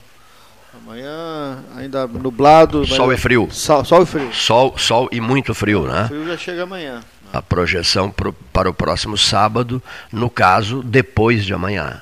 Amanhã 0.85 1.63
ainda 1.75 2.05
nublado. 2.07 2.85
Sol 2.85 3.13
e 3.13 3.17
frio. 3.17 3.47
Sol, 3.51 3.85
sol, 3.85 4.03
e 4.03 4.05
frio. 4.05 4.33
Sol, 4.33 4.77
sol 4.77 5.09
e 5.11 5.21
muito 5.21 5.53
frio, 5.53 5.83
né? 5.83 6.05
O 6.05 6.07
frio 6.07 6.27
já 6.27 6.37
chega 6.37 6.63
amanhã 6.63 7.01
a 7.33 7.41
projeção 7.41 8.11
pro, 8.11 8.31
para 8.31 8.69
o 8.69 8.73
próximo 8.73 9.17
sábado, 9.17 9.81
no 10.11 10.29
caso, 10.29 10.83
depois 10.83 11.43
de 11.43 11.51
amanhã. 11.51 11.99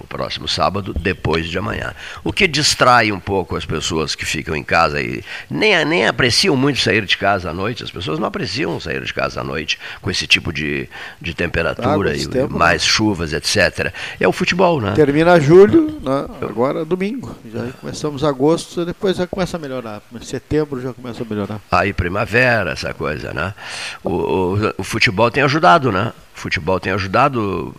O 0.00 0.04
próximo 0.08 0.48
sábado, 0.48 0.92
depois 0.92 1.46
de 1.48 1.56
amanhã. 1.56 1.94
O 2.24 2.32
que 2.32 2.48
distrai 2.48 3.12
um 3.12 3.20
pouco 3.20 3.54
as 3.54 3.64
pessoas 3.64 4.16
que 4.16 4.26
ficam 4.26 4.56
em 4.56 4.64
casa 4.64 5.00
e 5.00 5.22
nem, 5.48 5.84
nem 5.84 6.06
apreciam 6.08 6.56
muito 6.56 6.80
sair 6.80 7.06
de 7.06 7.16
casa 7.16 7.50
à 7.50 7.54
noite. 7.54 7.84
As 7.84 7.92
pessoas 7.92 8.18
não 8.18 8.26
apreciam 8.26 8.80
sair 8.80 9.04
de 9.04 9.14
casa 9.14 9.40
à 9.40 9.44
noite 9.44 9.78
com 10.00 10.10
esse 10.10 10.26
tipo 10.26 10.52
de, 10.52 10.88
de 11.20 11.32
temperatura 11.32 12.16
e 12.16 12.26
tempo, 12.26 12.58
mais 12.58 12.82
né? 12.82 12.88
chuvas, 12.88 13.32
etc. 13.32 13.92
É 14.18 14.26
o 14.26 14.32
futebol, 14.32 14.80
né? 14.80 14.94
Termina 14.96 15.38
julho, 15.38 16.00
né? 16.02 16.26
agora 16.42 16.84
domingo. 16.84 17.36
Já 17.54 17.68
começamos 17.80 18.24
agosto, 18.24 18.84
depois 18.84 19.16
já 19.16 19.28
começa 19.28 19.56
a 19.56 19.60
melhorar. 19.60 20.02
Setembro 20.22 20.80
já 20.80 20.92
começa 20.92 21.22
a 21.22 21.26
melhorar. 21.26 21.60
Aí 21.70 21.92
primavera, 21.92 22.72
essa 22.72 22.92
coisa, 22.92 23.32
né? 23.32 23.54
O, 24.02 24.10
o 24.10 24.71
o 24.78 24.84
futebol 24.84 25.30
tem 25.30 25.42
ajudado, 25.42 25.90
né? 25.92 26.12
O 26.36 26.40
futebol 26.40 26.80
tem 26.80 26.92
ajudado 26.92 27.74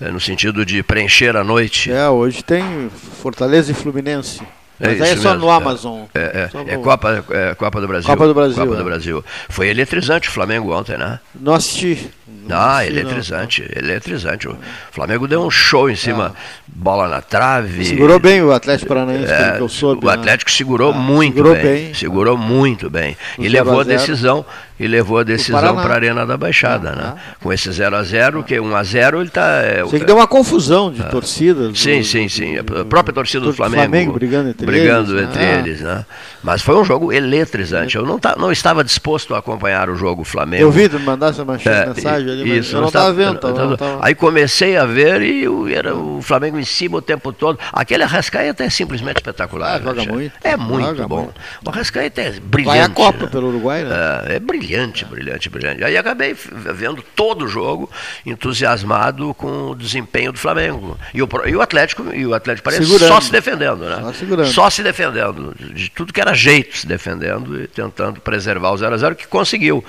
é, 0.00 0.10
no 0.10 0.20
sentido 0.20 0.64
de 0.64 0.82
preencher 0.82 1.36
a 1.36 1.44
noite. 1.44 1.90
É, 1.90 2.08
hoje 2.08 2.42
tem 2.42 2.90
Fortaleza 3.22 3.72
e 3.72 3.74
Fluminense. 3.74 4.40
É 4.80 4.88
Mas 4.88 5.02
aí 5.02 5.10
é 5.10 5.16
só 5.16 5.30
mesmo. 5.30 5.46
no 5.46 5.50
Amazon. 5.50 6.02
É, 6.14 6.48
é, 6.54 6.74
é 6.74 6.76
Copa, 6.76 7.24
é 7.30 7.54
Copa 7.56 7.80
do 7.80 7.88
Brasil. 7.88 8.08
Copa 8.08 8.28
do 8.28 8.34
Brasil. 8.34 8.64
Copa 8.64 8.76
do 8.76 8.84
Brasil. 8.84 9.24
Foi 9.48 9.68
eletrizante 9.68 10.28
o 10.28 10.32
Flamengo 10.32 10.72
ontem, 10.72 10.96
né? 10.96 11.18
Não 11.34 11.54
assisti. 11.54 12.10
Ah, 12.48 12.86
eletrizante, 12.86 13.62
não. 13.62 13.82
eletrizante. 13.82 14.48
O 14.48 14.56
Flamengo 14.92 15.26
deu 15.26 15.42
um 15.42 15.50
show 15.50 15.90
em 15.90 15.96
cima, 15.96 16.32
ah. 16.34 16.62
bola 16.66 17.08
na 17.08 17.20
trave. 17.20 17.84
Segurou 17.84 18.18
bem 18.20 18.40
o 18.42 18.52
Atlético 18.52 18.88
Paranaense, 18.88 19.32
é, 19.32 19.56
que 19.56 19.62
eu 19.62 19.68
soube. 19.68 20.04
O 20.04 20.08
né? 20.08 20.14
Atlético 20.14 20.50
segurou 20.50 20.92
ah, 20.92 20.96
muito 20.96 21.34
segurou 21.34 21.54
bem, 21.54 21.62
bem, 21.62 21.94
Segurou 21.94 22.38
muito 22.38 22.88
bem. 22.88 23.16
e 23.38 23.48
levou 23.48 23.80
a 23.80 23.84
decisão 23.84 24.46
e 24.78 24.86
levou 24.86 25.18
a 25.18 25.22
decisão 25.22 25.76
para 25.76 25.94
a 25.94 25.96
Arena 25.96 26.26
da 26.26 26.36
Baixada, 26.36 26.90
ah, 26.90 26.96
né? 26.96 27.14
Ah. 27.16 27.36
Com 27.40 27.52
esse 27.52 27.70
0 27.70 27.96
a 27.96 28.02
0 28.02 28.44
que 28.44 28.58
1 28.58 28.76
a 28.76 28.82
0 28.82 29.18
ele 29.18 29.28
está. 29.28 29.62
É, 29.62 29.84
Sei 29.86 30.00
que 30.00 30.06
deu 30.06 30.16
uma 30.16 30.26
confusão 30.26 30.92
de 30.92 31.02
ah. 31.02 31.06
torcida. 31.06 31.70
Sim, 31.74 32.02
sim, 32.02 32.28
sim. 32.28 32.56
A 32.58 32.84
própria 32.84 33.12
torcida 33.12 33.40
do, 33.40 33.46
do 33.46 33.52
Flamengo, 33.52 33.82
Flamengo, 33.82 34.12
brigando 34.12 34.50
entre 34.50 34.66
brigando 34.66 35.18
eles. 35.18 35.28
Entre 35.28 35.44
ah. 35.44 35.58
eles 35.58 35.80
né? 35.80 36.04
Mas 36.42 36.62
foi 36.62 36.76
um 36.76 36.84
jogo 36.84 37.12
eletrizante. 37.12 37.96
Eu 37.96 38.06
não, 38.06 38.18
tá, 38.18 38.36
não 38.38 38.52
estava 38.52 38.84
disposto 38.84 39.34
a 39.34 39.38
acompanhar 39.38 39.90
o 39.90 39.96
jogo 39.96 40.24
Flamengo. 40.24 40.62
Eu 40.62 40.70
vi, 40.70 40.88
mandar 40.98 41.30
essa 41.30 41.42
é, 41.42 41.86
mensagem 41.86 42.30
ali, 42.30 42.58
isso, 42.58 42.76
eu 42.76 42.80
não 42.80 42.88
estava 42.88 43.12
vendo. 43.12 43.38
Tava, 43.38 43.76
tava... 43.76 43.98
Aí 44.00 44.14
comecei 44.14 44.76
a 44.76 44.84
ver 44.84 45.22
e 45.22 45.74
era 45.74 45.94
o 45.94 46.22
Flamengo 46.22 46.58
em 46.58 46.64
cima 46.64 46.98
o 46.98 47.02
tempo 47.02 47.32
todo. 47.32 47.58
Aquele 47.72 48.04
Arrascaeta 48.04 48.64
é 48.64 48.70
simplesmente 48.70 49.16
espetacular. 49.16 49.76
Ah, 49.76 49.80
joga 49.80 50.04
muito. 50.04 50.32
É 50.42 50.56
muito 50.56 50.86
joga 50.86 51.08
bom. 51.08 51.22
Muito. 51.24 51.40
O 51.64 51.70
Arrascaeta 51.70 52.20
é 52.20 52.30
brilhante. 52.40 52.76
Vai 52.76 52.80
a 52.80 52.88
Copa 52.88 53.24
né? 53.24 53.30
pelo 53.30 53.48
Uruguai, 53.48 53.84
né? 53.84 53.96
É, 54.28 54.36
é 54.36 54.40
brilhante, 54.40 54.67
brilhante, 55.04 55.48
brilhante. 55.48 55.84
Aí 55.84 55.96
acabei 55.96 56.34
vendo 56.34 57.02
todo 57.14 57.44
o 57.44 57.48
jogo, 57.48 57.90
entusiasmado 58.24 59.34
com 59.34 59.70
o 59.70 59.74
desempenho 59.74 60.32
do 60.32 60.38
Flamengo. 60.38 60.98
E 61.14 61.22
o, 61.22 61.28
e 61.46 61.56
o 61.56 61.62
Atlético, 61.62 62.14
e 62.14 62.26
o 62.26 62.34
Atlético 62.34 62.64
parece 62.64 62.84
só 62.98 63.20
se 63.20 63.32
defendendo, 63.32 63.84
né? 63.84 64.12
Só, 64.44 64.44
só 64.44 64.70
se 64.70 64.82
defendendo. 64.82 65.54
De 65.58 65.90
tudo 65.90 66.12
que 66.12 66.20
era 66.20 66.34
jeito 66.34 66.76
se 66.76 66.86
defendendo 66.86 67.60
e 67.60 67.66
tentando 67.66 68.20
preservar 68.20 68.70
o 68.70 68.76
0 68.76 68.94
a 68.94 68.98
0 68.98 69.16
que 69.16 69.26
conseguiu. 69.26 69.84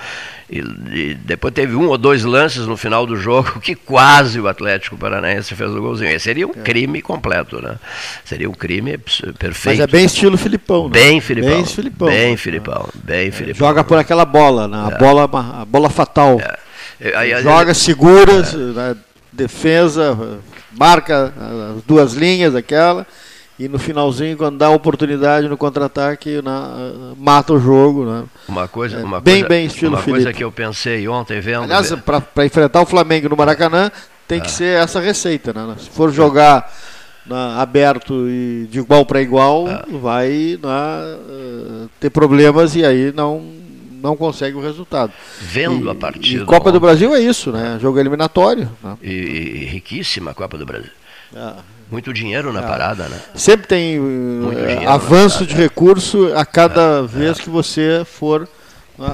E, 0.50 0.58
e, 0.58 1.14
depois 1.14 1.54
teve 1.54 1.76
um 1.76 1.86
ou 1.86 1.96
dois 1.96 2.24
lances 2.24 2.66
no 2.66 2.76
final 2.76 3.06
do 3.06 3.14
jogo 3.14 3.60
que 3.60 3.74
quase 3.76 4.40
o 4.40 4.48
Atlético 4.48 4.96
Paranaense 4.96 5.54
fez 5.54 5.70
o 5.70 5.80
golzinho. 5.80 6.10
Esse 6.10 6.24
seria 6.24 6.46
um 6.46 6.50
é. 6.50 6.62
crime 6.62 7.00
completo, 7.00 7.62
né? 7.62 7.76
Seria 8.24 8.50
um 8.50 8.54
crime 8.54 8.98
perfeito. 9.38 9.78
Mas 9.78 9.80
é 9.80 9.86
bem 9.86 10.04
estilo 10.04 10.36
Filipão, 10.36 10.88
né? 10.88 10.94
Bem 10.94 11.20
Filipão. 11.20 11.50
Bem 11.50 11.64
Filipão. 11.64 12.08
Bem 12.08 12.36
Filipão. 12.36 12.88
Bem 12.94 13.28
é, 13.28 13.30
Filipão. 13.30 13.68
Joga 13.68 13.84
por 13.84 13.98
aquela 13.98 14.24
bola, 14.24 14.66
né? 14.66 14.88
A, 14.90 14.96
é. 14.96 14.98
bola, 14.98 15.24
a 15.24 15.64
bola 15.64 15.88
fatal. 15.88 16.40
É. 16.40 17.16
Aí, 17.16 17.42
Joga, 17.42 17.72
segura, 17.72 18.32
é. 18.32 18.56
né? 18.56 18.96
defesa, 19.32 20.40
marca 20.72 21.32
as 21.76 21.82
duas 21.84 22.12
linhas, 22.12 22.54
aquela 22.54 23.06
e 23.60 23.68
no 23.68 23.78
finalzinho, 23.78 24.38
quando 24.38 24.56
dá 24.56 24.70
oportunidade 24.70 25.46
no 25.46 25.54
contra-ataque, 25.54 26.40
mata 27.14 27.52
o 27.52 27.60
jogo. 27.60 28.06
Né? 28.06 28.24
Uma 28.48 28.66
coisa, 28.66 28.96
é, 28.96 29.04
uma 29.04 29.20
bem, 29.20 29.40
coisa, 29.40 29.48
bem 29.50 29.66
estilo 29.66 29.90
uma 29.90 29.98
Felipe. 29.98 30.24
coisa 30.24 30.32
que 30.32 30.42
eu 30.42 30.50
pensei 30.50 31.06
ontem 31.06 31.40
vendo. 31.40 31.64
Aliás, 31.64 31.94
para 32.34 32.46
enfrentar 32.46 32.80
o 32.80 32.86
Flamengo 32.86 33.28
no 33.28 33.36
Maracanã, 33.36 33.92
tem 34.26 34.40
que 34.40 34.46
ah. 34.46 34.50
ser 34.50 34.82
essa 34.82 34.98
receita. 34.98 35.52
Né? 35.52 35.76
Se 35.78 35.90
for 35.90 36.10
jogar 36.10 36.72
né, 37.26 37.36
aberto 37.58 38.26
e 38.30 38.66
de 38.70 38.78
igual 38.78 39.04
para 39.04 39.20
igual, 39.20 39.66
ah. 39.66 39.84
vai 40.00 40.58
né, 40.62 41.88
ter 42.00 42.08
problemas 42.08 42.74
e 42.74 42.82
aí 42.82 43.12
não, 43.14 43.44
não 44.02 44.16
consegue 44.16 44.56
o 44.56 44.62
resultado. 44.62 45.12
Vendo 45.38 45.86
e, 45.86 45.90
a 45.90 45.94
partida. 45.94 46.44
E 46.44 46.46
Copa 46.46 46.72
do 46.72 46.80
Brasil 46.80 47.14
é 47.14 47.20
isso, 47.20 47.52
né? 47.52 47.78
Jogo 47.78 48.00
eliminatório. 48.00 48.70
Né? 48.82 48.96
E, 49.02 49.12
e 49.12 49.64
riquíssima 49.66 50.30
a 50.30 50.34
Copa 50.34 50.56
do 50.56 50.64
Brasil. 50.64 50.92
Ah. 51.36 51.56
Muito 51.90 52.12
dinheiro 52.12 52.52
na 52.52 52.60
ah. 52.60 52.62
parada, 52.62 53.08
né? 53.08 53.20
Sempre 53.34 53.66
tem 53.66 53.98
uh, 53.98 54.88
avanço 54.88 55.44
de 55.44 55.54
recurso 55.54 56.32
a 56.36 56.46
cada 56.46 57.02
é, 57.04 57.06
vez 57.06 57.38
é. 57.38 57.42
que 57.42 57.50
você 57.50 58.04
for 58.04 58.48
uh, 58.96 59.04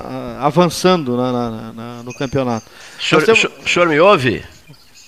avançando 0.40 1.16
na, 1.16 1.32
na, 1.32 1.72
na, 1.72 2.02
no 2.02 2.12
campeonato. 2.14 2.66
O 2.98 3.02
senhor, 3.02 3.24
temos... 3.24 3.44
o 3.44 3.68
senhor 3.68 3.88
me 3.88 3.98
ouve? 3.98 4.44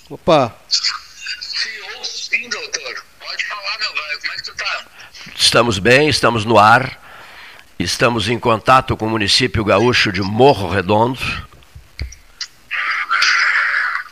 Opa. 0.09 0.55
Sim, 2.01 2.49
doutor. 2.49 3.03
Pode 3.19 3.45
falar, 3.45 3.77
meu 3.79 3.93
velho. 3.93 4.19
Como 4.19 4.33
é 4.33 4.35
que 4.35 4.43
tu 4.43 4.55
tá? 4.55 4.85
Estamos 5.35 5.77
bem, 5.77 6.09
estamos 6.09 6.45
no 6.45 6.57
ar. 6.57 6.99
Estamos 7.77 8.27
em 8.27 8.39
contato 8.39 8.97
com 8.97 9.05
o 9.05 9.09
município 9.09 9.63
gaúcho 9.63 10.11
de 10.11 10.21
Morro 10.21 10.69
Redondo. 10.69 11.19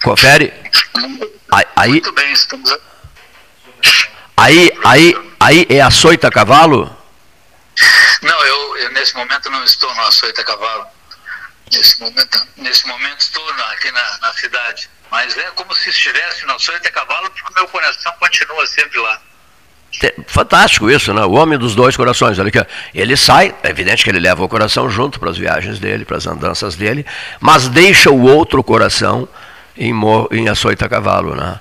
Confere. 0.04 0.54
Aí, 1.76 1.90
Muito 1.90 2.14
bem, 2.14 2.32
estamos 2.32 2.72
Aí, 4.38 4.72
aí, 4.86 5.16
aí 5.40 5.66
é 5.68 5.82
açoita 5.82 6.30
cavalo? 6.30 6.96
Não, 8.22 8.46
eu, 8.46 8.78
eu, 8.78 8.92
nesse 8.92 9.16
momento 9.16 9.50
não 9.50 9.64
estou 9.64 9.94
no 9.96 10.02
açoita 10.02 10.44
cavalo. 10.44 10.86
Nesse 11.74 12.00
momento, 12.00 12.48
nesse 12.56 12.88
momento 12.88 13.20
estou 13.20 13.54
na, 13.56 13.64
aqui 13.72 13.92
na, 13.92 14.18
na, 14.22 14.34
cidade. 14.34 14.90
Mas 15.10 15.36
é 15.36 15.50
como 15.56 15.74
se 15.74 15.90
estivesse 15.90 16.46
no 16.46 16.54
açoita 16.54 16.92
cavalo, 16.92 17.30
porque 17.32 17.52
o 17.52 17.56
meu 17.56 17.68
coração 17.68 18.14
continua 18.20 18.66
sempre 18.68 19.00
lá. 19.00 19.20
Fantástico 20.28 20.90
isso, 20.92 21.14
né? 21.14 21.24
O 21.24 21.32
homem 21.32 21.58
dos 21.58 21.74
dois 21.74 21.98
corações. 21.98 22.38
Ele, 22.38 22.52
ele 22.94 23.18
sai, 23.18 23.56
é 23.64 23.70
evidente 23.70 24.04
que 24.04 24.10
ele 24.10 24.20
leva 24.20 24.44
o 24.44 24.50
coração 24.50 24.88
junto 24.88 25.20
para 25.20 25.32
as 25.32 25.38
viagens 25.38 25.80
dele, 25.80 26.06
para 26.06 26.18
as 26.18 26.28
andanças 26.28 26.76
dele, 26.76 27.06
mas 27.40 27.68
deixa 27.68 28.12
o 28.12 28.22
outro 28.22 28.64
coração 28.64 29.28
em, 29.76 29.94
em 30.32 30.48
açoita 30.48 30.88
cavalo, 30.88 31.36
né? 31.36 31.60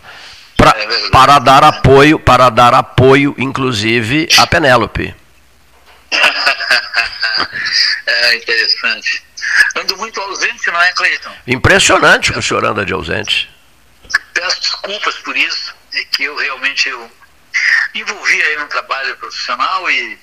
Pra, 0.71 0.81
é 0.81 1.11
para 1.11 1.39
dar 1.39 1.63
apoio, 1.65 2.19
para 2.19 2.51
dar 2.51 2.75
apoio, 2.75 3.35
inclusive, 3.39 4.29
a 4.39 4.47
Penélope. 4.47 5.15
é 8.07 8.37
interessante. 8.37 9.25
Ando 9.77 9.97
muito 9.97 10.21
ausente, 10.21 10.71
não 10.71 10.83
é, 10.83 10.93
Cleiton? 10.93 11.33
Impressionante 11.47 12.33
que 12.33 12.39
o 12.39 12.43
senhor 12.43 12.65
anda 12.65 12.85
de 12.85 12.93
ausente. 12.93 13.49
Peço 14.35 14.61
desculpas 14.61 15.15
por 15.17 15.37
isso, 15.37 15.75
é 15.95 16.05
que 16.05 16.25
eu 16.25 16.37
realmente 16.37 16.89
eu 16.89 17.11
me 17.95 18.01
envolvi 18.01 18.43
aí 18.43 18.57
no 18.59 18.67
trabalho 18.67 19.17
profissional 19.17 19.91
e, 19.91 20.19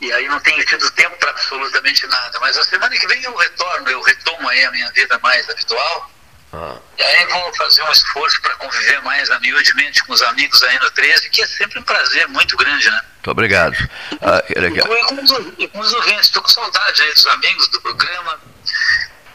e 0.00 0.12
aí 0.12 0.28
não 0.28 0.38
tenho 0.40 0.64
tido 0.64 0.90
tempo 0.92 1.16
para 1.18 1.30
absolutamente 1.30 2.06
nada. 2.06 2.38
Mas 2.40 2.56
a 2.56 2.64
semana 2.64 2.96
que 2.96 3.06
vem 3.06 3.22
eu 3.22 3.34
retorno, 3.34 3.88
eu 3.90 4.00
retomo 4.02 4.48
aí 4.48 4.64
a 4.64 4.70
minha 4.70 4.90
vida 4.92 5.18
mais 5.20 5.48
habitual 5.48 6.10
ah. 6.52 6.76
E 6.96 7.02
aí 7.02 7.26
vou 7.26 7.54
fazer 7.56 7.82
um 7.82 7.92
esforço 7.92 8.40
para 8.40 8.54
conviver 8.54 9.02
mais 9.02 9.28
humildemente 9.28 10.02
com 10.04 10.12
os 10.12 10.22
amigos 10.22 10.62
aí 10.62 10.78
no 10.78 10.90
13, 10.90 11.28
que 11.30 11.42
é 11.42 11.46
sempre 11.46 11.78
um 11.78 11.82
prazer 11.82 12.26
muito 12.28 12.56
grande, 12.56 12.90
né? 12.90 13.02
Muito 13.16 13.30
obrigado. 13.30 13.76
Ah, 14.22 14.42
e, 14.48 14.80
com 15.04 15.22
os, 15.22 15.30
e 15.58 15.68
com 15.68 15.78
os 15.80 15.92
ouvintes, 15.92 16.26
estou 16.26 16.42
com 16.42 16.48
saudade 16.48 17.02
aí 17.02 17.12
dos 17.12 17.26
amigos 17.26 17.68
do 17.68 17.80
programa 17.82 18.40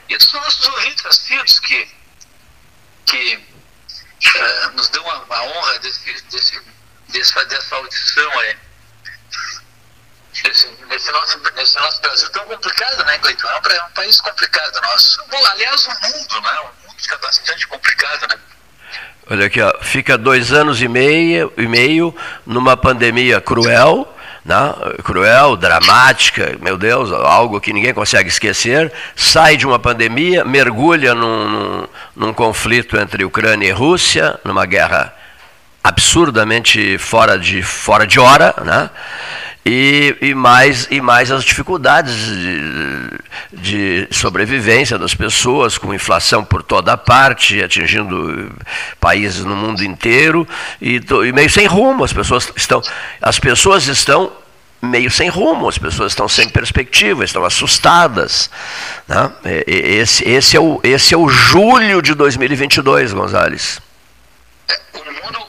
e 0.09 0.17
dos 0.17 0.33
nossos 0.33 0.67
ouvintes 0.67 1.05
assíduos 1.05 1.59
que, 1.59 1.87
que 3.05 3.35
uh, 3.35 4.71
nos 4.73 4.89
dão 4.89 5.07
a, 5.09 5.25
a 5.29 5.43
honra 5.43 5.79
desse, 5.79 6.21
desse, 6.23 6.61
dessa, 7.09 7.45
dessa 7.45 7.75
audição 7.75 8.39
aí. 8.39 8.57
Nesse, 10.43 10.67
nesse, 10.89 11.11
nosso, 11.11 11.37
nesse 11.37 11.75
nosso 11.75 12.01
Brasil 12.01 12.29
tão 12.31 12.45
complicado, 12.45 13.05
né, 13.05 13.19
Cleiton? 13.19 13.47
É 13.47 13.55
um, 13.55 13.71
é 13.71 13.83
um 13.83 13.91
país 13.91 14.19
complicado 14.19 14.81
nosso. 14.81 15.23
Aliás, 15.51 15.85
o 15.85 15.91
mundo, 15.91 16.41
né? 16.41 16.82
Fica 16.97 17.17
bastante 17.17 17.67
complicado, 17.67 18.27
né? 18.29 18.35
Olha 19.29 19.45
aqui, 19.45 19.61
ó, 19.61 19.73
fica 19.81 20.17
dois 20.17 20.51
anos 20.51 20.81
e 20.81 20.87
meio, 20.87 21.51
e 21.57 21.67
meio 21.67 22.13
numa 22.45 22.75
pandemia 22.75 23.39
cruel, 23.39 24.07
né? 24.43 24.73
cruel, 25.03 25.55
dramática, 25.55 26.57
meu 26.61 26.77
Deus, 26.77 27.11
algo 27.11 27.61
que 27.61 27.71
ninguém 27.71 27.93
consegue 27.93 28.27
esquecer, 28.27 28.91
sai 29.15 29.55
de 29.55 29.65
uma 29.65 29.79
pandemia, 29.79 30.43
mergulha 30.43 31.15
num, 31.15 31.49
num, 31.49 31.87
num 32.15 32.33
conflito 32.33 32.97
entre 32.97 33.23
Ucrânia 33.23 33.67
e 33.67 33.71
Rússia, 33.71 34.37
numa 34.43 34.65
guerra 34.65 35.13
absurdamente 35.83 36.97
fora 36.97 37.37
de, 37.37 37.61
fora 37.61 38.07
de 38.07 38.19
hora, 38.19 38.53
né? 38.63 38.89
E, 39.65 40.17
e, 40.21 40.35
mais, 40.35 40.87
e 40.91 40.99
mais 40.99 41.31
as 41.31 41.43
dificuldades 41.43 42.15
de, 42.15 43.19
de, 43.53 44.07
sobrevivência 44.11 44.97
das 44.97 45.15
pessoas, 45.15 45.77
com 45.77 45.93
inflação 45.93 46.43
por 46.43 46.61
toda 46.61 46.97
parte, 46.97 47.63
atingindo 47.63 48.51
países 48.99 49.45
no 49.45 49.55
mundo 49.55 49.83
inteiro, 49.83 50.47
e, 50.81 51.01
e 51.25 51.31
meio 51.31 51.49
sem 51.49 51.65
rumo, 51.65 52.03
as 52.03 52.11
pessoas 52.11 52.51
estão, 52.55 52.81
as 53.21 53.39
pessoas 53.39 53.87
estão 53.87 54.31
meio 54.83 55.09
sem 55.09 55.29
rumo, 55.29 55.69
as 55.69 55.77
pessoas 55.77 56.11
estão 56.11 56.27
sem 56.27 56.49
perspectiva, 56.49 57.23
estão 57.23 57.45
assustadas. 57.45 58.49
Né? 59.07 59.31
Esse, 59.65 60.27
esse, 60.27 60.57
é 60.57 60.59
o, 60.59 60.81
esse 60.83 61.13
é 61.13 61.17
o 61.17 61.29
julho 61.29 62.01
de 62.01 62.13
2022, 62.13 63.13
Gonzales. 63.13 63.79
É, 64.69 64.79
o, 64.93 65.05
mundo, 65.05 65.39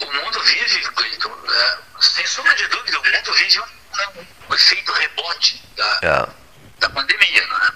o 0.00 0.24
mundo 0.24 0.40
vive, 0.44 0.80
Cleiton, 0.96 1.30
é, 1.30 1.76
sem 2.00 2.26
sombra 2.26 2.54
de 2.56 2.66
dúvida, 2.66 2.81
o 3.28 3.32
vive 3.34 3.60
um, 3.60 4.26
um 4.50 4.54
efeito 4.54 4.92
rebote 4.92 5.62
da, 5.76 6.00
é. 6.02 6.80
da 6.80 6.90
pandemia, 6.90 7.46
né? 7.46 7.72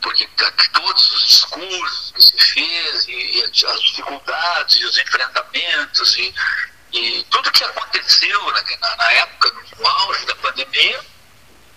Porque 0.00 0.28
todos 0.72 1.12
os 1.12 1.28
discursos 1.28 2.12
que 2.12 2.22
se 2.22 2.54
fez, 2.54 3.08
e, 3.08 3.38
e 3.38 3.44
as 3.44 3.82
dificuldades, 3.82 4.76
e 4.76 4.84
os 4.84 4.98
enfrentamentos, 4.98 6.16
e, 6.16 6.34
E 6.92 7.22
tudo 7.30 7.50
que 7.50 7.64
aconteceu 7.64 8.40
na, 8.52 8.96
na 8.96 9.12
época, 9.12 9.52
no 9.76 9.86
auge 9.86 10.24
da 10.26 10.34
pandemia, 10.36 11.00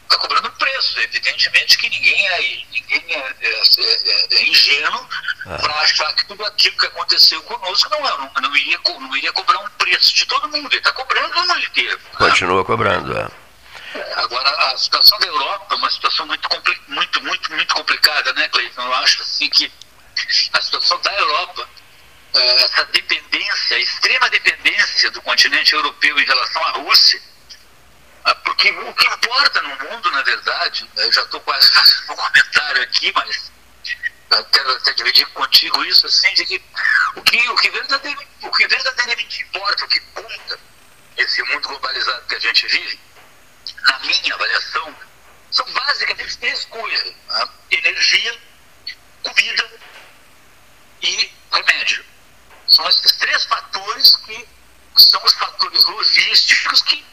está 0.03 0.17
cobrando 0.17 0.47
um 0.47 0.57
preço. 0.57 0.99
Evidentemente 0.99 1.77
que 1.77 1.89
ninguém 1.89 2.27
é, 2.27 2.41
ninguém 2.71 3.03
é, 3.15 3.35
é, 3.41 3.63
é, 3.79 4.27
é 4.35 4.49
ingênuo 4.49 5.09
ah. 5.45 5.57
para 5.57 5.73
achar 5.81 6.13
que 6.15 6.25
tudo 6.25 6.45
aquilo 6.45 6.77
que 6.77 6.85
aconteceu 6.85 7.41
conosco 7.43 7.89
não, 7.89 8.01
não, 8.01 8.31
não, 8.41 8.55
iria, 8.55 8.79
não 8.99 9.15
iria 9.17 9.31
cobrar 9.33 9.59
um 9.59 9.69
preço 9.71 10.13
de 10.13 10.25
todo 10.25 10.49
mundo. 10.49 10.67
Ele 10.71 10.77
está 10.77 10.91
cobrando 10.91 11.37
o 11.37 11.47
mundo 11.47 11.59
inteiro. 11.59 11.99
Continua 12.17 12.65
cobrando, 12.65 13.17
é. 13.17 13.27
Agora, 14.17 14.49
a 14.71 14.77
situação 14.77 15.17
da 15.19 15.27
Europa 15.27 15.73
é 15.73 15.75
uma 15.75 15.89
situação 15.89 16.25
muito, 16.27 16.47
muito, 16.87 17.23
muito, 17.23 17.53
muito 17.53 17.73
complicada, 17.73 18.33
né, 18.33 18.47
Cleiton? 18.49 18.81
Eu 18.81 18.93
acho 18.95 19.21
assim 19.21 19.49
que 19.49 19.71
a 20.53 20.61
situação 20.61 20.99
da 21.01 21.13
Europa, 21.13 21.67
é, 22.35 22.63
essa 22.63 22.85
dependência, 22.85 23.79
extrema 23.79 24.29
dependência 24.29 25.09
do 25.11 25.21
continente 25.21 25.73
europeu 25.73 26.19
em 26.19 26.25
relação 26.25 26.63
à 26.65 26.71
Rússia, 26.71 27.19
é, 28.25 28.33
porque 28.35 28.69
o 28.69 28.93
que 28.93 29.07
importa 29.07 29.61
no 29.61 29.69
mundo, 29.69 30.11
na 30.11 30.21
verdade, 30.21 30.87
né, 30.95 31.05
eu 31.05 31.11
já 31.11 31.23
estou 31.23 31.39
quase 31.41 31.71
fazendo 31.73 32.11
um 32.11 32.15
comentário 32.15 32.83
aqui, 32.83 33.11
mas 33.15 33.51
quero 34.29 34.71
até 34.71 34.93
dividir 34.93 35.25
contigo 35.27 35.83
isso, 35.85 36.05
assim, 36.05 36.33
de 36.35 36.45
que 36.45 36.63
o 37.15 37.21
que, 37.21 37.49
o 37.49 37.55
que, 37.55 37.69
verdadeiramente, 37.71 38.29
o 38.43 38.51
que 38.51 38.67
verdadeiramente 38.67 39.43
importa, 39.43 39.85
o 39.85 39.87
que 39.87 39.99
conta 39.99 40.59
esse 41.17 41.43
mundo 41.43 41.67
globalizado 41.67 42.25
que 42.27 42.35
a 42.35 42.39
gente 42.39 42.67
vive, 42.67 42.99
na 43.81 43.99
minha 43.99 44.35
avaliação, 44.35 44.95
são 45.51 45.65
basicamente 45.71 46.37
três 46.37 46.65
coisas: 46.65 47.13
né? 47.27 47.49
energia, 47.71 48.39
comida 49.23 49.79
e 51.01 51.33
remédio. 51.51 52.05
São 52.67 52.87
esses 52.87 53.11
três 53.13 53.45
fatores 53.45 54.15
que 54.17 54.47
são 54.97 55.23
os 55.23 55.33
fatores 55.33 55.83
logísticos 55.85 56.81
que, 56.83 57.03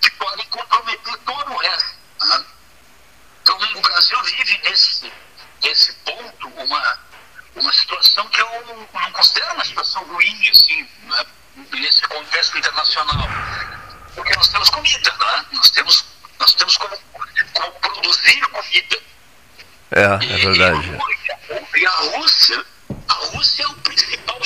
que 0.00 0.10
podem 0.12 0.46
comprometer 0.48 1.18
todo 1.18 1.52
o 1.52 1.56
resto. 1.58 1.96
Né? 2.20 2.44
Então, 3.42 3.56
o 3.76 3.80
Brasil 3.80 4.22
vive 4.24 4.58
nesse, 4.64 5.12
uma 7.58 7.72
situação 7.72 8.26
que 8.28 8.40
eu 8.40 8.48
não 8.92 9.12
considero 9.12 9.54
uma 9.54 9.64
situação 9.64 10.02
ruim, 10.04 10.48
assim, 10.50 10.88
né? 11.04 11.24
nesse 11.72 12.02
contexto 12.02 12.56
internacional 12.56 13.28
porque 14.18 14.34
nós 14.34 14.48
temos 14.48 14.70
comida, 14.70 15.12
né? 15.12 15.46
nós, 15.52 15.70
temos, 15.70 16.04
nós 16.40 16.54
temos 16.54 16.76
como, 16.76 16.98
como 17.54 17.72
produzir 17.80 18.40
comida. 18.48 18.98
É, 19.92 20.02
é 20.02 20.18
verdade. 20.18 20.98
E, 21.74 21.78
e 21.78 21.86
a 21.86 21.90
Rússia, 21.90 22.66
a 23.08 23.14
Rússia 23.14 23.62
é 23.62 23.66
o 23.68 23.74
principal 23.74 24.40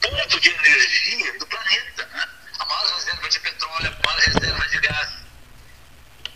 ponto 0.00 0.40
de 0.40 0.48
energia 0.48 1.38
do 1.40 1.46
planeta, 1.46 2.08
né? 2.12 2.28
a 2.60 2.64
maior 2.66 2.94
reserva 2.94 3.28
de 3.28 3.40
petróleo, 3.40 3.96
a 3.98 4.06
maior 4.06 4.20
reserva 4.20 4.68
de 4.68 4.78
gás. 4.78 5.08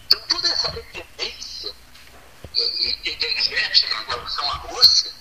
Então 0.06 0.20
toda 0.28 0.48
essa 0.48 0.70
dependência 0.72 1.72
energética 3.04 4.02
em 4.02 4.10
relação 4.10 4.50
à 4.50 4.54
Rússia 4.54 5.12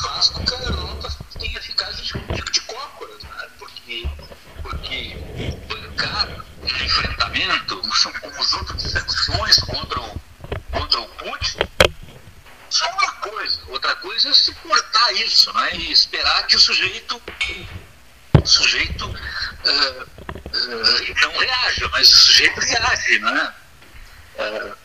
faz 0.00 0.30
com 0.30 0.44
que 0.44 0.54
a 0.54 0.58
Europa 0.58 1.10
tenha 1.38 1.60
ficado 1.60 1.94
de, 2.02 2.12
de 2.52 2.60
cócoras, 2.62 3.22
né? 3.22 3.48
porque, 3.58 4.08
porque 4.62 5.16
bancar 5.68 6.28
um 6.62 6.66
enfrentamento, 6.66 7.76
um 7.76 8.30
conjunto 8.30 8.74
de 8.74 8.90
sanções 8.90 9.58
contra 9.60 10.00
o, 10.00 10.20
contra 10.72 11.00
o 11.00 11.08
Putin, 11.08 11.58
só 12.70 12.86
uma 12.90 13.12
coisa. 13.14 13.60
Outra 13.68 13.94
coisa 13.96 14.30
é 14.30 14.32
suportar 14.32 15.12
isso 15.14 15.52
né? 15.52 15.76
e 15.76 15.92
esperar 15.92 16.46
que 16.46 16.56
o 16.56 16.60
sujeito, 16.60 17.22
o 18.42 18.46
sujeito 18.46 19.06
uh, 19.06 20.02
uh, 20.02 21.20
não 21.20 21.38
reaja, 21.38 21.88
mas 21.88 22.10
o 22.10 22.16
sujeito 22.16 22.60
reage. 22.60 23.18
Né? 23.18 23.54
Uh, 24.36 24.76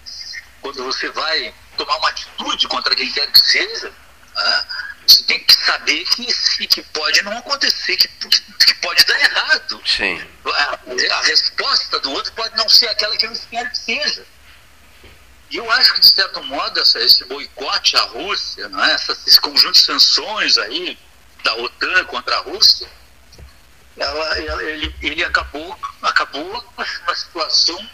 quando 0.62 0.84
você 0.84 1.10
vai 1.12 1.54
tomar 1.78 1.98
uma 1.98 2.10
atitude 2.10 2.68
contra 2.68 2.96
quem 2.96 3.12
quer 3.12 3.32
que 3.32 3.40
seja, 3.40 3.90
que 3.90 4.75
saber 5.66 6.06
que, 6.06 6.68
que 6.68 6.82
pode 6.84 7.22
não 7.24 7.38
acontecer, 7.38 7.98
que, 7.98 8.08
que 8.08 8.76
pode 8.76 9.04
dar 9.06 9.20
errado. 9.20 9.82
Sim. 9.86 10.22
A, 10.46 10.80
a, 11.16 11.22
resposta 11.24 12.00
do 12.00 12.12
outro 12.12 12.32
pode 12.34 12.56
não 12.56 12.70
ser 12.70 12.88
aquela 12.88 13.16
que 13.18 13.26
eles 13.26 13.46
querem 13.50 13.70
que 13.70 13.78
seja. 13.78 14.26
E 15.50 15.58
eu 15.58 15.72
acho 15.72 15.94
que, 15.94 16.02
de 16.02 16.12
certo 16.12 16.44
modo, 16.44 16.80
essa, 16.80 17.00
esse 17.00 17.24
boicote 17.26 17.96
à 17.98 18.02
Rússia, 18.02 18.68
não 18.70 18.84
é? 18.84 18.94
Essa, 18.94 19.12
esse 19.26 19.40
conjunto 19.40 19.74
de 19.74 19.82
sanções 19.82 20.58
aí 20.58 20.98
da 21.44 21.56
OTAN 21.56 22.06
contra 22.06 22.38
a 22.38 22.42
Rússia, 22.42 22.90
ela, 23.98 24.40
ela, 24.40 24.64
ele, 24.64 24.96
ele 25.02 25.24
acabou, 25.24 25.78
acabou 26.02 26.66
uma 26.76 27.16
situação 27.16 27.90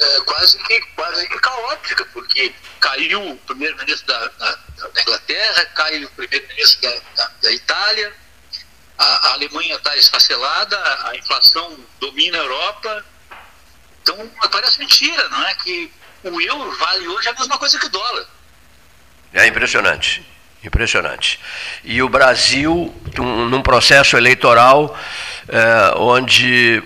é, 0.00 0.20
quase, 0.22 0.58
que, 0.62 0.80
quase 0.96 1.28
que 1.28 1.38
caótica, 1.38 2.04
porque 2.06 2.54
caiu 2.80 3.32
o 3.32 3.36
primeiro-ministro 3.36 4.06
da, 4.06 4.28
da, 4.28 4.58
da, 4.94 5.02
Inglaterra, 5.02 5.66
caiu 5.74 6.08
o 6.08 6.10
primeiro-ministro 6.12 6.80
da, 6.80 7.00
da, 7.16 7.30
da, 7.42 7.52
Itália, 7.52 8.12
a, 8.96 9.04
a 9.04 9.32
Alemanha 9.34 9.76
está 9.76 9.94
esfacelada, 9.96 10.78
a, 11.08 11.16
inflação 11.16 11.78
domina 12.00 12.38
a 12.38 12.40
Europa. 12.40 13.04
Então, 14.02 14.30
parece 14.50 14.78
mentira, 14.78 15.28
não 15.28 15.46
é? 15.46 15.54
Que 15.56 15.92
o 16.24 16.40
euro 16.40 16.72
vale 16.78 17.06
hoje 17.06 17.28
a 17.28 17.34
mesma 17.34 17.58
coisa 17.58 17.78
que 17.78 17.86
o 17.86 17.90
dólar. 17.90 18.26
É 19.34 19.46
impressionante. 19.46 20.26
Impressionante. 20.62 21.40
E 21.84 22.02
o 22.02 22.08
Brasil, 22.08 22.94
num 23.16 23.62
processo 23.62 24.16
eleitoral 24.16 24.98
é, 25.48 25.94
onde 25.96 26.82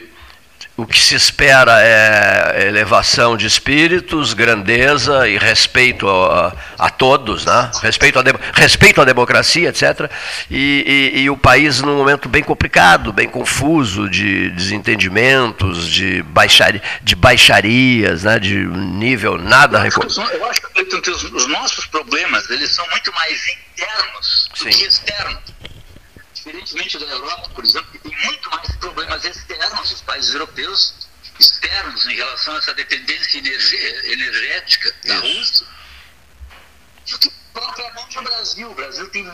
o 0.77 0.85
que 0.85 0.99
se 0.99 1.15
espera 1.15 1.81
é 1.81 2.67
elevação 2.67 3.37
de 3.37 3.47
espíritos, 3.47 4.35
grandeza 4.35 5.29
e 5.29 5.39
respeito 5.39 6.09
a, 6.09 6.53
a 6.77 6.91
todos, 6.91 7.45
né? 7.45 7.71
respeito, 7.81 8.19
a 8.19 8.23
respeito 8.53 9.01
à 9.01 9.05
democracia, 9.05 9.69
etc. 9.69 10.11
E, 10.51 11.13
e, 11.15 11.21
e, 11.21 11.31
o 11.31 11.37
país 11.37 11.81
num 11.81 11.97
momento 11.97 12.29
bem 12.29 12.43
complicado, 12.43 13.13
bem 13.13 13.29
confuso, 13.29 14.11
de 14.11 14.51
desentendimentos, 14.51 15.89
de, 15.89 16.23
baixari, 16.23 16.83
de 17.03 17.15
baixarias, 17.15 18.25
né? 18.25 18.41
de 18.41 18.57
nível 18.57 19.39
nada... 19.39 19.79
Eu 19.79 20.03
acho, 20.03 20.21
eu 20.21 20.47
acho 20.47 20.61
que 20.61 21.11
os, 21.11 21.25
os 21.25 21.47
nossos 21.47 21.87
problemas 21.87 22.51
eles 22.51 22.75
são 22.75 22.85
muito 22.91 23.13
mais 23.15 23.41
internos 23.49 24.51
do 24.53 24.59
Sim. 24.59 24.71
que 24.71 24.85
externos 24.87 25.55
diferentemente 26.45 26.99
da 26.99 27.07
Europa, 27.07 27.49
por 27.55 27.65
exemplo, 27.65 27.91
que 27.93 27.99
tem 27.99 28.25
muito 28.27 28.51
mais 28.51 28.77
problemas 28.77 29.25
externos 29.25 29.91
dos 29.91 30.03
países 30.03 30.35
europeus, 30.35 30.95
externos 31.39 32.07
em 32.07 32.17
relação 32.17 32.55
a 32.55 32.59
essa 32.59 32.75
dependência 32.75 33.39
energética 33.39 34.95
da 35.05 35.17
Rússia, 35.17 35.67
do 37.11 37.19
que 37.19 37.33
propriamente 37.53 38.19
o 38.19 38.23
Brasil. 38.23 38.71
O 38.71 38.75
Brasil 38.75 39.09
tem 39.09 39.27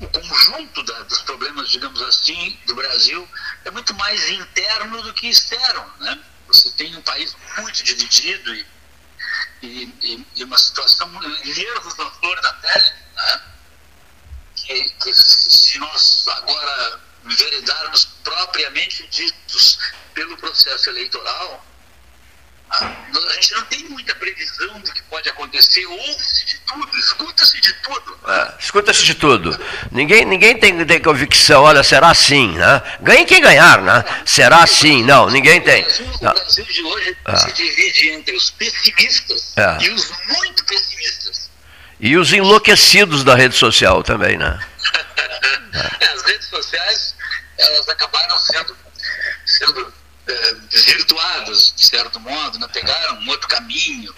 o 0.00 0.08
conjunto 0.08 0.82
da, 0.82 1.02
dos 1.04 1.22
problemas, 1.22 1.70
digamos 1.70 2.02
assim, 2.02 2.58
do 2.66 2.74
Brasil 2.74 3.28
é 3.64 3.70
muito 3.70 3.94
mais 3.94 4.28
interno 4.30 5.02
do 5.02 5.14
que 5.14 5.28
externo. 5.28 5.86
Né? 6.00 6.18
Você 6.48 6.70
tem 6.72 6.96
um 6.96 7.02
país 7.02 7.36
muito 7.58 7.84
dividido 7.84 8.54
e, 8.54 8.66
e, 9.62 10.26
e 10.34 10.44
uma 10.44 10.58
situação, 10.58 11.08
nervos 11.44 11.96
na 11.96 12.10
flor 12.10 12.40
da 12.40 12.52
pele. 12.54 12.90
Né? 13.14 13.49
Se 15.12 15.78
nós 15.78 16.26
agora 16.28 17.00
enveredarmos 17.24 18.06
propriamente 18.24 19.06
ditos 19.08 19.78
pelo 20.14 20.36
processo 20.36 20.90
eleitoral, 20.90 21.64
a 22.70 23.32
gente 23.34 23.52
não 23.54 23.62
tem 23.62 23.84
muita 23.88 24.14
previsão 24.14 24.80
do 24.80 24.92
que 24.92 25.02
pode 25.04 25.28
acontecer, 25.28 25.84
ouve-se 25.86 26.46
de 26.46 26.58
tudo, 26.60 26.98
escuta-se 26.98 27.60
de 27.60 27.72
tudo. 27.82 28.18
É, 28.28 28.54
escuta-se 28.60 29.04
de 29.04 29.14
tudo. 29.14 29.60
Ninguém, 29.90 30.24
ninguém 30.24 30.56
tem, 30.56 30.84
tem 30.86 31.00
convicção, 31.00 31.64
olha, 31.64 31.82
será 31.82 32.10
assim, 32.10 32.52
né? 32.52 32.80
Ganhe 33.00 33.24
quem 33.24 33.40
ganhar, 33.40 33.82
né? 33.82 34.04
Será 34.24 34.62
assim, 34.62 35.02
não, 35.02 35.28
ninguém 35.28 35.60
tem. 35.60 35.84
O 35.84 36.18
Brasil 36.18 36.64
de 36.64 36.82
hoje 36.82 37.16
é. 37.24 37.36
se 37.36 37.52
divide 37.52 38.10
entre 38.10 38.36
os 38.36 38.50
pessimistas 38.50 39.52
é. 39.56 39.78
e 39.82 39.90
os 39.90 40.12
muito 40.28 40.64
pessimistas. 40.64 41.39
E 42.00 42.16
os 42.16 42.32
enlouquecidos 42.32 43.22
da 43.22 43.34
rede 43.34 43.54
social 43.54 44.02
também, 44.02 44.38
né? 44.38 44.58
As 46.14 46.22
redes 46.22 46.48
sociais, 46.48 47.14
elas 47.58 47.88
acabaram 47.88 48.38
sendo, 48.40 48.76
sendo 49.44 49.94
é, 50.26 50.54
desvirtuadas, 50.70 51.74
de 51.76 51.86
certo 51.86 52.18
modo, 52.20 52.58
né? 52.58 52.66
pegaram 52.72 53.20
um 53.20 53.28
outro 53.28 53.46
caminho. 53.48 54.14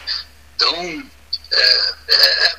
Então, 0.55 1.11
é, 1.51 1.95
é, 2.09 2.57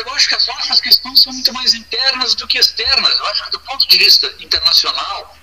eu 0.00 0.14
acho 0.14 0.28
que 0.28 0.34
as 0.34 0.46
nossas 0.46 0.80
questões 0.80 1.22
são 1.22 1.32
muito 1.32 1.52
mais 1.52 1.74
internas 1.74 2.34
do 2.36 2.46
que 2.46 2.58
externas. 2.58 3.18
Eu 3.18 3.26
acho 3.26 3.44
que 3.44 3.50
do 3.50 3.60
ponto 3.60 3.88
de 3.88 3.98
vista 3.98 4.32
internacional, 4.38 5.36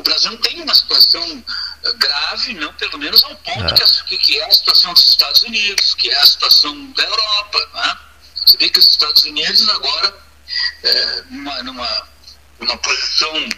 o 0.00 0.02
Brasil 0.02 0.30
não 0.30 0.38
tem 0.38 0.62
uma 0.62 0.74
situação 0.74 1.44
é, 1.84 1.92
grave, 1.92 2.54
não 2.54 2.72
pelo 2.74 2.98
menos 2.98 3.22
ao 3.22 3.36
ponto 3.36 3.74
é. 3.74 4.06
que, 4.08 4.16
que, 4.16 4.38
é 4.38 4.46
a 4.46 4.50
situação 4.50 4.94
dos 4.94 5.08
Estados 5.10 5.42
Unidos, 5.42 5.94
que 5.94 6.10
é 6.10 6.16
a 6.16 6.26
situação 6.26 6.92
da 6.92 7.02
Europa. 7.02 7.70
Né? 7.74 7.98
Você 8.34 8.56
vê 8.56 8.68
que 8.70 8.78
os 8.78 8.86
Estados 8.86 9.24
Unidos 9.24 9.68
agora, 9.68 10.18
é, 10.82 11.22
numa, 11.30 11.62
numa, 11.62 12.08
numa 12.58 12.78
posição, 12.78 13.48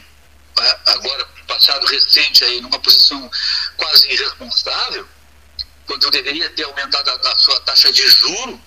é, 0.59 0.79
agora 0.93 1.33
passado 1.47 1.87
recente 1.87 2.45
aí 2.45 2.61
numa 2.61 2.79
posição 2.81 3.31
quase 3.77 4.11
irresponsável, 4.11 5.07
quando 5.87 6.11
deveria 6.11 6.49
ter 6.51 6.65
aumentado 6.65 7.09
a, 7.11 7.33
a 7.33 7.39
sua 7.39 7.61
taxa 7.61 7.93
de 7.93 8.09
juro, 8.09 8.61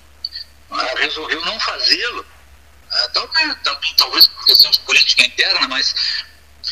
ah, 0.71 0.93
resolveu 0.97 1.43
não 1.45 1.59
fazê-lo. 1.59 2.25
Ah, 2.91 3.09
também, 3.09 3.55
talvez 3.97 4.27
por 4.27 4.45
questão 4.45 4.71
de 4.71 4.79
política 4.81 5.25
interna, 5.25 5.67
mas 5.67 5.95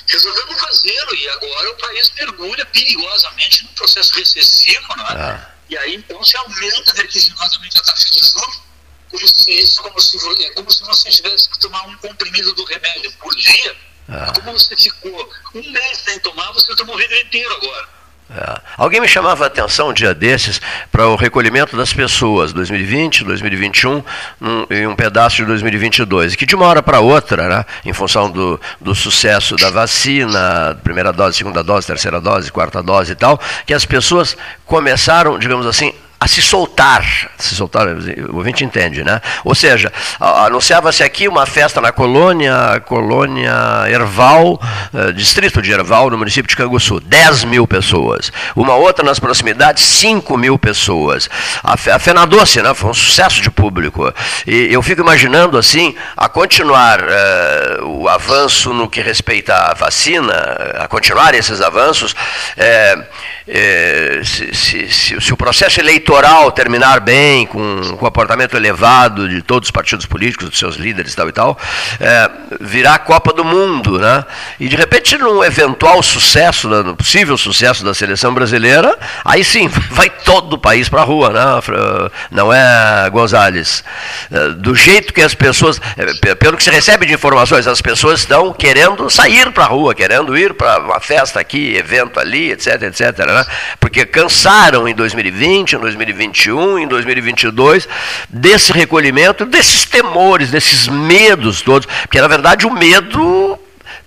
resolveu 0.08 0.46
não 0.48 0.58
fazê-lo 0.58 1.16
e 1.16 1.30
agora 1.30 1.72
o 1.72 1.78
país 1.78 2.12
mergulha 2.12 2.66
perigosamente 2.66 3.64
num 3.64 3.74
processo 3.74 4.14
recessivo, 4.16 4.96
não 4.96 5.06
é? 5.08 5.14
Ah. 5.14 5.50
E 5.70 5.78
aí 5.78 5.96
então 5.96 6.24
se 6.24 6.36
aumenta 6.38 6.94
vertiginosamente 6.94 7.78
a 7.78 7.82
taxa 7.82 8.10
de 8.10 8.20
juros, 8.20 8.62
como 9.10 9.28
se 9.28 9.52
isso, 9.52 9.82
como 9.82 10.00
se, 10.00 10.44
é 10.44 10.50
como 10.52 10.72
se 10.72 10.84
você 10.84 11.10
tivesse 11.10 11.50
que 11.50 11.60
tomar 11.60 11.84
um 11.88 11.96
comprimido 11.98 12.54
do 12.54 12.64
remédio 12.66 13.12
por 13.14 13.36
dia. 13.36 13.78
Ah. 14.10 14.34
Como 14.34 14.52
você 14.52 14.76
ficou 14.76 15.34
um 15.56 15.72
mês 15.72 15.98
sem 16.00 16.20
tomar, 16.20 16.52
você 16.52 16.76
tomou 16.76 16.96
o 16.96 16.98
vidro 16.98 17.18
inteiro 17.18 17.54
agora. 17.56 17.90
É. 18.36 18.60
Alguém 18.78 19.00
me 19.00 19.08
chamava 19.08 19.44
a 19.44 19.48
atenção 19.48 19.90
um 19.90 19.94
dia 19.94 20.14
desses 20.14 20.60
para 20.92 21.08
o 21.08 21.16
recolhimento 21.16 21.78
das 21.78 21.94
pessoas, 21.94 22.52
2020, 22.52 23.24
2021 23.24 24.04
um, 24.42 24.66
e 24.72 24.88
um 24.88 24.96
pedaço 24.96 25.36
de 25.38 25.46
2022, 25.46 26.36
que 26.36 26.46
de 26.46 26.56
uma 26.56 26.66
hora 26.66 26.82
para 26.82 27.00
outra, 27.00 27.48
né, 27.48 27.66
em 27.86 27.94
função 27.94 28.32
do, 28.32 28.60
do 28.82 28.96
sucesso 28.96 29.56
da 29.56 29.70
vacina, 29.70 30.76
primeira 30.84 31.14
dose, 31.14 31.38
segunda 31.38 31.64
dose, 31.64 31.86
terceira 31.86 32.20
dose, 32.20 32.52
quarta 32.52 32.82
dose 32.82 33.12
e 33.12 33.16
tal, 33.16 33.40
que 33.68 33.74
as 33.74 33.86
pessoas 33.86 34.36
começaram, 34.66 35.38
digamos 35.38 35.68
assim, 35.68 35.94
a 36.24 36.28
se 36.28 36.42
soltar. 36.42 37.04
Se 37.38 37.54
soltar, 37.54 37.86
o 37.86 38.38
ouvinte 38.38 38.64
entende, 38.64 39.04
né? 39.04 39.22
Ou 39.44 39.54
seja, 39.54 39.92
anunciava-se 40.22 41.04
aqui 41.04 41.28
uma 41.28 41.46
festa 41.46 41.82
na 41.82 41.92
colônia, 41.92 42.82
colônia 42.86 43.54
Erval, 43.90 44.58
eh, 44.94 45.12
distrito 45.12 45.62
de 45.62 45.74
Erval, 45.74 46.10
no 46.10 46.18
município 46.18 46.48
de 46.48 46.56
Canguçu, 46.56 47.02
10 47.02 47.44
mil 47.44 47.68
pessoas. 47.68 48.32
Uma 48.56 48.74
outra 48.76 49.04
nas 49.04 49.20
proximidades, 49.20 49.84
5 49.84 50.38
mil 50.38 50.58
pessoas. 50.58 51.30
A, 51.62 51.76
Fena 52.00 52.26
Doce, 52.26 52.62
né? 52.62 52.74
Foi 52.74 52.92
um 52.92 52.94
sucesso 52.94 53.42
de 53.42 53.52
público. 53.52 54.10
E 54.48 54.72
eu 54.72 54.82
fico 54.82 55.02
imaginando, 55.02 55.58
assim, 55.58 55.94
a 56.16 56.30
continuar 56.30 57.02
eh, 57.02 57.80
o 57.84 58.08
avanço 58.08 58.74
no 58.74 58.90
que 58.90 59.02
respeita 59.02 59.54
à 59.54 59.74
vacina, 59.74 60.34
a 60.80 60.88
continuar 60.88 61.36
esses 61.36 61.60
avanços, 61.60 62.16
eh, 62.56 64.22
se, 64.24 64.56
se, 64.56 64.90
se, 64.90 65.22
se 65.22 65.34
o 65.34 65.36
processo 65.36 65.82
eleitoral 65.82 66.13
eleitoral 66.14 66.52
terminar 66.52 67.00
bem, 67.00 67.48
com 67.48 67.60
um 67.60 67.98
comportamento 67.98 68.56
elevado 68.56 69.28
de 69.28 69.42
todos 69.42 69.68
os 69.68 69.72
partidos 69.72 70.06
políticos, 70.06 70.50
dos 70.50 70.60
seus 70.60 70.76
líderes 70.76 71.16
tal 71.16 71.28
e 71.28 71.32
tal, 71.32 71.58
é, 72.00 72.30
virá 72.62 72.96
a 72.96 73.00
Copa 73.00 73.34
do 73.34 73.44
Mundo, 73.44 73.98
né? 74.00 74.24
E 74.60 74.68
de 74.68 74.76
repente, 74.76 75.18
num 75.18 75.44
eventual 75.44 76.02
sucesso, 76.04 76.70
né, 76.70 76.84
no 76.84 76.96
possível 76.96 77.36
sucesso 77.38 77.84
da 77.84 77.94
seleção 77.94 78.34
brasileira, 78.34 78.98
aí 79.26 79.44
sim, 79.44 79.68
vai 79.90 80.10
todo 80.10 80.54
o 80.54 80.58
país 80.58 80.88
para 80.88 81.02
a 81.02 81.04
rua, 81.04 81.32
né? 81.32 82.10
Não 82.30 82.54
é, 82.54 83.10
Gonzales? 83.10 83.84
É, 84.32 84.50
do 84.50 84.76
jeito 84.76 85.14
que 85.14 85.22
as 85.22 85.34
pessoas, 85.34 85.82
é, 85.98 86.36
pelo 86.36 86.58
que 86.58 86.64
se 86.64 86.70
recebe 86.70 87.06
de 87.06 87.14
informações, 87.14 87.66
as 87.66 87.82
pessoas 87.82 88.20
estão 88.20 88.54
querendo 88.54 89.10
sair 89.10 89.52
para 89.52 89.64
a 89.64 89.68
rua, 89.68 89.96
querendo 89.96 90.38
ir 90.38 90.54
para 90.54 90.80
uma 90.80 91.00
festa 91.00 91.40
aqui, 91.40 91.76
evento 91.76 92.20
ali, 92.20 92.52
etc, 92.52 92.84
etc, 92.84 93.18
né? 93.26 93.46
Porque 93.80 94.06
cansaram 94.06 94.88
em 94.88 94.94
2020, 94.94 95.74
em 95.74 95.80
2021, 95.80 96.03
2021, 96.04 96.80
em 96.80 96.88
2022, 96.88 97.88
desse 98.30 98.72
recolhimento, 98.74 99.46
desses 99.46 99.86
temores, 99.86 100.52
desses 100.52 100.88
medos 100.88 101.62
todos, 101.62 101.86
porque 101.86 102.20
na 102.20 102.28
verdade 102.28 102.68
o 102.68 102.72
medo 102.72 103.58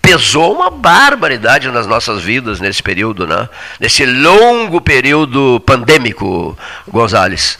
pesou 0.02 0.54
uma 0.54 0.70
barbaridade 0.70 1.68
nas 1.70 1.86
nossas 1.86 2.22
vidas 2.22 2.60
nesse 2.60 2.82
período, 2.82 3.26
né? 3.26 3.48
Nesse 3.80 4.04
longo 4.04 4.80
período 4.80 5.60
pandêmico, 5.66 6.56
Gonzales. 6.86 7.58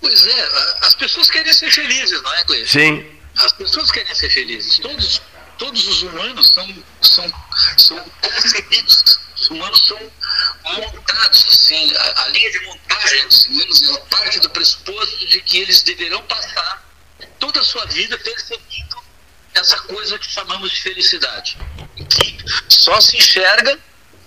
Pois 0.00 0.26
é, 0.26 0.48
as 0.82 0.94
pessoas 0.94 1.30
querem 1.30 1.52
ser 1.52 1.70
felizes, 1.70 2.22
não 2.22 2.34
é, 2.34 2.44
Cleiton? 2.44 2.66
Sim. 2.68 3.04
As 3.36 3.52
pessoas 3.52 3.90
querem 3.90 4.14
ser 4.14 4.28
felizes. 4.30 4.78
Todos, 4.78 5.22
todos 5.60 5.86
os 5.86 6.02
humanos 6.02 6.52
são, 6.52 6.84
são, 7.02 7.32
são 7.76 8.04
concebidos 8.22 9.20
os 9.36 9.48
humanos 9.50 9.86
são 9.86 9.98
montados, 10.64 11.46
assim, 11.48 11.94
a, 11.96 12.22
a 12.24 12.28
linha 12.28 12.50
de 12.50 12.60
montagem 12.60 13.28
dos 13.28 13.46
humanos 13.46 13.82
ela 13.82 14.00
parte 14.00 14.40
do 14.40 14.50
pressuposto 14.50 15.26
de 15.26 15.40
que 15.42 15.58
eles 15.58 15.82
deverão 15.82 16.22
passar 16.22 16.84
toda 17.38 17.60
a 17.60 17.64
sua 17.64 17.84
vida 17.86 18.18
perseguindo 18.18 19.02
essa 19.54 19.78
coisa 19.80 20.18
que 20.18 20.30
chamamos 20.30 20.70
de 20.70 20.82
felicidade, 20.82 21.58
que 22.08 22.38
só 22.68 23.00
se 23.00 23.16
enxerga 23.16 23.78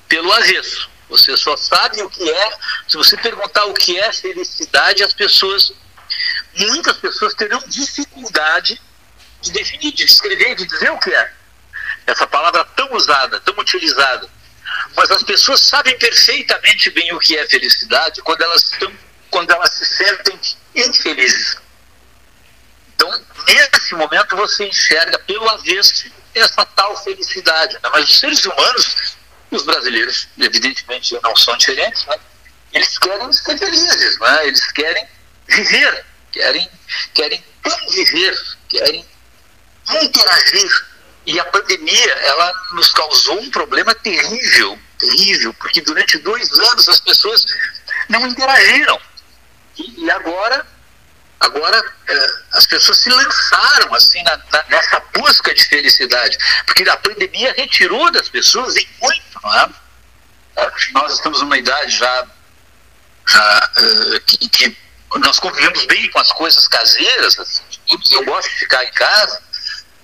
pelo 0.07 0.31
avesso. 0.31 0.89
Você 1.09 1.35
só 1.37 1.55
sabe 1.55 2.01
o 2.01 2.09
que 2.09 2.29
é. 2.29 2.57
Se 2.87 2.97
você 2.97 3.15
perguntar 3.17 3.65
o 3.65 3.73
que 3.73 3.99
é 3.99 4.11
felicidade, 4.11 5.03
as 5.03 5.13
pessoas, 5.13 5.71
muitas 6.57 6.97
pessoas 6.97 7.33
terão 7.35 7.63
dificuldade 7.67 8.81
de 9.43 9.51
definir, 9.51 9.91
de 9.91 10.05
descrever, 10.05 10.55
de 10.55 10.65
dizer 10.65 10.91
o 10.91 10.99
que 10.99 11.13
é. 11.13 11.31
Essa 12.07 12.25
palavra 12.25 12.65
tão 12.75 12.93
usada, 12.93 13.39
tão 13.41 13.55
utilizada 13.57 14.29
mas 14.95 15.09
as 15.11 15.23
pessoas 15.23 15.61
sabem 15.61 15.97
perfeitamente 15.97 16.89
bem 16.91 17.13
o 17.13 17.19
que 17.19 17.37
é 17.37 17.47
felicidade 17.47 18.21
quando 18.21 18.41
elas 18.41 18.63
estão, 18.63 18.93
quando 19.29 19.51
elas 19.51 19.71
se 19.71 19.85
sentem 19.85 20.39
infelizes. 20.75 21.57
Então, 22.95 23.25
nesse 23.47 23.95
momento 23.95 24.35
você 24.35 24.65
enxerga 24.65 25.17
pelo 25.19 25.47
avesso 25.49 26.11
essa 26.35 26.65
tal 26.65 26.95
felicidade. 27.03 27.73
Né? 27.75 27.89
Mas 27.91 28.09
os 28.09 28.19
seres 28.19 28.45
humanos, 28.45 29.17
os 29.51 29.63
brasileiros, 29.63 30.27
evidentemente 30.39 31.19
não 31.21 31.35
são 31.35 31.57
diferentes, 31.57 32.05
né? 32.05 32.15
eles 32.71 32.97
querem 32.97 33.33
ser 33.33 33.57
felizes, 33.57 34.19
né? 34.19 34.47
eles 34.47 34.71
querem 34.71 35.07
viver, 35.47 36.05
querem, 36.31 36.69
querem 37.13 37.43
conviver, 37.63 38.57
querem 38.69 39.05
interagir 40.01 40.85
e 41.25 41.39
a 41.39 41.45
pandemia, 41.45 42.11
ela 42.11 42.53
nos 42.73 42.91
causou 42.91 43.39
um 43.39 43.49
problema 43.49 43.95
terrível, 43.95 44.77
terrível, 44.99 45.53
porque 45.53 45.81
durante 45.81 46.17
dois 46.17 46.51
anos 46.51 46.89
as 46.89 46.99
pessoas 46.99 47.45
não 48.09 48.27
interagiram. 48.27 48.99
E, 49.77 50.03
e 50.03 50.11
agora, 50.11 50.65
agora 51.39 51.93
é, 52.07 52.29
as 52.51 52.65
pessoas 52.65 52.99
se 52.99 53.09
lançaram 53.09 53.93
assim 53.93 54.21
na, 54.23 54.37
na, 54.51 54.63
nessa 54.69 54.99
busca 55.13 55.53
de 55.53 55.63
felicidade, 55.63 56.37
porque 56.65 56.87
a 56.89 56.97
pandemia 56.97 57.53
retirou 57.55 58.11
das 58.11 58.27
pessoas 58.27 58.75
em 58.75 58.87
muito, 59.01 59.39
não 59.41 59.59
é? 59.59 59.69
é 60.57 60.71
nós 60.91 61.13
estamos 61.13 61.39
numa 61.41 61.57
idade 61.57 61.97
já, 61.97 62.27
já 63.27 63.71
uh, 63.77 64.19
que, 64.21 64.49
que, 64.49 64.77
nós 65.19 65.39
convivemos 65.39 65.85
bem 65.85 66.09
com 66.09 66.19
as 66.19 66.31
coisas 66.31 66.67
caseiras. 66.67 67.37
Assim, 67.39 67.61
eu 68.11 68.25
gosto 68.25 68.49
de 68.49 68.55
ficar 68.55 68.83
em 68.83 68.91
casa, 68.91 69.41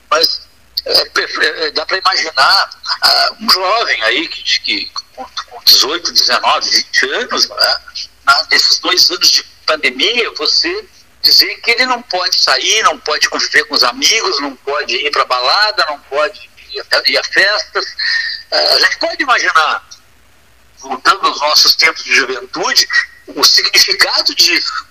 mas 0.10 0.42
é, 0.86 0.92
é, 0.92 1.68
é, 1.68 1.72
dá 1.72 1.86
para 1.86 1.98
imaginar 1.98 2.70
uh, 3.04 3.44
um 3.44 3.50
jovem 3.50 4.04
aí 4.04 4.28
que, 4.28 4.60
que 4.62 4.92
com 5.16 5.26
18, 5.66 6.12
19, 6.12 6.70
20 6.70 7.10
anos, 7.14 7.50
né, 7.50 7.76
nesses 8.50 8.80
dois 8.80 9.10
anos 9.12 9.30
de 9.30 9.44
pandemia, 9.66 10.32
você 10.32 10.86
dizer 11.22 11.56
que 11.58 11.72
ele 11.72 11.86
não 11.86 12.02
pode 12.02 12.40
sair, 12.40 12.82
não 12.84 12.98
pode 13.00 13.30
conviver 13.30 13.66
com 13.66 13.76
os 13.76 13.84
amigos, 13.84 14.40
não 14.42 14.56
pode 14.56 14.96
ir 14.96 15.12
para 15.12 15.26
balada, 15.26 15.86
não 15.90 16.00
pode 16.00 16.50
ir 16.72 16.80
a, 16.80 17.10
ir 17.10 17.18
a 17.18 17.24
festas. 17.24 17.86
Uh, 18.52 18.76
a 18.76 18.80
gente 18.80 18.98
pode 18.98 19.22
imaginar, 19.22 19.88
voltando 20.78 21.28
aos 21.28 21.40
nossos 21.42 21.76
tempos 21.76 22.04
de 22.04 22.16
juventude, 22.16 22.88
o 23.28 23.44
significado 23.44 24.34
disso, 24.34 24.88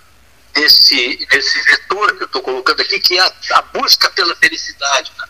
desse, 0.58 1.26
desse 1.30 1.62
vetor 1.62 2.16
que 2.16 2.22
eu 2.24 2.26
estou 2.26 2.42
colocando 2.42 2.80
aqui, 2.80 2.98
que 2.98 3.16
é 3.16 3.20
a, 3.20 3.32
a 3.52 3.62
busca 3.62 4.10
pela 4.10 4.34
felicidade. 4.36 5.12
Né? 5.16 5.28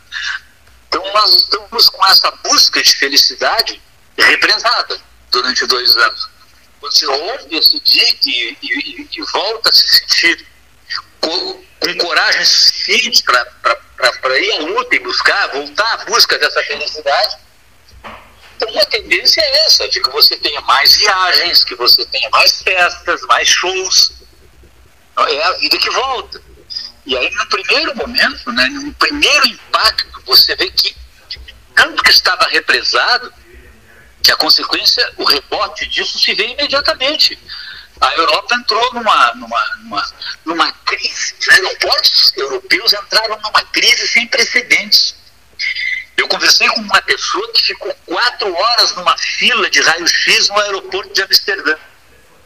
Então 0.89 1.13
nós 1.13 1.35
estamos 1.35 1.89
com 1.91 2.07
essa 2.07 2.31
busca 2.31 2.83
de 2.83 2.97
felicidade 2.97 3.81
represada 4.17 4.99
durante 5.31 5.67
dois 5.67 5.95
anos. 5.97 6.29
Você 6.81 7.07
ouve 7.07 7.57
esse 7.57 7.79
dia 7.81 8.15
e, 8.25 8.57
e, 8.63 9.09
e, 9.13 9.23
volta 9.33 9.69
a 9.69 9.73
se 9.73 9.89
sentir 9.99 10.47
com, 11.21 11.65
com 11.81 11.99
coragem 11.99 12.45
suficiente 12.45 13.23
para 13.23 14.39
ir 14.39 14.53
à 14.53 14.59
luta 14.61 14.97
e 14.97 14.99
buscar, 15.01 15.49
voltar 15.49 15.93
à 15.93 16.05
busca 16.07 16.39
dessa 16.39 16.63
felicidade. 16.63 17.37
Então 18.57 18.81
a 18.81 18.85
tendência 18.87 19.41
é 19.41 19.67
essa, 19.67 19.89
de 19.89 20.01
que 20.01 20.11
você 20.11 20.37
tenha 20.37 20.61
mais 20.63 20.97
viagens, 20.97 21.65
que 21.65 21.75
você 21.75 22.05
tenha 22.07 22.29
mais 22.31 22.63
festas, 22.63 23.21
mais 23.23 23.49
shows. 23.49 24.18
É 25.27 25.45
a 25.45 25.53
vida 25.53 25.79
que 25.79 25.91
volta. 25.91 26.43
E 27.07 27.17
aí, 27.17 27.31
no 27.31 27.47
primeiro 27.47 27.97
momento, 27.97 28.53
né, 28.53 28.67
no 28.69 28.93
primeiro 28.95 29.47
impacto, 29.47 30.23
você 30.27 30.55
vê 30.57 30.71
que 30.71 30.95
tanto 31.75 32.03
que 32.03 32.11
estava 32.11 32.45
represado, 32.49 33.33
que 34.23 34.31
a 34.31 34.37
consequência, 34.37 35.13
o 35.17 35.25
rebote 35.25 35.87
disso 35.87 36.19
se 36.19 36.35
vê 36.35 36.49
imediatamente. 36.49 37.39
A 38.01 38.15
Europa 38.15 38.55
entrou 38.55 38.95
numa, 38.95 39.35
numa, 39.35 39.77
numa, 39.83 40.13
numa 40.45 40.73
crise, 40.85 41.35
os 41.41 41.49
aeroportos 41.49 42.33
europeus 42.37 42.93
entraram 42.93 43.41
numa 43.41 43.63
crise 43.73 44.07
sem 44.09 44.27
precedentes. 44.27 45.15
Eu 46.17 46.29
Eu 46.29 46.33
conversei 46.37 46.69
com 46.69 46.81
uma 46.83 47.01
pessoa 47.01 47.53
que 47.55 47.63
ficou 47.63 47.95
quatro 48.05 48.55
horas 48.55 48.95
numa 48.95 49.17
fila 49.17 49.71
de 49.71 49.81
raio-x 49.81 50.49
no 50.51 50.61
aeroporto 50.61 51.15
de 51.15 51.23
Amsterdã. 51.23 51.75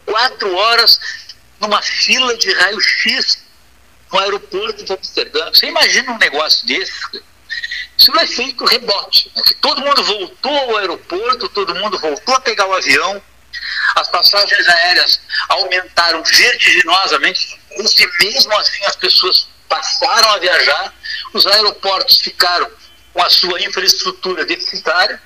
Quatro 0.05 0.55
horas 0.55 0.97
numa 1.63 1.81
fila 1.81 2.35
de 2.37 2.53
raio-x 2.53 3.43
no 4.11 4.19
aeroporto 4.19 4.83
de 4.83 4.93
Amsterdã. 4.93 5.49
Você 5.51 5.67
imagina 5.67 6.11
um 6.11 6.17
negócio 6.17 6.67
desse? 6.67 6.93
Isso 7.97 8.11
é 8.11 8.15
um 8.15 8.21
efeito 8.21 8.65
rebote. 8.65 9.31
Né? 9.35 9.43
Todo 9.61 9.81
mundo 9.81 10.03
voltou 10.03 10.55
ao 10.55 10.77
aeroporto, 10.77 11.49
todo 11.49 11.75
mundo 11.75 11.97
voltou 11.97 12.35
a 12.35 12.41
pegar 12.41 12.67
o 12.67 12.73
avião, 12.73 13.21
as 13.95 14.09
passagens 14.09 14.67
aéreas 14.67 15.21
aumentaram 15.49 16.23
vertiginosamente, 16.23 17.59
e 17.71 18.23
mesmo 18.23 18.53
assim 18.57 18.85
as 18.85 18.95
pessoas 18.95 19.47
passaram 19.69 20.29
a 20.31 20.39
viajar, 20.39 20.93
os 21.33 21.47
aeroportos 21.47 22.19
ficaram 22.19 22.69
com 23.13 23.23
a 23.23 23.29
sua 23.29 23.61
infraestrutura 23.61 24.45
deficitária, 24.45 25.21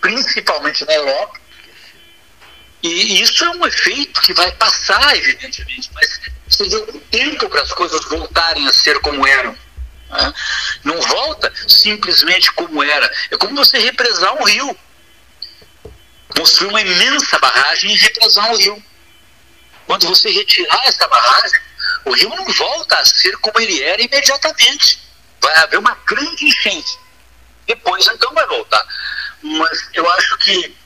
principalmente 0.00 0.84
na 0.84 0.94
Europa. 0.94 1.39
E 2.82 3.20
isso 3.20 3.44
é 3.44 3.50
um 3.50 3.66
efeito 3.66 4.20
que 4.22 4.32
vai 4.32 4.50
passar, 4.52 5.16
evidentemente, 5.16 5.90
mas 5.92 6.20
precisa 6.46 6.86
de 6.86 6.98
tempo 7.00 7.48
para 7.48 7.62
as 7.62 7.72
coisas 7.72 8.04
voltarem 8.06 8.66
a 8.66 8.72
ser 8.72 8.98
como 9.00 9.26
eram. 9.26 9.56
Né? 10.10 10.34
Não 10.84 11.00
volta 11.02 11.52
simplesmente 11.68 12.50
como 12.52 12.82
era. 12.82 13.10
É 13.30 13.36
como 13.36 13.54
você 13.54 13.78
represar 13.78 14.34
um 14.34 14.44
rio. 14.44 14.76
Construir 16.28 16.68
uma 16.70 16.80
imensa 16.80 17.38
barragem 17.38 17.92
e 17.92 17.98
represar 17.98 18.50
um 18.50 18.56
rio. 18.56 18.84
Quando 19.86 20.06
você 20.06 20.30
retirar 20.30 20.82
essa 20.86 21.06
barragem, 21.06 21.60
o 22.04 22.12
rio 22.12 22.30
não 22.30 22.46
volta 22.46 22.96
a 22.96 23.04
ser 23.04 23.36
como 23.38 23.60
ele 23.60 23.82
era 23.82 24.00
imediatamente. 24.00 25.02
Vai 25.40 25.54
haver 25.56 25.78
uma 25.78 25.94
grande 26.06 26.46
enchente. 26.46 26.98
Depois, 27.66 28.06
então, 28.06 28.32
vai 28.32 28.46
voltar. 28.46 28.84
Mas 29.42 29.88
eu 29.92 30.10
acho 30.12 30.38
que 30.38 30.79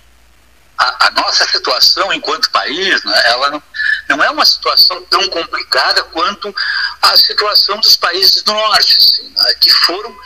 a, 0.78 1.06
a 1.06 1.10
nossa 1.12 1.46
situação 1.46 2.12
enquanto 2.12 2.50
país, 2.50 3.02
né, 3.04 3.22
ela 3.26 3.50
não, 3.50 3.62
não 4.08 4.24
é 4.24 4.30
uma 4.30 4.44
situação 4.44 5.02
tão 5.04 5.28
complicada 5.28 6.02
quanto 6.04 6.54
a 7.02 7.16
situação 7.16 7.78
dos 7.78 7.96
países 7.96 8.42
do 8.42 8.52
norte, 8.52 8.96
assim, 8.98 9.28
né, 9.28 9.54
que 9.60 9.70
foram 9.70 10.16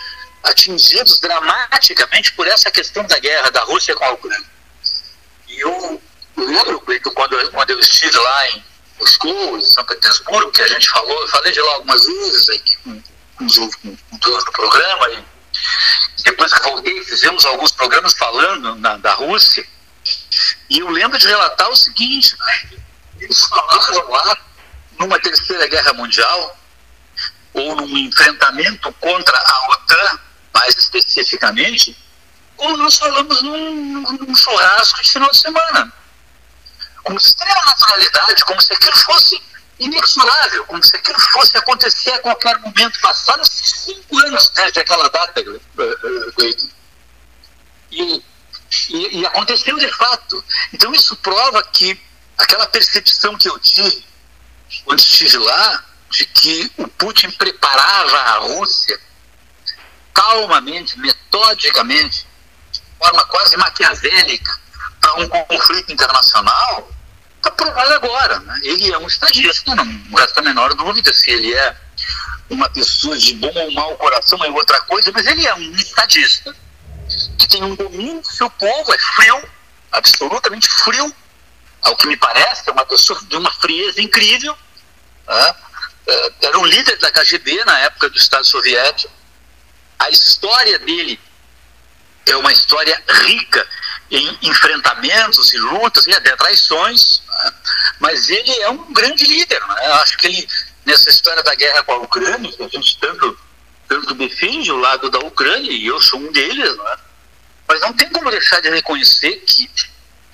atingidos 0.44 1.18
dramaticamente 1.20 2.32
por 2.32 2.46
essa 2.46 2.70
questão 2.70 3.04
da 3.04 3.18
guerra 3.18 3.50
da 3.50 3.62
Rússia 3.64 3.94
com 3.94 4.04
a 4.04 4.12
Ucrânia. 4.12 4.46
E 5.48 5.60
eu 5.60 6.02
lembro, 6.36 6.80
Cleiton, 6.80 7.10
quando, 7.10 7.50
quando 7.50 7.70
eu 7.70 7.80
estive 7.80 8.16
lá 8.16 8.48
em 8.48 8.64
Moscou, 8.98 9.58
em 9.58 9.62
São 9.62 9.84
Petersburgo, 9.84 10.52
que 10.52 10.62
a 10.62 10.68
gente 10.68 10.88
falou, 10.88 11.20
eu 11.22 11.28
falei 11.28 11.52
de 11.52 11.60
lá 11.60 11.74
algumas 11.74 12.04
vezes 12.04 12.48
aí, 12.48 12.62
com, 12.84 13.02
com, 13.38 13.96
com 14.10 14.18
todos 14.18 14.44
no 14.44 14.52
programa, 14.52 15.10
e 15.10 16.22
depois 16.24 16.52
que 16.52 16.62
voltei, 16.62 17.04
fizemos 17.04 17.44
alguns 17.44 17.72
programas 17.72 18.12
falando 18.14 18.74
na, 18.76 18.96
da 18.96 19.12
Rússia, 19.14 19.66
e 20.70 20.78
eu 20.78 20.88
lembro 20.88 21.18
de 21.18 21.26
relatar 21.26 21.68
o 21.68 21.76
seguinte, 21.76 22.36
eles 23.20 23.44
falavam 23.46 24.10
lá, 24.10 24.38
numa 24.98 25.18
terceira 25.18 25.66
guerra 25.68 25.92
mundial, 25.92 26.58
ou 27.54 27.76
num 27.76 27.98
enfrentamento 27.98 28.92
contra 28.94 29.36
a 29.36 29.72
OTAN, 29.72 30.20
mais 30.52 30.76
especificamente, 30.76 31.96
como 32.56 32.76
nós 32.76 32.98
falamos 32.98 33.42
num, 33.42 34.02
num 34.02 34.34
churrasco 34.34 35.02
de 35.02 35.12
final 35.12 35.30
de 35.30 35.38
semana. 35.38 35.92
Com 37.04 37.14
extrema 37.14 37.64
naturalidade, 37.66 38.44
como 38.44 38.60
se 38.60 38.72
aquilo 38.72 38.96
fosse 38.98 39.40
inexorável, 39.78 40.64
como 40.66 40.82
se 40.82 40.96
aquilo 40.96 41.18
fosse 41.20 41.56
acontecer 41.56 42.10
a 42.12 42.18
qualquer 42.18 42.58
momento. 42.58 43.00
Passaram 43.00 43.44
cinco 43.44 44.18
anos 44.18 44.50
desde 44.50 44.80
aquela 44.80 45.08
data, 45.08 45.42
Cleiton. 46.34 46.68
E, 47.90 48.22
e, 48.90 49.20
e 49.20 49.26
aconteceu 49.26 49.76
de 49.78 49.88
fato. 49.88 50.44
Então 50.72 50.92
isso 50.94 51.16
prova 51.16 51.62
que 51.62 52.00
aquela 52.36 52.66
percepção 52.66 53.36
que 53.36 53.48
eu 53.48 53.58
tive 53.58 54.08
quando 54.84 54.98
estive 54.98 55.38
lá, 55.38 55.84
de 56.10 56.24
que 56.26 56.72
o 56.76 56.88
Putin 56.88 57.30
preparava 57.30 58.16
a 58.16 58.38
Rússia 58.38 58.98
calmamente, 60.12 60.98
metodicamente, 60.98 62.26
de 62.72 62.82
forma 62.98 63.24
quase 63.26 63.56
maquiavélica, 63.56 64.60
para 65.00 65.14
um 65.14 65.28
conflito 65.28 65.92
internacional, 65.92 66.90
está 67.36 67.50
provado 67.50 67.92
agora. 67.94 68.40
Né? 68.40 68.60
Ele 68.64 68.92
é 68.92 68.98
um 68.98 69.06
estadista, 69.06 69.74
não 69.74 69.84
resta 70.16 70.40
a 70.40 70.42
menor 70.42 70.74
dúvida 70.74 71.12
se 71.14 71.30
ele 71.30 71.54
é 71.54 71.76
uma 72.50 72.68
pessoa 72.70 73.16
de 73.16 73.34
bom 73.34 73.52
ou 73.54 73.72
mau 73.72 73.96
coração 73.96 74.42
é 74.42 74.50
outra 74.50 74.80
coisa, 74.82 75.12
mas 75.12 75.26
ele 75.26 75.46
é 75.46 75.54
um 75.54 75.72
estadista 75.72 76.54
que 77.38 77.48
tem 77.48 77.62
um 77.62 77.74
domínio 77.74 78.20
do 78.20 78.28
seu 78.28 78.48
povo, 78.50 78.92
é 78.92 78.98
frio, 78.98 79.42
absolutamente 79.92 80.68
frio, 80.68 81.14
ao 81.82 81.96
que 81.96 82.06
me 82.06 82.16
parece, 82.16 82.68
é 82.68 82.72
uma 82.72 82.86
pessoa 82.86 83.20
de 83.24 83.36
uma 83.36 83.52
frieza 83.52 84.00
incrível. 84.00 84.56
Né? 85.26 85.54
Era 86.42 86.58
um 86.58 86.64
líder 86.64 86.96
da 86.98 87.10
KGB 87.10 87.64
na 87.64 87.78
época 87.80 88.10
do 88.10 88.16
Estado 88.16 88.44
Soviético. 88.44 89.12
A 89.98 90.10
história 90.10 90.78
dele 90.78 91.20
é 92.26 92.36
uma 92.36 92.52
história 92.52 93.02
rica 93.08 93.66
em 94.10 94.38
enfrentamentos 94.42 95.52
e 95.52 95.58
lutas 95.58 96.06
e 96.06 96.12
até 96.12 96.34
traições, 96.36 97.22
né? 97.28 97.52
mas 98.00 98.28
ele 98.30 98.50
é 98.60 98.70
um 98.70 98.92
grande 98.92 99.24
líder. 99.24 99.60
Né? 99.66 99.86
Acho 99.92 100.16
que 100.18 100.26
ele, 100.26 100.48
nessa 100.84 101.10
história 101.10 101.42
da 101.42 101.54
guerra 101.54 101.82
com 101.82 101.92
a 101.92 101.98
Ucrânia, 101.98 102.52
que 102.52 102.62
a 102.62 102.68
gente 102.68 102.98
tanto, 102.98 103.38
tanto 103.86 104.14
defende 104.14 104.72
o 104.72 104.78
lado 104.78 105.10
da 105.10 105.18
Ucrânia, 105.20 105.70
e 105.70 105.86
eu 105.86 106.00
sou 106.00 106.20
um 106.20 106.32
deles, 106.32 106.76
né? 106.76 106.96
Mas 107.68 107.80
não 107.80 107.92
tem 107.92 108.08
como 108.10 108.30
deixar 108.30 108.60
de 108.60 108.70
reconhecer 108.70 109.36
que 109.46 109.70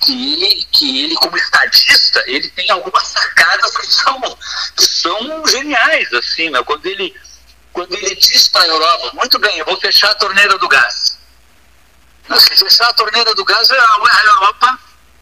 que 0.05 0.33
ele, 0.33 0.67
que 0.71 1.03
ele 1.03 1.15
como 1.15 1.35
estadista, 1.35 2.23
ele 2.27 2.47
tem 2.49 2.69
algumas 2.69 3.07
sacadas 3.07 3.75
que 3.75 3.87
são, 3.87 4.37
que 4.75 4.85
são 4.85 5.47
geniais, 5.47 6.13
assim, 6.13 6.49
né? 6.49 6.61
quando, 6.63 6.85
ele, 6.85 7.15
quando 7.73 7.93
ele 7.93 8.13
diz 8.15 8.47
para 8.47 8.63
a 8.63 8.67
Europa, 8.67 9.11
muito 9.13 9.39
bem, 9.39 9.57
eu 9.57 9.65
vou 9.65 9.79
fechar 9.79 10.11
a 10.11 10.15
torneira 10.15 10.57
do 10.57 10.67
gás. 10.67 11.17
Se 12.39 12.55
fechar 12.57 12.89
a 12.89 12.93
torneira 12.93 13.33
do 13.35 13.45
gás, 13.45 13.69
a, 13.71 13.75
Europa, 13.75 14.79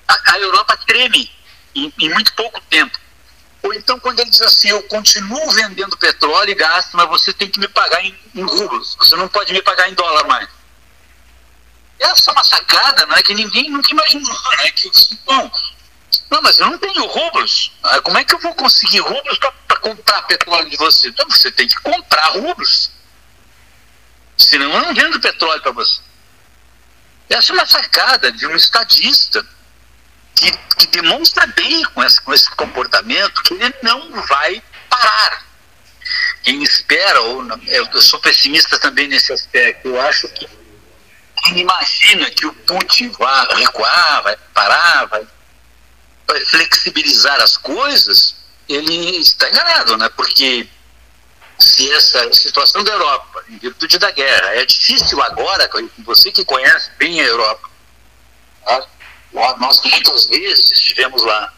a, 0.08 0.32
a 0.34 0.40
Europa 0.40 0.78
treme 0.86 1.32
em, 1.76 1.94
em 2.00 2.10
muito 2.10 2.34
pouco 2.34 2.60
tempo. 2.70 2.98
Ou 3.62 3.74
então 3.74 3.98
quando 4.00 4.20
ele 4.20 4.30
diz 4.30 4.42
assim, 4.42 4.70
eu 4.70 4.84
continuo 4.84 5.52
vendendo 5.52 5.98
petróleo 5.98 6.52
e 6.52 6.56
gás, 6.56 6.90
mas 6.94 7.08
você 7.08 7.32
tem 7.32 7.50
que 7.50 7.60
me 7.60 7.68
pagar 7.70 8.04
em, 8.04 8.18
em 8.36 8.44
rublos, 8.44 8.96
você 9.00 9.16
não 9.16 9.28
pode 9.30 9.54
me 9.54 9.62
pagar 9.62 9.90
em 9.90 9.94
dólar 9.94 10.26
mais. 10.26 10.50
Essa 12.04 12.32
é 12.32 12.34
uma 12.34 12.44
sacada 12.44 13.06
né, 13.06 13.22
que 13.24 13.34
ninguém 13.34 13.70
nunca 13.70 13.90
imaginou. 13.92 14.34
Né, 14.58 14.72
que, 14.72 14.92
bom, 15.26 15.52
não, 16.30 16.42
mas 16.42 16.60
eu 16.60 16.68
não 16.68 16.78
tenho 16.78 17.06
rublos. 17.06 17.72
Ah, 17.82 18.02
como 18.02 18.18
é 18.18 18.24
que 18.24 18.36
eu 18.36 18.40
vou 18.40 18.54
conseguir 18.56 19.00
rublos 19.00 19.38
para 19.38 19.78
comprar 19.78 20.22
petróleo 20.24 20.70
de 20.70 20.78
você? 20.78 21.08
Então 21.08 21.28
você 21.30 21.52
tem 21.52 21.68
que 21.68 21.76
comprar 21.82 22.28
rublos. 22.32 22.92
Senão 24.38 24.72
eu 24.72 24.82
não 24.82 24.94
vendo 24.94 25.20
petróleo 25.20 25.62
para 25.62 25.72
você. 25.72 26.02
Essa 27.30 27.52
é 27.52 27.56
uma 27.56 27.66
sacada 27.66 28.32
de 28.32 28.46
um 28.46 28.56
estadista 28.56 29.46
que, 30.36 30.52
que 30.78 30.88
demonstra 30.88 31.48
bem 31.48 31.84
com 31.86 32.04
esse, 32.04 32.22
com 32.22 32.34
esse 32.34 32.50
comportamento 32.52 33.42
que 33.44 33.54
ele 33.54 33.74
não 33.82 34.22
vai 34.24 34.62
parar. 34.90 35.46
Quem 36.44 36.62
espera, 36.62 37.22
ou 37.22 37.44
eu 37.68 38.02
sou 38.02 38.20
pessimista 38.20 38.78
também 38.78 39.08
nesse 39.08 39.32
aspecto, 39.32 39.88
eu 39.88 40.02
acho 40.02 40.28
que 40.30 40.48
imagina 41.52 42.30
que 42.32 42.46
o 42.46 42.54
Putin 42.54 43.12
parar, 44.54 45.06
vai, 45.06 45.28
vai 46.28 46.46
flexibilizar 46.46 47.42
as 47.42 47.58
coisas, 47.58 48.36
ele 48.68 49.18
está 49.18 49.50
enganado, 49.50 49.98
né? 49.98 50.10
Porque 50.10 50.68
se 51.60 51.92
essa 51.92 52.34
situação 52.34 52.84
da 52.84 52.92
Europa, 52.92 53.44
em 53.50 53.58
virtude 53.58 53.98
da 53.98 54.12
guerra, 54.12 54.56
é 54.56 54.66
difícil 54.66 55.22
agora, 55.22 55.70
você 56.00 56.32
que 56.32 56.46
conhece 56.46 56.92
bem 56.98 57.20
a 57.22 57.26
Europa, 57.26 57.70
tá? 58.66 58.86
nós 59.60 59.82
muitas 59.84 60.28
vezes 60.28 60.72
estivemos 60.72 61.24
lá, 61.24 61.54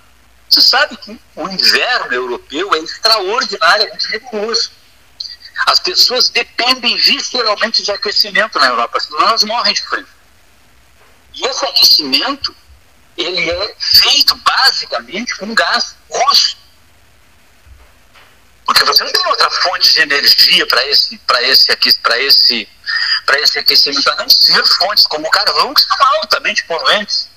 você 0.50 0.62
sabe 0.62 0.96
que 0.98 1.20
o 1.36 1.50
inverno 1.50 2.14
europeu 2.14 2.74
é 2.76 2.80
extraordinariamente 2.80 4.08
rigoroso. 4.08 4.72
As 5.66 5.80
pessoas 5.80 6.30
dependem 6.30 6.98
visceralmente 6.98 7.82
de 7.82 7.92
aquecimento 7.92 8.60
na 8.60 8.68
Europa, 8.68 9.00
senão 9.00 9.22
elas 9.22 9.44
morrem 9.44 9.74
de 9.74 9.82
frio. 9.82 10.08
E 11.34 11.46
esse 11.46 11.66
aquecimento, 11.66 12.56
ele 13.18 13.50
é 13.50 13.76
feito 13.80 14.36
basicamente 14.36 15.36
com 15.38 15.54
gás 15.54 15.96
russo. 16.10 16.58
Porque 18.66 18.84
você 18.84 19.04
não 19.04 19.12
tem 19.12 19.26
outra 19.28 19.50
fonte 19.50 19.94
de 19.94 20.02
energia 20.02 20.66
para 20.68 20.86
esse, 20.88 21.20
esse, 21.42 21.72
esse, 21.72 22.70
esse 23.38 23.60
aquecimento, 23.60 24.10
a 24.10 24.16
não 24.16 24.30
ser 24.30 24.66
fontes 24.66 25.08
como 25.08 25.28
o 25.28 25.32
carvão, 25.32 25.74
que 25.74 25.82
são 25.82 25.98
altamente 26.22 26.66
poluentes. 26.66 27.30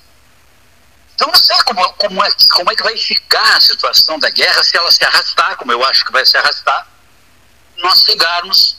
Então 1.13 1.27
não 1.27 1.35
sei 1.35 1.57
como, 1.63 1.93
como, 1.93 2.23
é, 2.23 2.29
como 2.51 2.71
é 2.71 2.75
que 2.75 2.83
vai 2.83 2.97
ficar 2.97 3.57
a 3.57 3.61
situação 3.61 4.17
da 4.17 4.29
guerra 4.29 4.63
se 4.63 4.75
ela 4.77 4.91
se 4.91 5.03
arrastar, 5.03 5.55
como 5.57 5.71
eu 5.71 5.83
acho 5.83 6.03
que 6.05 6.11
vai 6.11 6.25
se 6.25 6.37
arrastar 6.37 6.87
nós 7.79 8.03
chegarmos 8.03 8.77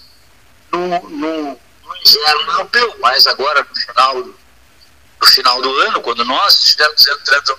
no, 0.73 0.89
no, 1.09 1.61
no 1.85 1.97
inverno 1.97 2.53
europeu, 2.53 2.97
mas 3.01 3.27
agora 3.27 3.67
no 3.69 3.75
final, 3.75 4.15
no 4.17 5.27
final 5.27 5.63
do 5.63 5.79
ano, 5.81 6.01
quando 6.03 6.25
nós 6.25 6.55
estivermos 6.55 7.07
entrando 7.07 7.59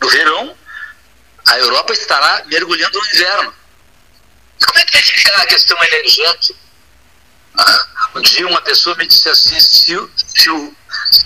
no 0.00 0.08
verão, 0.08 0.56
a 1.46 1.58
Europa 1.58 1.92
estará 1.92 2.44
mergulhando 2.46 2.98
no 2.98 3.06
inverno. 3.06 3.54
E 4.60 4.64
como 4.64 4.78
é 4.78 4.82
que 4.84 4.92
vai 4.92 5.02
ficar 5.02 5.36
a 5.42 5.46
questão 5.46 5.84
energética? 5.84 6.58
Ah, 7.56 7.88
um 8.16 8.20
dia 8.20 8.46
uma 8.48 8.62
pessoa 8.62 8.96
me 8.96 9.06
disse 9.06 9.28
assim, 9.28 9.60
se, 9.60 9.96
se, 10.16 10.74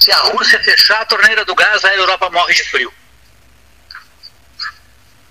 se 0.01 0.13
a 0.13 0.19
Rússia 0.19 0.63
fechar 0.63 1.01
a 1.01 1.07
torneira 1.07 1.45
do 1.45 1.55
gás, 1.55 1.85
a 1.85 1.95
Europa 1.95 2.31
morre 2.31 2.55
de 2.55 2.65
frio. 2.65 2.93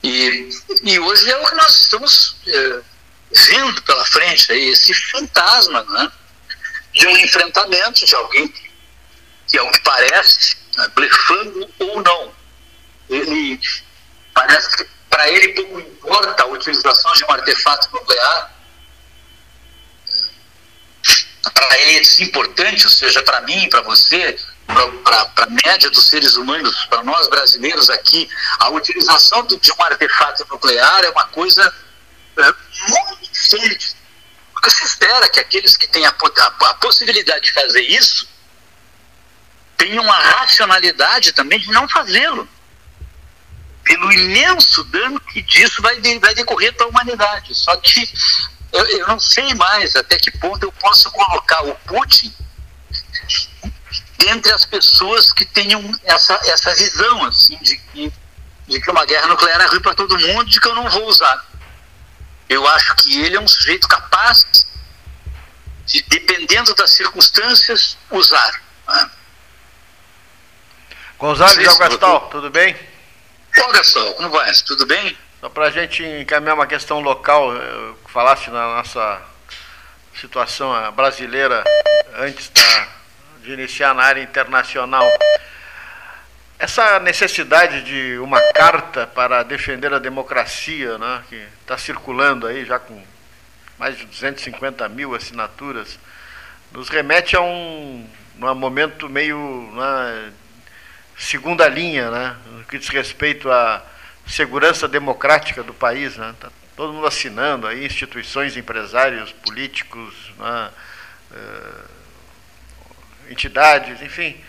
E, 0.04 0.50
e 0.84 1.00
hoje 1.00 1.30
é 1.30 1.38
o 1.38 1.46
que 1.50 1.56
nós 1.56 1.82
estamos 1.82 2.36
é, 2.48 2.82
vendo 3.32 3.82
pela 3.84 4.06
frente, 4.06 4.52
aí, 4.52 4.70
esse 4.70 4.94
fantasma 4.94 5.84
né, 5.84 6.12
de 6.94 7.08
um 7.08 7.18
enfrentamento 7.18 8.06
de 8.06 8.16
alguém 8.16 8.48
que, 9.48 9.58
é 9.58 9.62
o 9.62 9.72
que 9.72 9.80
parece, 9.82 10.58
né, 10.76 10.88
blefando 10.96 11.70
ou 11.80 12.02
não. 12.02 12.34
Ele 13.10 13.60
parece 14.34 14.78
que 14.78 14.88
para 15.10 15.30
ele 15.30 15.50
pouco 15.50 15.80
importa 15.80 16.44
a 16.44 16.48
utilização 16.48 17.12
de 17.14 17.24
um 17.26 17.32
artefato 17.32 17.90
nuclear. 17.92 18.54
Para 21.54 21.80
ele 21.80 21.98
é 21.98 22.24
importante, 22.24 22.86
ou 22.86 22.92
seja, 22.92 23.24
para 23.24 23.42
mim, 23.42 23.68
para 23.70 23.82
você, 23.82 24.38
para 25.04 25.44
a 25.44 25.50
média 25.50 25.90
dos 25.90 26.08
seres 26.08 26.36
humanos, 26.36 26.86
para 26.86 27.04
nós 27.04 27.28
brasileiros 27.30 27.90
aqui, 27.90 28.30
a 28.60 28.70
utilização 28.70 29.44
de 29.44 29.72
um 29.72 29.84
artefato 29.84 30.46
nuclear 30.50 31.04
é 31.06 31.10
uma 31.10 31.26
coisa 31.30 31.74
é, 32.38 32.54
muito 32.90 33.30
simples. 33.34 33.96
Porque 34.54 34.72
se 34.72 34.86
espera 34.86 35.30
que 35.30 35.40
aqueles 35.40 35.78
que 35.78 35.88
têm 35.88 36.06
a, 36.06 36.10
a, 36.10 36.70
a 36.70 36.74
possibilidade 36.76 37.46
de 37.46 37.54
fazer 37.54 37.82
isso 37.82 38.28
tenham 39.78 40.12
a 40.12 40.20
racionalidade 40.20 41.32
também 41.32 41.60
de 41.60 41.70
não 41.72 41.88
fazê-lo. 41.88 42.48
Pelo 43.84 44.12
imenso 44.12 44.84
dano 44.86 45.20
que 45.20 45.42
disso 45.42 45.82
vai, 45.82 46.02
de, 46.02 46.20
vai 46.20 46.34
decorrer 46.34 46.74
para 46.74 46.86
a 46.86 46.90
humanidade. 46.90 47.56
Só 47.56 47.76
que 47.78 48.12
eu, 48.74 48.86
eu 48.86 49.08
não 49.08 49.20
sei 49.20 49.54
mais 49.54 49.96
até 49.96 50.18
que 50.18 50.32
ponto 50.32 50.64
eu 50.64 50.72
posso 50.72 51.10
colocar 51.12 51.64
o 51.64 51.76
Putin 51.76 52.34
entre 54.26 54.52
as 54.52 54.66
pessoas 54.66 55.32
que 55.32 55.46
tenham 55.46 55.82
essa, 56.04 56.34
essa 56.46 56.74
visão 56.76 57.24
assim, 57.26 57.58
de, 57.62 57.78
que, 57.78 58.12
de 58.68 58.82
que 58.82 58.92
uma 58.92 59.06
guerra 59.06 59.28
nuclear 59.28 59.62
é 59.62 59.66
ruim 59.68 59.82
para 59.82 59.94
todo 59.94 60.18
mundo, 60.18 60.50
de 60.50 60.60
que 60.60 60.68
eu 60.68 60.76
não 60.76 60.90
vou 60.90 61.08
usar. 61.08 61.46
Eu 62.50 62.68
acho 62.68 62.96
que 62.96 63.22
ele 63.22 63.36
é 63.36 63.40
um 63.40 63.48
sujeito 63.48 63.88
capaz 63.88 64.46
de, 65.86 66.02
dependendo 66.04 66.74
das 66.76 66.92
circunstâncias, 66.92 67.98
usar. 68.12 68.62
Né? 68.88 69.12
Gonzalo 71.18 71.58
de 71.58 71.64
Gastal, 71.64 72.30
tudo 72.30 72.50
bem? 72.50 72.76
Ô 73.58 73.72
Gastal, 73.72 74.14
como 74.14 74.30
vai? 74.30 74.54
Tudo 74.66 74.86
bem? 74.86 75.18
Só 75.40 75.50
para 75.50 75.66
a 75.66 75.72
gente 75.72 76.04
encaminhar 76.04 76.56
uma 76.56 76.68
questão 76.68 77.00
local, 77.00 77.52
falasse 78.08 78.50
na 78.50 78.76
nossa 78.76 79.22
situação 80.20 80.92
brasileira 80.94 81.64
antes 82.16 82.50
da 82.50 82.98
de 83.48 83.54
iniciar 83.54 83.96
na 83.96 84.04
área 84.04 84.22
internacional. 84.22 85.08
Essa 86.60 87.00
necessidade 87.00 87.84
de 87.84 88.18
uma 88.18 88.42
carta 88.52 89.06
para 89.06 89.44
defender 89.44 89.94
a 89.94 90.00
democracia, 90.00 90.98
né, 90.98 91.24
que 91.30 91.36
está 91.62 91.78
circulando 91.78 92.48
aí 92.48 92.66
já 92.66 92.80
com 92.80 93.00
mais 93.78 93.96
de 93.96 94.06
250 94.08 94.90
mil 94.90 95.14
assinaturas, 95.14 96.00
nos 96.72 96.90
remete 96.90 97.36
a 97.36 97.42
um, 97.42 98.10
um 98.42 98.56
momento 98.56 99.08
meio 99.08 99.38
né, 99.76 100.34
segunda 101.16 101.68
linha, 101.68 102.10
né, 102.10 102.36
no 102.48 102.64
que 102.64 102.80
diz 102.80 102.90
respeito 102.90 103.52
à 103.52 103.86
segurança 104.26 104.88
democrática 104.88 105.62
do 105.62 105.76
país. 105.76 106.18
Né, 106.18 106.34
tá 106.40 106.50
todo 106.76 106.92
mundo 106.92 107.06
assinando 107.06 107.68
aí, 107.68 107.86
instituições, 107.86 108.58
empresários, 108.58 109.32
políticos, 109.32 110.34
né, 110.40 110.72
uh, 111.34 111.84
entidades, 113.30 114.02
enfim, 114.02 114.44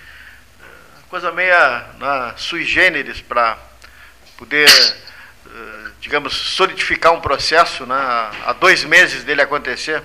coisa 1.09 1.33
meia 1.33 1.87
na, 1.99 2.37
sui 2.37 2.65
generis 2.65 3.21
para 3.21 3.59
poder, 4.37 4.69
eh, 4.69 5.91
digamos, 6.01 6.35
solidificar 6.35 7.13
um 7.13 7.21
processo 7.21 7.87
né, 7.87 7.97
há 8.45 8.53
dois 8.53 8.85
meses 8.85 9.25
dele 9.25 9.43
acontecer? 9.43 10.03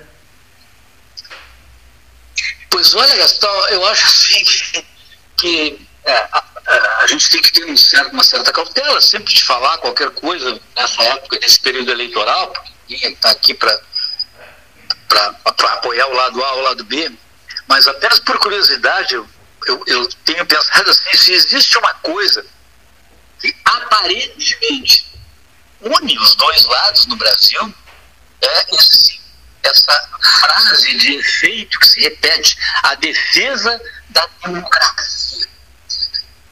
Pois 2.70 2.96
olha, 2.96 3.16
Gastão, 3.18 3.70
eu 3.70 3.86
acho 3.86 4.08
assim 4.08 4.44
que, 4.44 4.86
que 5.38 5.88
é, 6.06 6.28
a, 6.32 6.44
a, 7.02 7.08
gente 7.08 7.30
tem 7.30 7.42
que 7.42 7.52
ter 7.52 7.66
um 7.66 7.78
certo, 7.78 8.14
uma 8.14 8.24
certa 8.24 8.52
cautela 8.52 9.00
sempre 9.00 9.34
de 9.34 9.44
falar 9.44 9.78
qualquer 9.78 10.10
coisa 10.12 10.60
nessa 10.76 11.04
época, 11.04 11.38
nesse 11.40 11.60
período 11.60 11.92
eleitoral, 11.92 12.48
porque 12.48 12.72
ninguém 12.90 13.12
está 13.12 13.30
aqui 13.30 13.54
para 13.54 13.80
apoiar 15.74 16.08
o 16.08 16.14
lado 16.14 16.44
A 16.44 16.54
ou 16.54 16.60
o 16.60 16.64
lado 16.64 16.84
B. 16.86 17.12
Mas 17.68 17.88
apenas 17.88 18.20
por 18.20 18.40
curiosidade, 18.40 19.14
eu, 19.14 19.28
eu, 19.68 19.84
eu 19.88 20.08
tenho 20.26 20.46
pensado 20.46 20.90
assim, 20.90 21.18
se 21.18 21.34
existe 21.34 21.78
uma 21.78 21.94
coisa 21.96 22.46
que 23.40 23.56
aparentemente 23.66 25.14
une 25.82 26.18
os 26.18 26.36
dois 26.36 26.64
lados 26.66 27.06
no 27.08 27.16
Brasil, 27.18 27.74
é 28.42 28.76
esse, 28.76 29.20
essa 29.64 30.10
frase 30.40 30.98
de 30.98 31.16
efeito 31.16 31.80
que 31.80 31.88
se 31.88 32.02
repete, 32.02 32.58
a 32.84 32.96
defesa 32.96 33.82
da 34.10 34.28
democracia. 34.44 35.48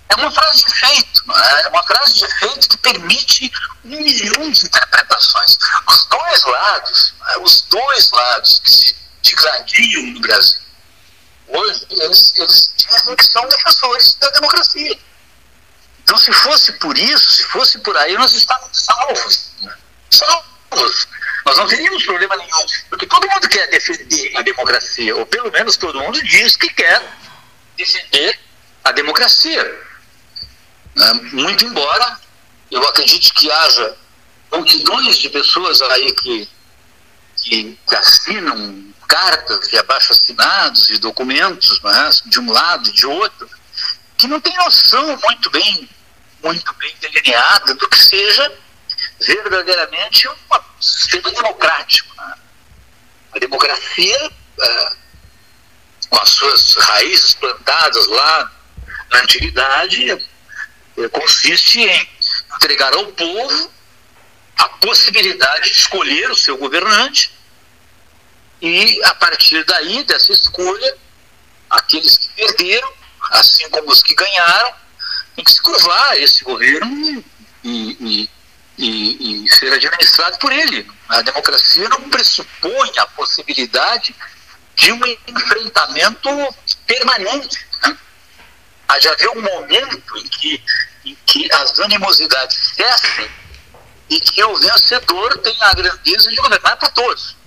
É 0.10 0.16
uma 0.16 0.32
frase 0.32 0.64
de 0.66 0.72
efeito, 0.72 1.24
é? 1.32 1.62
é 1.62 1.68
uma 1.70 1.84
frase 1.84 2.14
de 2.16 2.26
efeito 2.26 2.70
que 2.70 2.78
permite 2.78 3.52
um 3.86 3.98
milhão 3.98 4.52
de 4.52 4.66
interpretações. 4.66 5.58
Os 5.88 6.06
dois 6.08 6.44
lados, 6.44 7.14
é? 7.30 7.38
os 7.40 7.62
dois 7.62 8.12
lados 8.12 8.60
que 8.60 8.72
se 8.72 8.96
digladiam 9.22 10.04
no 10.08 10.20
Brasil, 10.20 10.62
hoje, 11.52 11.86
eles, 11.90 12.34
eles 12.36 12.74
dizem 12.78 13.16
que 13.16 13.26
são 13.26 13.48
defensores 13.48 14.16
da 14.16 14.30
democracia. 14.30 15.00
Então, 16.04 16.18
se 16.18 16.32
fosse 16.34 16.74
por 16.74 16.98
isso, 16.98 17.32
se 17.32 17.44
fosse 17.46 17.80
por 17.80 17.96
aí, 17.98 18.18
nós 18.18 18.34
estávamos 18.34 18.78
salvos. 18.78 19.52
Né? 19.62 19.74
Salvos. 20.10 21.08
Nós 21.46 21.58
não 21.58 21.68
teríamos 21.68 22.04
problema 22.04 22.36
nenhum. 22.38 22.66
Porque 22.90 23.06
todo 23.08 23.30
mundo 23.30 23.48
quer 23.50 23.68
defender 23.70 24.38
a 24.38 24.42
democracia, 24.42 25.16
ou 25.16 25.26
pelo 25.26 25.52
menos 25.52 25.78
todo 25.78 26.00
mundo 26.00 26.22
diz 26.24 26.56
que 26.56 26.70
quer 26.74 27.02
defender 27.78 28.40
a 28.84 28.92
democracia. 28.92 29.64
Né? 30.96 31.14
Muito 31.34 31.66
embora 31.66 32.20
eu 32.70 32.82
acredite 32.88 33.34
que 33.34 33.52
haja 33.52 33.96
multidões 34.52 35.18
de 35.18 35.30
pessoas 35.30 35.82
aí 35.82 36.14
que, 36.14 36.50
que, 37.38 37.80
que 37.88 37.96
assinam 37.96 38.94
cartas 39.12 39.68
de 39.68 39.78
abaixo-assinados 39.78 40.90
e 40.90 40.98
documentos, 40.98 41.82
né, 41.82 42.10
de 42.28 42.40
um 42.40 42.50
lado 42.50 42.88
e 42.88 42.94
de 42.94 43.06
outro, 43.06 43.50
que 44.18 44.26
não 44.26 44.40
tem 44.40 44.56
noção 44.56 45.20
muito 45.22 45.50
bem, 45.50 45.90
muito 46.42 46.74
bem 46.76 46.96
delineada 47.02 47.74
do 47.74 47.90
que 47.90 47.98
seja 47.98 48.58
verdadeiramente 49.20 50.30
um 50.30 50.36
sistema 50.80 51.30
democrático. 51.30 52.16
Né? 52.16 52.36
A 53.34 53.40
democracia, 53.40 54.32
é, 54.62 54.92
com 56.10 56.18
as 56.18 56.30
suas 56.30 56.74
raízes 56.76 57.34
plantadas 57.34 58.08
lá 58.08 58.52
na 59.12 59.20
antiguidade, 59.20 60.10
é, 60.10 61.10
consiste 61.10 61.82
em 61.82 62.10
entregar 62.56 62.94
ao 62.94 63.08
povo 63.08 63.72
a 64.58 64.70
possibilidade 64.70 65.70
de 65.70 65.80
escolher 65.80 66.32
o 66.32 66.36
seu 66.36 66.56
governante 66.58 67.41
e 68.62 69.04
a 69.06 69.16
partir 69.16 69.64
daí, 69.66 70.04
dessa 70.04 70.32
escolha, 70.32 70.96
aqueles 71.68 72.16
que 72.16 72.28
perderam, 72.30 72.94
assim 73.32 73.68
como 73.70 73.90
os 73.90 74.04
que 74.04 74.14
ganharam, 74.14 74.74
tem 75.36 75.44
que 75.44 75.52
se 75.52 75.62
curvar 75.62 76.12
a 76.12 76.18
esse 76.20 76.44
governo 76.44 77.24
e, 77.64 77.98
e, 78.00 78.30
e, 78.78 79.46
e 79.46 79.50
ser 79.50 79.74
administrado 79.74 80.38
por 80.38 80.52
ele. 80.52 80.88
A 81.10 81.24
democracia 81.24 81.90
não 81.90 82.08
pressupõe 82.10 82.92
a 82.98 83.08
possibilidade 83.08 84.16
de 84.76 84.92
um 84.92 85.02
enfrentamento 85.28 86.30
permanente. 86.86 87.66
Né? 87.84 87.98
De 89.00 89.08
haver 89.08 89.30
um 89.30 89.42
momento 89.42 90.18
em 90.18 90.28
que, 90.28 90.64
em 91.06 91.18
que 91.26 91.52
as 91.54 91.80
animosidades 91.80 92.74
cessem 92.76 93.32
e 94.08 94.20
que 94.20 94.44
o 94.44 94.56
vencedor 94.58 95.38
tenha 95.40 95.66
a 95.66 95.74
grandeza 95.74 96.30
de 96.30 96.36
governar 96.36 96.78
para 96.78 96.90
todos 96.90 97.41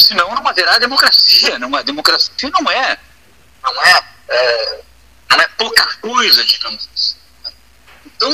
senão 0.00 0.34
não 0.34 0.46
haverá 0.46 0.78
democracia. 0.78 1.58
Não, 1.58 1.74
a 1.74 1.82
democracia 1.82 2.50
não 2.50 2.70
é, 2.70 2.98
não 3.62 3.84
é, 3.84 4.02
é 4.28 4.80
não 5.30 5.40
é 5.40 5.48
pouca 5.56 5.86
coisa, 5.96 6.44
digamos 6.44 6.88
assim. 6.94 7.16
Então, 8.04 8.30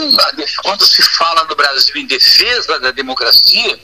quando 0.62 0.84
se 0.84 1.02
fala 1.02 1.44
no 1.44 1.54
Brasil 1.54 1.96
em 1.96 2.06
defesa 2.06 2.80
da 2.80 2.90
democracia, 2.90 3.78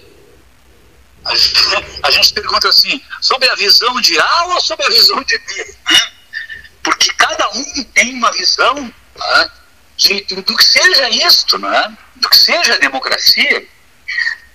A 1.24 1.34
gente, 1.36 1.54
a 2.02 2.10
gente 2.10 2.32
pergunta 2.32 2.68
assim, 2.68 3.00
sobre 3.20 3.48
a 3.48 3.54
visão 3.54 4.00
de 4.00 4.18
A 4.18 4.44
ou 4.46 4.60
sobre 4.60 4.86
a 4.86 4.90
visão 4.90 5.22
de 5.22 5.38
B? 5.38 5.76
Né? 5.90 6.12
Porque 6.82 7.12
cada 7.14 7.48
um 7.50 7.84
tem 7.94 8.14
uma 8.14 8.32
visão 8.32 8.74
né, 8.74 9.50
de, 9.96 10.20
do 10.22 10.56
que 10.56 10.64
seja 10.64 11.08
isto, 11.10 11.58
né? 11.58 11.96
do 12.16 12.28
que 12.28 12.36
seja 12.36 12.74
a 12.74 12.78
democracia. 12.78 13.68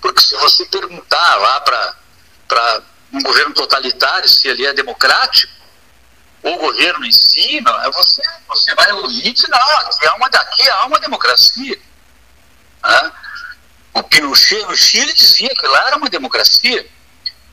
Porque 0.02 0.22
se 0.22 0.36
você 0.36 0.66
perguntar 0.66 1.36
lá 1.38 1.62
para 1.62 2.82
um 3.12 3.22
governo 3.22 3.54
totalitário 3.54 4.28
se 4.28 4.48
ele 4.48 4.66
é 4.66 4.74
democrático, 4.74 5.52
o 6.44 6.58
governo 6.58 7.06
em 7.06 7.12
si, 7.12 7.58
é 7.58 7.92
você, 7.92 8.22
você 8.48 8.76
vai 8.76 8.92
ouvir 8.94 9.28
e 9.28 9.34
dizer, 9.34 9.50
não, 9.50 9.78
aqui 9.78 10.08
há 10.08 10.16
uma, 10.16 10.28
aqui 10.28 10.70
há 10.70 10.86
uma 10.86 11.00
democracia. 11.00 11.80
Né? 12.84 13.12
O 13.94 14.04
Pinochet 14.04 14.64
no 14.66 14.76
Chile 14.76 15.14
dizia 15.14 15.50
que 15.50 15.68
lá 15.68 15.88
era 15.88 15.98
uma 15.98 16.10
democracia. 16.10 16.88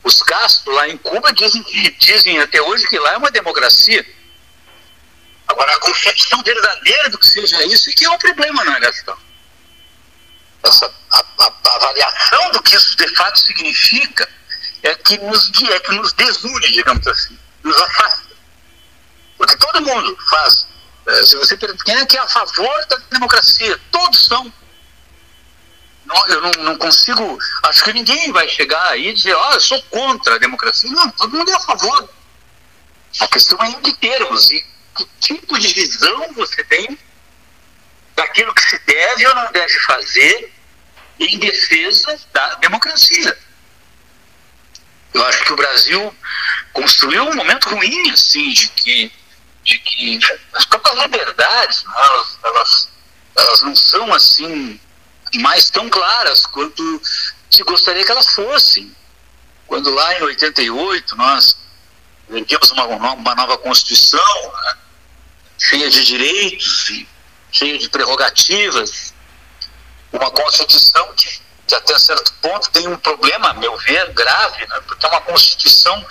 Os 0.03 0.21
Castro 0.21 0.71
lá 0.71 0.87
em 0.87 0.97
Cuba 0.97 1.33
dizem, 1.33 1.63
dizem 1.97 2.39
até 2.39 2.61
hoje 2.61 2.87
que 2.87 2.99
lá 2.99 3.13
é 3.13 3.17
uma 3.17 3.31
democracia. 3.31 4.05
Agora, 5.47 5.75
a 5.75 5.79
concepção 5.79 6.41
verdadeira 6.43 7.09
do 7.09 7.17
que 7.17 7.27
seja 7.27 7.63
isso 7.65 7.89
é 7.89 7.93
que 7.93 8.05
é 8.05 8.09
um 8.09 8.17
problema, 8.17 8.63
não 8.63 8.75
é, 8.75 8.79
Gastão? 8.79 9.17
Essa, 10.63 10.93
a, 11.11 11.19
a, 11.19 11.53
a, 11.63 11.75
avaliação 11.75 12.51
do 12.51 12.61
que 12.63 12.75
isso 12.75 12.95
de 12.97 13.07
fato 13.15 13.39
significa 13.39 14.27
é 14.85 14.95
que 14.95 15.17
nos, 15.17 15.51
é 15.63 15.79
que 15.79 15.91
nos 15.93 16.13
desune, 16.13 16.71
digamos 16.71 17.05
assim, 17.07 17.37
nos 17.63 17.75
afasta. 17.81 18.35
Porque 19.35 19.57
todo 19.57 19.81
mundo 19.81 20.17
faz. 20.29 20.67
É, 21.07 21.25
se 21.25 21.35
você 21.37 21.57
pergunta 21.57 21.83
quem 21.83 21.95
é 21.95 22.05
que 22.05 22.17
é 22.17 22.19
a 22.19 22.27
favor 22.27 22.85
da 22.85 22.97
democracia, 23.09 23.79
todos 23.91 24.25
são. 24.25 24.51
Não, 26.05 26.27
eu 26.27 26.41
não, 26.41 26.51
não, 26.63 26.77
consigo. 26.77 27.37
Acho 27.63 27.83
que 27.83 27.93
ninguém 27.93 28.31
vai 28.31 28.47
chegar 28.47 28.89
aí 28.89 29.09
e 29.09 29.13
dizer, 29.13 29.33
ó, 29.33 29.49
oh, 29.49 29.53
eu 29.53 29.59
sou 29.59 29.81
contra 29.83 30.35
a 30.35 30.37
democracia. 30.37 30.89
Não, 30.91 31.09
todo 31.11 31.35
mundo 31.35 31.49
é 31.49 31.55
a 31.55 31.59
favor. 31.61 32.09
A 33.21 33.27
questão 33.27 33.57
é 33.63 33.69
em 33.69 33.81
que 33.81 33.93
termos 33.93 34.51
e 34.51 34.63
que 34.95 35.05
tipo 35.19 35.57
de 35.57 35.67
visão 35.73 36.31
você 36.33 36.63
tem 36.65 36.97
daquilo 38.15 38.53
que 38.53 38.61
se 38.61 38.79
deve 38.85 39.27
ou 39.27 39.35
não 39.35 39.51
deve 39.51 39.79
fazer 39.79 40.53
em 41.19 41.39
defesa 41.39 42.19
da 42.31 42.55
democracia. 42.55 43.44
Eu 45.15 45.23
acho 45.23 45.45
que 45.45 45.53
o 45.53 45.55
Brasil 45.55 46.13
construiu 46.73 47.23
um 47.23 47.35
momento 47.35 47.69
ruim, 47.69 48.11
assim, 48.11 48.49
de 48.49 48.67
que, 48.67 49.09
de 49.63 49.79
que 49.79 50.19
as 50.53 50.65
próprias 50.65 51.03
liberdades, 51.03 51.85
né, 51.85 51.93
elas, 51.95 52.39
elas, 52.43 52.89
elas 53.37 53.61
não 53.61 53.73
são, 53.73 54.13
assim, 54.13 54.77
mais 55.35 55.69
tão 55.69 55.89
claras 55.89 56.45
quanto 56.45 57.01
se 57.49 57.63
gostaria 57.63 58.03
que 58.03 58.11
elas 58.11 58.27
fossem. 58.35 58.93
Quando 59.65 59.89
lá 59.89 60.19
em 60.19 60.23
88 60.23 61.15
nós 61.15 61.57
tínhamos 62.45 62.71
uma, 62.71 63.13
uma 63.13 63.35
nova 63.35 63.57
Constituição, 63.57 64.51
né, 64.51 64.77
cheia 65.57 65.89
de 65.89 66.03
direitos, 66.03 67.05
cheia 67.53 67.77
de 67.77 67.87
prerrogativas, 67.87 69.13
uma 70.11 70.29
Constituição 70.29 71.13
que, 71.13 71.39
que 71.67 71.75
até 71.75 71.97
certo 71.97 72.33
ponto 72.41 72.69
tem 72.71 72.87
um 72.87 72.97
problema, 72.97 73.49
a 73.49 73.53
meu 73.53 73.75
ver, 73.77 74.13
grave, 74.13 74.65
né, 74.67 74.81
porque 74.87 75.05
é 75.05 75.09
uma 75.09 75.21
Constituição 75.21 76.05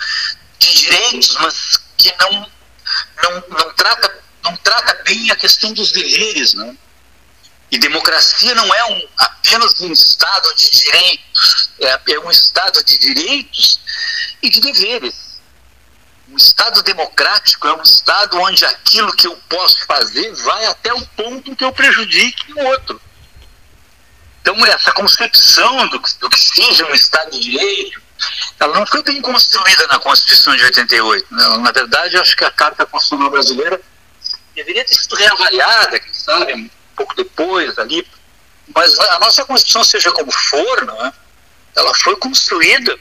de 0.59 0.73
direitos, 0.73 1.35
mas 1.39 1.79
que 1.97 2.13
não, 2.19 2.51
não, 3.23 3.43
não, 3.49 3.73
trata, 3.73 4.23
não 4.43 4.55
trata 4.57 5.03
bem 5.03 5.31
a 5.31 5.35
questão 5.35 5.73
dos 5.73 5.91
deveres. 5.91 6.53
Né? 6.53 6.75
E 7.71 7.77
democracia 7.77 8.53
não 8.53 8.73
é 8.73 8.85
um, 8.85 9.07
apenas 9.17 9.79
um 9.81 9.91
Estado 9.91 10.53
de 10.55 10.69
direitos, 10.69 11.69
é, 11.79 11.99
é 12.13 12.19
um 12.19 12.31
Estado 12.31 12.83
de 12.83 12.97
direitos 12.97 13.79
e 14.41 14.49
de 14.49 14.59
deveres. 14.59 15.35
Um 16.29 16.37
Estado 16.37 16.81
democrático 16.83 17.67
é 17.67 17.73
um 17.73 17.81
Estado 17.81 18.37
onde 18.39 18.65
aquilo 18.65 19.15
que 19.15 19.27
eu 19.27 19.35
posso 19.49 19.85
fazer 19.85 20.33
vai 20.33 20.65
até 20.65 20.93
o 20.93 21.05
ponto 21.07 21.55
que 21.55 21.63
eu 21.63 21.71
prejudique 21.71 22.53
o 22.53 22.65
outro. 22.65 23.01
Então, 24.45 24.63
essa 24.67 24.91
concepção 24.91 25.87
do, 25.87 25.99
do 26.19 26.29
que 26.29 26.39
seja 26.39 26.85
um 26.85 26.93
Estado 26.93 27.31
de 27.31 27.39
Direito, 27.39 27.99
ela 28.59 28.77
não 28.77 28.85
foi 28.85 29.01
bem 29.01 29.19
construída 29.19 29.87
na 29.87 29.97
Constituição 29.97 30.55
de 30.55 30.63
88. 30.65 31.33
Né? 31.33 31.57
Na 31.57 31.71
verdade, 31.71 32.15
eu 32.15 32.21
acho 32.21 32.37
que 32.37 32.45
a 32.45 32.51
Carta 32.51 32.85
Constitucional 32.85 33.31
Brasileira 33.31 33.81
deveria 34.53 34.85
ter 34.85 34.93
sido 34.93 35.15
reavaliada, 35.15 35.99
quem 35.99 36.13
sabe, 36.13 36.53
um 36.53 36.69
pouco 36.95 37.15
depois 37.15 37.75
ali. 37.79 38.07
Mas 38.75 38.99
a 38.99 39.19
nossa 39.19 39.43
Constituição, 39.45 39.83
seja 39.83 40.11
como 40.11 40.31
for, 40.31 40.85
não 40.85 41.07
é? 41.07 41.11
ela 41.75 41.95
foi 41.95 42.15
construída 42.17 42.99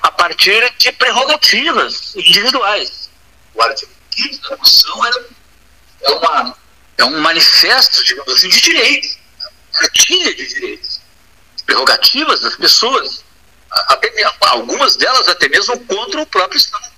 a 0.00 0.10
partir 0.12 0.72
de 0.78 0.90
prerrogativas 0.92 2.16
individuais. 2.16 3.10
O 3.52 3.60
artigo 3.60 3.92
5 4.16 4.48
da 4.48 4.56
Constituição 4.56 5.06
é, 6.00 6.10
uma, 6.10 6.56
é 6.96 7.04
um 7.04 7.20
manifesto, 7.20 8.02
digamos 8.02 8.32
assim, 8.32 8.48
de 8.48 8.62
direitos, 8.62 9.23
cartilha 9.74 10.34
de 10.34 10.46
direitos, 10.46 11.00
prerrogativas 11.66 12.40
das 12.40 12.56
pessoas, 12.56 13.24
até, 13.70 14.12
algumas 14.48 14.96
delas 14.96 15.28
até 15.28 15.48
mesmo 15.48 15.78
contra 15.86 16.22
o 16.22 16.26
próprio 16.26 16.58
Estado. 16.58 16.92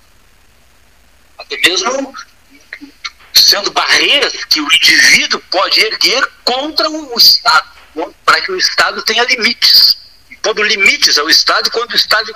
Até 1.39 1.57
mesmo 1.59 2.14
sendo 3.35 3.70
barreiras 3.70 4.45
que 4.47 4.61
o 4.61 4.72
indivíduo 4.72 5.41
pode 5.51 5.81
erguer 5.81 6.27
contra 6.45 6.89
o 6.89 7.16
Estado, 7.16 7.68
para 8.24 8.41
que 8.41 8.53
o 8.53 8.57
Estado 8.57 9.03
tenha 9.03 9.24
limites 9.24 10.07
pondo 10.47 10.62
limites 10.62 11.18
ao 11.18 11.29
Estado 11.29 11.70
quando 11.72 11.91
o 11.91 11.97
Estado, 11.97 12.33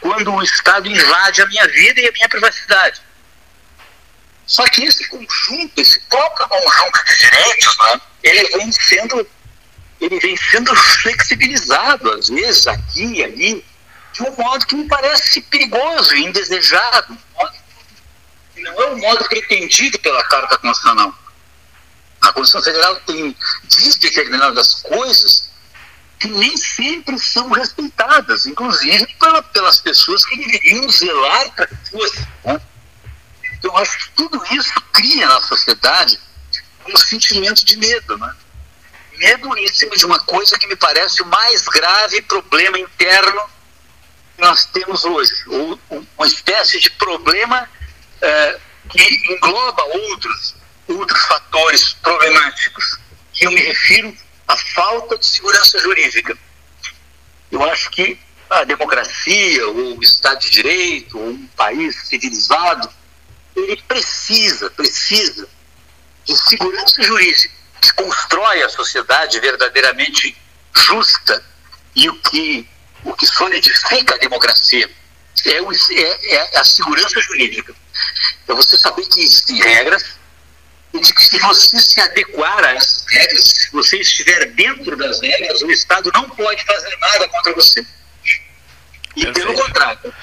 quando 0.00 0.32
o 0.32 0.42
Estado 0.42 0.88
invade 0.88 1.42
a 1.42 1.46
minha 1.46 1.66
vida 1.66 2.00
e 2.00 2.08
a 2.08 2.12
minha 2.12 2.28
privacidade. 2.28 3.00
Só 4.46 4.64
que 4.68 4.84
esse 4.84 5.08
conjunto, 5.08 5.80
esse 5.80 5.98
próprio 6.08 6.48
conjunto 6.48 7.04
de 7.04 7.16
direitos, 7.16 7.78
né, 7.78 8.00
ele 8.22 8.48
vem 8.56 8.70
sendo 8.70 9.28
ele 10.00 10.20
vem 10.20 10.36
sendo 10.36 10.74
flexibilizado, 10.74 12.12
às 12.12 12.28
vezes, 12.28 12.66
aqui 12.66 13.04
e 13.04 13.24
ali, 13.24 13.64
de 14.12 14.22
um 14.22 14.34
modo 14.36 14.66
que 14.66 14.76
me 14.76 14.86
parece 14.86 15.40
perigoso 15.42 16.14
e 16.14 16.24
indesejado, 16.24 17.16
não 18.56 18.82
é 18.82 18.90
um 18.90 18.98
modo 18.98 19.24
pretendido 19.24 19.98
pela 20.00 20.22
Carta 20.24 20.58
Constitucional. 20.58 21.14
A 22.20 22.32
Constituição 22.32 22.62
Federal 22.62 22.96
tem, 23.06 23.36
diz 23.64 23.96
determinadas 23.96 24.74
coisas 24.82 25.48
que 26.18 26.28
nem 26.28 26.56
sempre 26.56 27.18
são 27.18 27.48
respeitadas, 27.50 28.46
inclusive 28.46 29.06
pela, 29.20 29.40
pelas 29.42 29.80
pessoas 29.80 30.24
que 30.24 30.36
deveriam 30.36 30.88
zelar 30.88 31.54
para 31.54 31.66
que 31.68 31.76
fosse. 31.90 32.26
Né? 32.44 32.60
Então, 33.52 33.76
acho 33.76 33.98
que 33.98 34.10
tudo 34.16 34.42
isso 34.50 34.72
cria 34.92 35.28
na 35.28 35.40
sociedade 35.40 36.18
um 36.88 36.96
sentimento 36.96 37.64
de 37.64 37.76
medo. 37.76 38.18
Né? 38.18 38.34
Medo 39.18 39.58
em 39.58 39.66
cima 39.66 39.96
de 39.96 40.06
uma 40.06 40.20
coisa 40.20 40.56
que 40.56 40.66
me 40.68 40.76
parece 40.76 41.22
o 41.22 41.26
mais 41.26 41.64
grave 41.64 42.22
problema 42.22 42.78
interno 42.78 43.42
que 44.36 44.40
nós 44.40 44.64
temos 44.66 45.04
hoje, 45.04 45.32
ou 45.48 45.78
uma 46.16 46.26
espécie 46.26 46.78
de 46.78 46.88
problema 46.90 47.68
é, 48.22 48.60
que 48.88 49.32
engloba 49.32 49.82
outros, 49.82 50.54
outros 50.86 51.20
fatores 51.22 51.94
problemáticos, 51.94 53.00
que 53.32 53.44
eu 53.44 53.50
me 53.50 53.60
refiro 53.60 54.16
a 54.46 54.56
falta 54.56 55.18
de 55.18 55.26
segurança 55.26 55.80
jurídica. 55.80 56.38
Eu 57.50 57.64
acho 57.64 57.90
que 57.90 58.20
a 58.48 58.62
democracia, 58.62 59.66
ou 59.66 59.98
o 59.98 60.02
Estado 60.02 60.38
de 60.38 60.50
Direito, 60.50 61.18
ou 61.18 61.30
um 61.30 61.46
país 61.48 62.06
civilizado, 62.06 62.88
ele 63.56 63.82
precisa, 63.82 64.70
precisa 64.70 65.48
de 66.24 66.36
segurança 66.36 67.02
jurídica 67.02 67.57
que 67.80 67.92
constrói 67.92 68.62
a 68.62 68.68
sociedade 68.68 69.38
verdadeiramente 69.40 70.36
justa 70.74 71.44
e 71.94 72.08
o 72.08 72.14
que, 72.20 72.68
o 73.04 73.12
que 73.14 73.26
solidifica 73.26 74.14
a 74.14 74.18
democracia 74.18 74.88
é, 75.46 75.62
o, 75.62 75.72
é, 75.72 76.34
é 76.34 76.58
a 76.58 76.64
segurança 76.64 77.20
jurídica. 77.20 77.74
É 78.46 78.54
você 78.54 78.76
saber 78.78 79.06
que 79.06 79.20
existem 79.20 79.60
regras 79.60 80.18
de 80.94 81.14
que 81.14 81.22
se 81.22 81.38
você 81.38 81.78
se 81.78 82.00
adequar 82.00 82.64
a 82.64 82.72
essas 82.72 83.04
regras, 83.08 83.44
se 83.44 83.70
você 83.70 83.98
estiver 83.98 84.46
dentro 84.52 84.96
das 84.96 85.20
regras, 85.20 85.62
o 85.62 85.70
Estado 85.70 86.10
não 86.14 86.28
pode 86.30 86.64
fazer 86.64 86.96
nada 86.98 87.28
contra 87.28 87.54
você. 87.54 87.86
E 89.16 89.24
Perfeito. 89.24 89.34
pelo 89.34 89.54
contrário, 89.54 90.14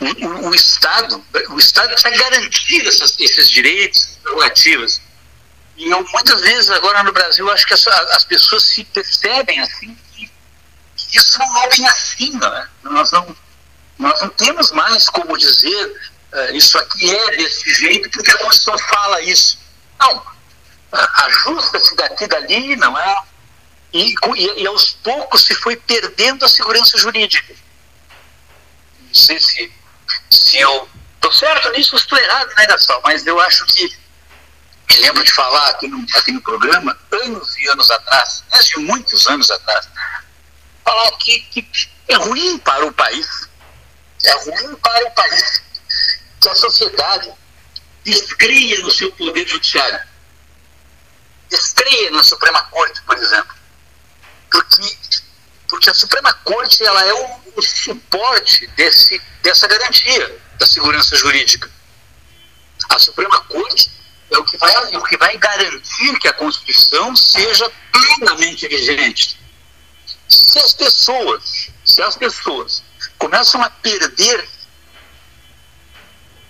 o, 0.00 0.26
o, 0.26 0.48
o, 0.48 0.54
Estado, 0.54 1.24
o 1.50 1.58
Estado 1.58 1.90
precisa 1.90 2.10
garantir 2.10 2.86
essas, 2.86 3.18
esses 3.20 3.50
direitos, 3.50 4.18
prerrogativas. 4.22 5.00
E 5.76 5.90
eu, 5.90 6.06
muitas 6.12 6.40
vezes 6.40 6.70
agora 6.70 7.02
no 7.02 7.12
Brasil 7.12 7.50
acho 7.50 7.66
que 7.66 7.74
as, 7.74 7.86
as 7.86 8.24
pessoas 8.24 8.64
se 8.64 8.84
percebem 8.84 9.60
assim 9.60 9.96
que, 10.12 10.30
isso 11.12 11.38
não 11.38 11.62
é 11.62 11.68
bem 11.68 11.86
assim, 11.88 12.30
não 12.32 12.54
é? 12.54 12.68
Nós 12.82 13.10
não, 13.10 13.36
nós 13.98 14.20
não 14.20 14.28
temos 14.30 14.70
mais 14.72 15.08
como 15.08 15.36
dizer 15.36 16.12
uh, 16.32 16.54
isso 16.54 16.78
aqui 16.78 17.14
é 17.14 17.36
desse 17.36 17.72
jeito 17.74 18.10
porque 18.10 18.30
a 18.30 18.38
Constituição 18.38 18.78
fala 18.88 19.20
isso. 19.22 19.58
Não. 19.98 20.32
Ajusta-se 20.92 21.96
daqui 21.96 22.26
dali, 22.26 22.76
não 22.76 22.98
é? 22.98 23.22
e, 23.92 24.14
e, 24.36 24.62
e 24.62 24.66
aos 24.66 24.92
poucos 25.02 25.42
se 25.42 25.54
foi 25.54 25.76
perdendo 25.76 26.44
a 26.44 26.48
segurança 26.48 26.96
jurídica. 26.96 27.54
Não 29.00 29.14
sei 29.14 29.38
se, 29.38 29.72
se 30.30 30.58
eu 30.58 30.88
estou 31.16 31.32
certo 31.32 31.70
nisso 31.72 31.94
ou 31.94 32.00
estou 32.00 32.18
errado, 32.18 32.48
né, 32.56 32.66
Gastão? 32.66 33.00
Mas 33.04 33.26
eu 33.26 33.38
acho 33.40 33.66
que 33.66 33.94
me 34.92 35.00
lembro 35.00 35.24
de 35.24 35.32
falar 35.32 35.70
aqui 35.70 35.88
no, 35.88 36.04
aqui 36.14 36.32
no 36.32 36.42
programa, 36.42 36.96
anos 37.10 37.56
e 37.56 37.68
anos 37.68 37.90
atrás, 37.90 38.44
desde 38.52 38.78
muitos 38.78 39.26
anos 39.26 39.50
atrás, 39.50 39.88
falar 40.84 41.10
que, 41.12 41.40
que 41.40 41.90
é 42.08 42.14
ruim 42.16 42.58
para 42.58 42.84
o 42.84 42.92
país, 42.92 43.48
é 44.24 44.32
ruim 44.32 44.74
para 44.76 45.06
o 45.06 45.10
país 45.12 45.62
que 46.40 46.48
a 46.48 46.54
sociedade 46.54 47.32
descreia 48.04 48.80
no 48.80 48.90
seu 48.90 49.10
poder 49.12 49.46
judiciário, 49.48 50.00
descreia 51.48 52.10
na 52.10 52.22
Suprema 52.22 52.62
Corte, 52.64 53.00
por 53.02 53.16
exemplo, 53.16 53.54
porque, 54.50 54.98
porque 55.68 55.90
a 55.90 55.94
Suprema 55.94 56.32
Corte 56.34 56.84
ela 56.84 57.04
é 57.04 57.14
o, 57.14 57.40
o 57.56 57.62
suporte 57.62 58.66
desse, 58.68 59.20
dessa 59.42 59.66
garantia 59.66 60.42
da 60.58 60.66
segurança 60.66 61.16
jurídica. 61.16 61.70
A 62.88 62.98
Suprema 62.98 63.40
Corte 63.44 64.01
é 64.32 64.38
o 64.38 64.44
que 64.44 64.56
vai, 64.56 64.72
é 64.92 64.98
o 64.98 65.02
que 65.04 65.16
vai 65.16 65.36
garantir 65.36 66.18
que 66.18 66.28
a 66.28 66.32
Constituição 66.32 67.14
seja 67.14 67.70
plenamente 67.92 68.66
vigente. 68.66 69.38
Se 70.28 70.58
as 70.58 70.72
pessoas, 70.72 71.70
se 71.84 72.02
as 72.02 72.16
pessoas 72.16 72.82
começam 73.18 73.62
a 73.62 73.70
perder 73.70 74.48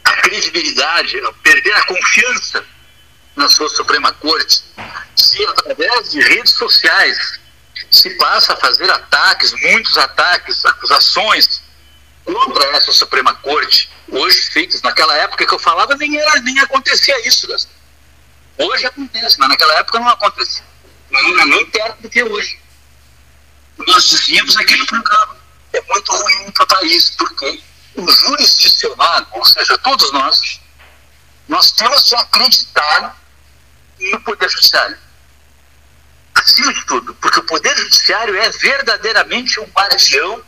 a 0.05 0.13
credibilidade, 0.23 1.19
a 1.21 1.33
perder 1.33 1.73
a 1.75 1.87
confiança 1.87 2.65
na 3.35 3.49
sua 3.49 3.69
Suprema 3.69 4.13
Corte, 4.13 4.63
se 5.17 5.45
através 5.47 6.11
de 6.11 6.21
redes 6.21 6.53
sociais 6.53 7.41
se 7.91 8.11
passa 8.11 8.53
a 8.53 8.57
fazer 8.57 8.91
ataques, 8.91 9.53
muitos 9.53 9.97
ataques, 9.99 10.65
acusações 10.65 11.63
contra 12.25 12.65
essa 12.77 12.93
Suprema 12.93 13.35
Corte, 13.35 13.91
hoje 14.09 14.51
feitos 14.51 14.81
naquela 14.83 15.17
época 15.17 15.47
que 15.47 15.55
eu 15.55 15.59
falava, 15.59 15.95
nem, 15.97 16.17
era, 16.19 16.41
nem 16.41 16.59
acontecia 16.61 17.27
isso. 17.27 17.49
Hoje 18.65 18.87
acontece, 18.87 19.39
mas 19.39 19.49
naquela 19.49 19.75
época 19.75 19.99
não 19.99 20.09
acontecia. 20.09 20.65
Não 21.11 21.41
é 21.41 21.45
nem 21.45 21.67
perto 21.67 22.03
do 22.03 22.09
que 22.09 22.21
é 22.21 22.25
hoje. 22.25 22.59
Nós 23.79 24.09
dizíamos 24.09 24.55
naquele 24.55 24.85
programa. 24.87 25.37
É 25.73 25.81
muito 25.83 26.13
ruim 26.13 26.51
para 26.51 26.65
o 26.65 26.67
país, 26.67 27.11
porque 27.11 27.63
o 27.95 28.11
jurisdicionado, 28.11 29.27
ou 29.33 29.45
seja, 29.45 29.79
todos 29.79 30.13
nós, 30.13 30.61
nós 31.49 31.73
temos 31.73 32.05
de 32.05 32.15
acreditar 32.15 33.17
no 33.99 34.21
Poder 34.21 34.49
Judiciário. 34.49 34.99
Acima 36.35 36.73
de 36.73 36.85
tudo, 36.87 37.15
porque 37.15 37.41
o 37.41 37.45
Poder 37.45 37.77
Judiciário 37.77 38.37
é 38.37 38.51
verdadeiramente 38.51 39.61
o 39.61 39.65
guardião 39.67 40.43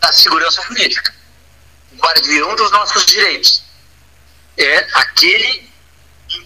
da 0.00 0.12
segurança 0.12 0.62
jurídica, 0.62 1.14
o 1.92 1.96
guardião 1.96 2.54
dos 2.56 2.70
nossos 2.70 3.06
direitos. 3.06 3.62
É 4.56 4.78
aquele 4.94 5.70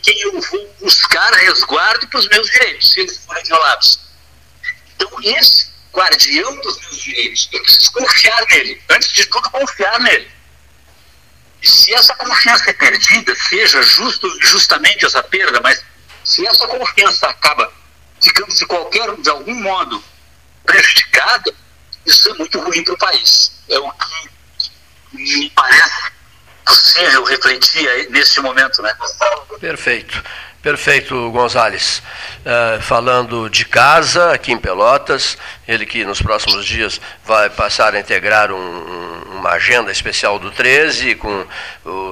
quem 0.02 0.20
eu 0.20 0.40
vou 0.40 0.74
buscar 0.80 1.32
resguardo 1.34 2.06
para 2.08 2.18
os 2.18 2.28
meus 2.28 2.46
direitos, 2.50 2.92
se 2.92 3.00
eles 3.00 3.18
forem 3.18 3.44
violados. 3.44 4.00
Então, 4.94 5.10
esse 5.22 5.70
guardião 5.92 6.60
dos 6.60 6.80
meus 6.80 6.96
direitos, 6.96 7.48
eu 7.52 7.62
preciso 7.62 7.92
confiar 7.92 8.44
nele. 8.46 8.82
Antes 8.88 9.12
de 9.12 9.26
tudo, 9.26 9.50
confiar 9.50 9.98
nele. 10.00 10.30
E 11.62 11.68
se 11.68 11.92
essa 11.92 12.14
confiança 12.14 12.70
é 12.70 12.72
perdida, 12.72 13.34
seja 13.34 13.82
justo, 13.82 14.28
justamente 14.40 15.04
essa 15.04 15.22
perda, 15.22 15.60
mas 15.60 15.82
se 16.24 16.46
essa 16.46 16.66
confiança 16.66 17.28
acaba 17.28 17.70
ficando 18.22 18.54
de 18.54 18.66
qualquer, 18.66 19.14
de 19.16 19.30
algum 19.30 19.54
modo, 19.54 20.02
prejudicada, 20.64 21.54
isso 22.06 22.30
é 22.30 22.34
muito 22.34 22.58
ruim 22.60 22.82
para 22.84 22.94
o 22.94 22.98
país. 22.98 23.52
É 23.68 23.78
o 23.78 23.90
que 23.92 24.30
me 25.12 25.50
parece 25.50 26.12
possível 26.70 27.24
refletir 27.24 28.10
nesse 28.10 28.40
momento, 28.40 28.80
né? 28.82 28.94
Perfeito. 29.60 30.22
Perfeito, 30.62 31.30
Gonzales. 31.30 32.02
Uh, 32.40 32.82
falando 32.82 33.48
de 33.48 33.64
casa, 33.64 34.32
aqui 34.32 34.52
em 34.52 34.58
Pelotas, 34.58 35.38
ele 35.66 35.86
que 35.86 36.04
nos 36.04 36.20
próximos 36.20 36.66
dias 36.66 37.00
vai 37.24 37.48
passar 37.48 37.94
a 37.94 38.00
integrar 38.00 38.52
um, 38.52 39.20
uma 39.38 39.50
agenda 39.52 39.90
especial 39.90 40.38
do 40.38 40.50
13, 40.50 41.14
com 41.14 41.46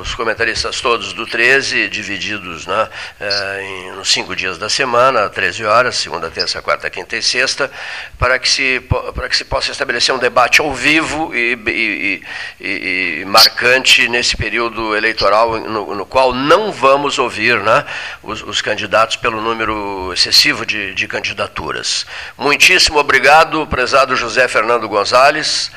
os 0.01 0.15
comentaristas 0.15 0.81
todos 0.81 1.13
do 1.13 1.27
13, 1.27 1.89
divididos 1.89 2.67
né, 2.67 2.89
uh, 3.21 3.61
em, 3.61 3.93
nos 3.93 4.11
cinco 4.11 4.35
dias 4.35 4.57
da 4.57 4.71
semana, 4.71 5.29
13 5.29 5.65
horas, 5.65 5.97
segunda, 5.97 6.31
terça, 6.31 6.63
quarta, 6.63 6.89
quinta 6.89 7.17
e 7.17 7.23
sexta, 7.23 7.71
para 8.19 8.39
que 8.39 8.49
se, 8.49 8.81
para 9.15 9.29
que 9.29 9.37
se 9.37 9.45
possa 9.45 9.71
estabelecer 9.71 10.15
um 10.15 10.19
debate 10.19 10.63
ao 10.63 10.73
vivo 10.73 11.35
e, 11.35 11.53
e, 11.67 12.23
e, 12.61 13.21
e 13.21 13.25
marcante 13.27 14.09
nesse 14.09 14.37
período 14.37 14.97
eleitoral, 14.97 15.59
no, 15.61 15.95
no, 15.95 16.07
qual 16.07 16.33
não 16.33 16.73
vamos 16.73 17.19
ouvir 17.19 17.61
né, 17.61 17.85
os 18.23 18.38
os, 18.39 18.43
os 18.43 18.63
candidatos 18.63 19.17
pelo 19.17 19.41
número 19.41 20.13
excessivo 20.13 20.65
de, 20.65 20.95
de 20.95 21.09
candidaturas. 21.09 22.07
Muitíssimo 22.37 22.99
obrigado, 22.99 23.67
prezado 23.67 24.17
José 24.17 24.47
Fernando 24.49 24.89
Gonzalez. 24.89 25.71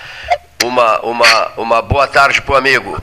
Uma, 0.63 0.99
uma, 0.99 1.47
uma 1.57 1.81
boa 1.81 2.07
tarde 2.07 2.41
para 2.41 2.53
o 2.53 2.57
amigo. 2.57 3.01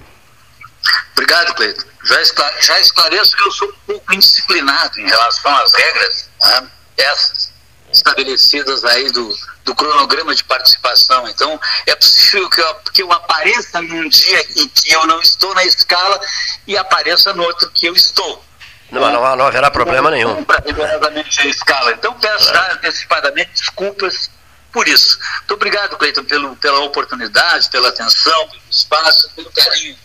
Obrigado, 1.12 1.54
Cleiton. 1.54 1.82
Já, 2.04 2.22
já 2.60 2.80
esclareço 2.80 3.36
que 3.36 3.42
eu 3.42 3.50
sou 3.50 3.68
um 3.68 3.92
pouco 3.92 4.14
indisciplinado 4.14 5.00
em 5.00 5.06
relação 5.06 5.56
às 5.56 5.74
regras, 5.74 6.30
né? 6.40 6.68
essas 6.96 7.52
estabelecidas 7.90 8.84
aí 8.84 9.10
do, 9.10 9.34
do 9.64 9.74
cronograma 9.74 10.34
de 10.34 10.44
participação. 10.44 11.26
Então, 11.28 11.58
é 11.86 11.96
possível 11.96 12.48
que 12.48 12.60
eu, 12.60 12.74
que 12.92 13.02
eu 13.02 13.12
apareça 13.12 13.80
num 13.82 14.08
dia 14.08 14.40
em 14.56 14.68
que 14.68 14.92
eu 14.92 15.06
não 15.06 15.20
estou 15.20 15.52
na 15.54 15.64
escala 15.64 16.20
e 16.66 16.76
apareça 16.76 17.32
no 17.32 17.42
outro 17.42 17.70
que 17.70 17.86
eu 17.86 17.94
estou. 17.94 18.44
Não, 18.90 19.00
não, 19.12 19.36
não 19.36 19.46
haverá 19.46 19.70
problema 19.70 20.10
nenhum. 20.10 20.44
Rigorosamente 20.64 21.42
a 21.42 21.46
escala. 21.46 21.92
Então 21.92 22.14
peço 22.14 22.52
já 22.52 22.72
antecipadamente 22.72 23.50
desculpas 23.52 24.30
por 24.72 24.88
isso. 24.88 25.18
Muito 25.38 25.54
obrigado, 25.54 25.96
Cleiton, 25.96 26.24
pelo, 26.24 26.56
pela 26.56 26.80
oportunidade, 26.80 27.68
pela 27.70 27.88
atenção, 27.88 28.48
pelo 28.48 28.62
espaço, 28.70 29.30
pelo 29.34 29.50
carinho. 29.52 29.96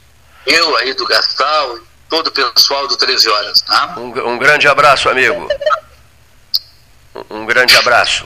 Eu 0.45 0.75
aí 0.77 0.93
do 0.93 1.05
Gastal, 1.05 1.79
todo 2.09 2.27
o 2.27 2.31
pessoal 2.31 2.87
do 2.87 2.97
13 2.97 3.29
Horas. 3.29 3.61
Tá? 3.61 3.95
Um, 3.97 4.33
um 4.33 4.37
grande 4.37 4.67
abraço, 4.67 5.09
amigo. 5.09 5.47
Um, 7.15 7.37
um 7.41 7.45
grande 7.45 7.75
abraço. 7.77 8.25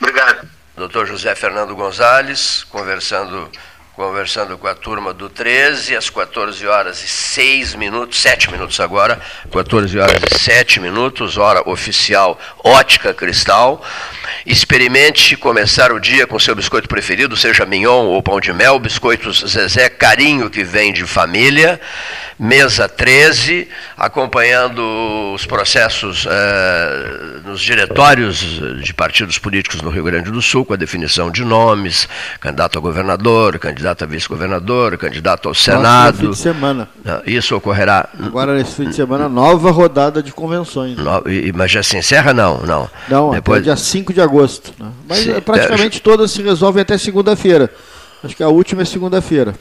Obrigado. 0.00 0.48
Doutor 0.76 1.06
José 1.06 1.34
Fernando 1.34 1.74
Gonzalez, 1.74 2.64
conversando 2.64 3.50
conversando 3.96 4.58
com 4.58 4.66
a 4.66 4.74
turma 4.74 5.14
do 5.14 5.28
13, 5.28 5.94
às 5.96 6.10
14 6.10 6.66
horas 6.66 7.02
e 7.02 7.06
6 7.06 7.76
minutos, 7.76 8.20
7 8.20 8.50
minutos 8.50 8.80
agora, 8.80 9.20
14 9.52 9.96
horas 9.98 10.20
e 10.32 10.38
7 10.38 10.80
minutos, 10.80 11.38
hora 11.38 11.68
oficial 11.68 12.38
Ótica 12.64 13.14
Cristal. 13.14 13.84
Experimente 14.44 15.36
começar 15.36 15.92
o 15.92 16.00
dia 16.00 16.26
com 16.26 16.38
seu 16.40 16.56
biscoito 16.56 16.88
preferido, 16.88 17.36
seja 17.36 17.64
mignon 17.64 18.06
ou 18.06 18.22
pão 18.22 18.40
de 18.40 18.52
mel, 18.52 18.78
biscoitos 18.80 19.44
Zezé, 19.46 19.88
carinho 19.88 20.50
que 20.50 20.64
vem 20.64 20.92
de 20.92 21.04
família 21.04 21.80
mesa 22.38 22.88
13, 22.88 23.68
acompanhando 23.96 25.32
os 25.34 25.46
processos 25.46 26.26
eh, 26.28 27.40
nos 27.44 27.60
diretórios 27.60 28.60
de 28.82 28.92
partidos 28.92 29.38
políticos 29.38 29.80
no 29.80 29.90
Rio 29.90 30.04
Grande 30.04 30.30
do 30.30 30.42
Sul, 30.42 30.64
com 30.64 30.72
a 30.72 30.76
definição 30.76 31.30
de 31.30 31.44
nomes, 31.44 32.08
candidato 32.40 32.76
a 32.76 32.80
governador, 32.80 33.58
candidato 33.58 33.83
a 33.90 34.06
vice-governador, 34.06 34.96
candidato 34.96 35.48
ao 35.48 35.54
Senado. 35.54 36.18
fim 36.18 36.30
de 36.30 36.38
semana. 36.38 36.88
Ah, 37.04 37.22
isso 37.26 37.54
ocorrerá. 37.56 38.08
Agora, 38.20 38.54
nesse 38.54 38.72
fim 38.74 38.88
de 38.88 38.94
semana, 38.94 39.28
nova 39.28 39.70
rodada 39.70 40.22
de 40.22 40.32
convenções. 40.32 40.96
No, 40.96 41.22
mas 41.54 41.70
já 41.70 41.82
se 41.82 41.96
encerra? 41.96 42.32
Não, 42.32 42.60
não. 42.62 42.90
Não, 43.08 43.30
Depois... 43.30 43.58
até 43.58 43.64
dia 43.64 43.76
5 43.76 44.12
de 44.12 44.20
agosto. 44.20 44.72
Né? 44.78 44.90
Mas 45.08 45.18
Sim, 45.18 45.40
praticamente 45.40 45.98
é... 45.98 46.00
todas 46.00 46.30
se 46.30 46.42
resolvem 46.42 46.82
até 46.82 46.96
segunda-feira. 46.96 47.70
Acho 48.22 48.34
que 48.34 48.42
a 48.42 48.48
última 48.48 48.82
é 48.82 48.84
segunda-feira. 48.84 49.54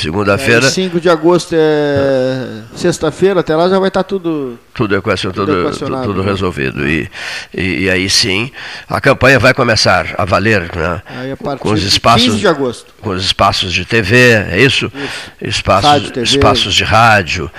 Segunda-feira. 0.00 0.66
É, 0.66 0.70
5 0.70 1.00
de 1.00 1.08
agosto 1.08 1.54
é 1.54 2.62
sexta-feira, 2.74 3.40
até 3.40 3.54
lá 3.54 3.68
já 3.68 3.78
vai 3.78 3.88
estar 3.88 4.02
tá 4.02 4.08
tudo. 4.08 4.58
Tudo, 4.74 4.96
equacion, 4.96 5.30
tudo, 5.30 5.70
tudo, 5.70 6.02
tudo 6.02 6.22
né? 6.22 6.28
resolvido. 6.28 6.86
E, 6.86 7.08
e, 7.54 7.84
e, 7.84 7.90
aí 7.90 8.10
sim, 8.10 8.50
a 8.88 9.00
campanha 9.00 9.38
vai 9.38 9.54
começar 9.54 10.14
a 10.18 10.24
valer 10.24 10.74
né? 10.74 11.00
Aí 11.06 11.32
a 11.32 11.36
partir 11.36 11.62
com 11.62 11.70
os 11.70 11.82
espaços, 11.84 12.22
de 12.22 12.30
15 12.30 12.40
de 12.40 12.48
agosto. 12.48 12.94
Com 13.00 13.10
os 13.10 13.24
espaços 13.24 13.72
de 13.72 13.84
TV, 13.84 14.32
é 14.50 14.60
isso? 14.60 14.90
isso. 14.92 15.30
Espaços, 15.40 15.90
rádio, 15.90 16.10
TV. 16.10 16.24
espaços 16.26 16.74
de 16.74 16.84
rádio. 16.84 17.50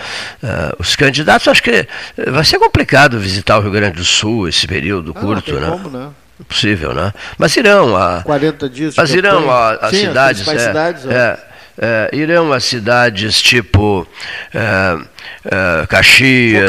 Uh, 0.43 0.75
os 0.79 0.95
candidatos, 0.95 1.47
acho 1.47 1.63
que 1.63 1.87
vai 2.27 2.43
ser 2.43 2.59
complicado 2.59 3.17
visitar 3.17 3.57
o 3.57 3.61
Rio 3.61 3.71
Grande 3.71 3.95
do 3.97 4.05
Sul 4.05 4.49
esse 4.49 4.67
período 4.67 5.13
ah, 5.15 5.19
curto, 5.19 5.53
né? 5.53 5.69
Como, 5.69 5.89
né? 5.89 6.09
Possível, 6.47 6.93
né? 6.93 7.13
Mas 7.37 7.55
irão 7.57 7.95
a 7.95 8.21
40 8.23 8.69
dias. 8.69 8.95
Mas 8.95 9.11
irão 9.11 9.49
a, 9.49 9.71
a 9.71 9.89
cidades, 9.89 10.47
é, 10.47 10.59
cidades 10.59 11.05
é, 11.05 11.39
é, 11.77 12.09
irão 12.13 12.51
a 12.51 12.59
cidades 12.59 13.41
tipo 13.41 14.07
é, 14.53 14.97
é, 15.45 15.85
Caxias, 15.87 16.63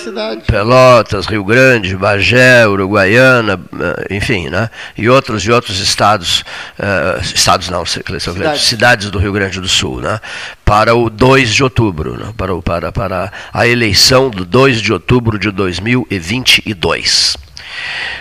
cidades. 0.00 0.46
Pelotas, 0.46 1.26
Rio 1.26 1.44
Grande, 1.44 1.96
Bagé, 1.96 2.66
Uruguaiana, 2.66 3.60
é, 4.08 4.14
enfim, 4.14 4.48
né? 4.48 4.68
e 4.96 5.08
outros 5.08 5.44
e 5.44 5.50
outros 5.50 5.78
estados, 5.80 6.44
é, 6.78 7.20
estados 7.22 7.68
não, 7.70 7.84
cidades. 7.86 8.62
cidades 8.62 9.10
do 9.10 9.18
Rio 9.18 9.32
Grande 9.32 9.60
do 9.60 9.68
Sul, 9.68 10.00
né? 10.00 10.20
para 10.64 10.94
o 10.94 11.08
2 11.08 11.54
de 11.54 11.62
outubro, 11.62 12.18
né? 12.18 12.32
para, 12.36 12.60
para, 12.62 12.92
para 12.92 13.32
a 13.52 13.66
eleição 13.66 14.30
do 14.30 14.44
2 14.44 14.82
de 14.82 14.92
outubro 14.92 15.38
de 15.38 15.50
2022. 15.50 17.36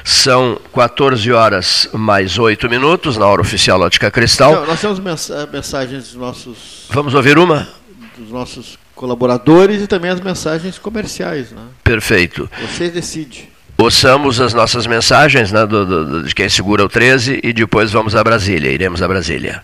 São 0.03 0.59
14 0.73 1.31
horas 1.31 1.89
mais 1.93 2.37
8 2.37 2.69
minutos 2.69 3.17
na 3.17 3.25
hora 3.25 3.41
oficial 3.41 3.79
Ótica 3.81 4.11
Cristal. 4.11 4.53
Não, 4.53 4.65
nós 4.65 4.81
temos 4.81 4.99
mensagens 5.51 6.05
dos 6.05 6.15
nossos. 6.15 6.87
Vamos 6.89 7.13
ouvir 7.13 7.37
uma? 7.37 7.67
Dos 8.17 8.29
nossos 8.29 8.77
colaboradores 8.95 9.81
e 9.81 9.87
também 9.87 10.11
as 10.11 10.21
mensagens 10.21 10.77
comerciais. 10.77 11.51
Né? 11.51 11.61
Perfeito. 11.83 12.49
Você 12.61 12.89
decide. 12.89 13.49
Ouçamos 13.77 14.39
as 14.39 14.53
nossas 14.53 14.85
mensagens 14.85 15.51
né, 15.51 15.65
do, 15.65 15.85
do, 15.85 16.23
de 16.23 16.35
quem 16.35 16.47
segura 16.47 16.85
o 16.85 16.89
13 16.89 17.39
e 17.43 17.51
depois 17.51 17.91
vamos 17.91 18.15
a 18.15 18.23
Brasília. 18.23 18.69
Iremos 18.69 19.01
a 19.01 19.07
Brasília. 19.07 19.63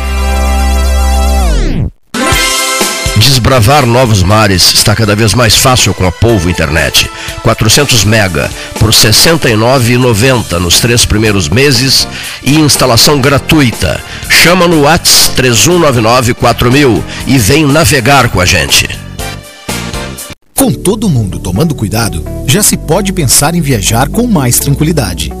Desbravar 3.51 3.85
novos 3.85 4.23
mares 4.23 4.73
está 4.73 4.95
cada 4.95 5.13
vez 5.13 5.33
mais 5.33 5.57
fácil 5.57 5.93
com 5.93 6.05
a 6.05 6.11
Polvo 6.11 6.49
Internet. 6.49 7.11
400 7.43 8.05
mega 8.05 8.49
por 8.79 8.91
R$ 8.91 8.95
69,90 8.95 10.57
nos 10.57 10.79
três 10.79 11.05
primeiros 11.05 11.49
meses 11.49 12.07
e 12.41 12.55
instalação 12.55 13.19
gratuita. 13.19 14.01
Chama 14.29 14.69
no 14.69 14.83
Whats 14.83 15.27
3199 15.35 16.33
4000 16.33 17.03
e 17.27 17.37
vem 17.37 17.65
navegar 17.67 18.29
com 18.29 18.39
a 18.39 18.45
gente. 18.45 18.87
Com 20.55 20.71
todo 20.71 21.09
mundo 21.09 21.37
tomando 21.37 21.75
cuidado, 21.75 22.23
já 22.47 22.63
se 22.63 22.77
pode 22.77 23.11
pensar 23.11 23.53
em 23.53 23.59
viajar 23.59 24.07
com 24.07 24.27
mais 24.27 24.59
tranquilidade. 24.59 25.40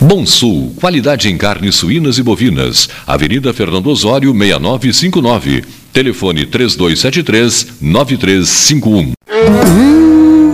Bom 0.00 0.26
Sul, 0.26 0.74
qualidade 0.76 1.28
em 1.28 1.38
carnes 1.38 1.76
suínas 1.76 2.18
e 2.18 2.22
bovinas. 2.22 2.88
Avenida 3.06 3.52
Fernando 3.52 3.86
Osório, 3.86 4.32
6959. 4.32 5.64
Telefone 5.92 6.46
3273 6.46 7.80
9351. 7.80 9.12
Hum, 9.30 10.43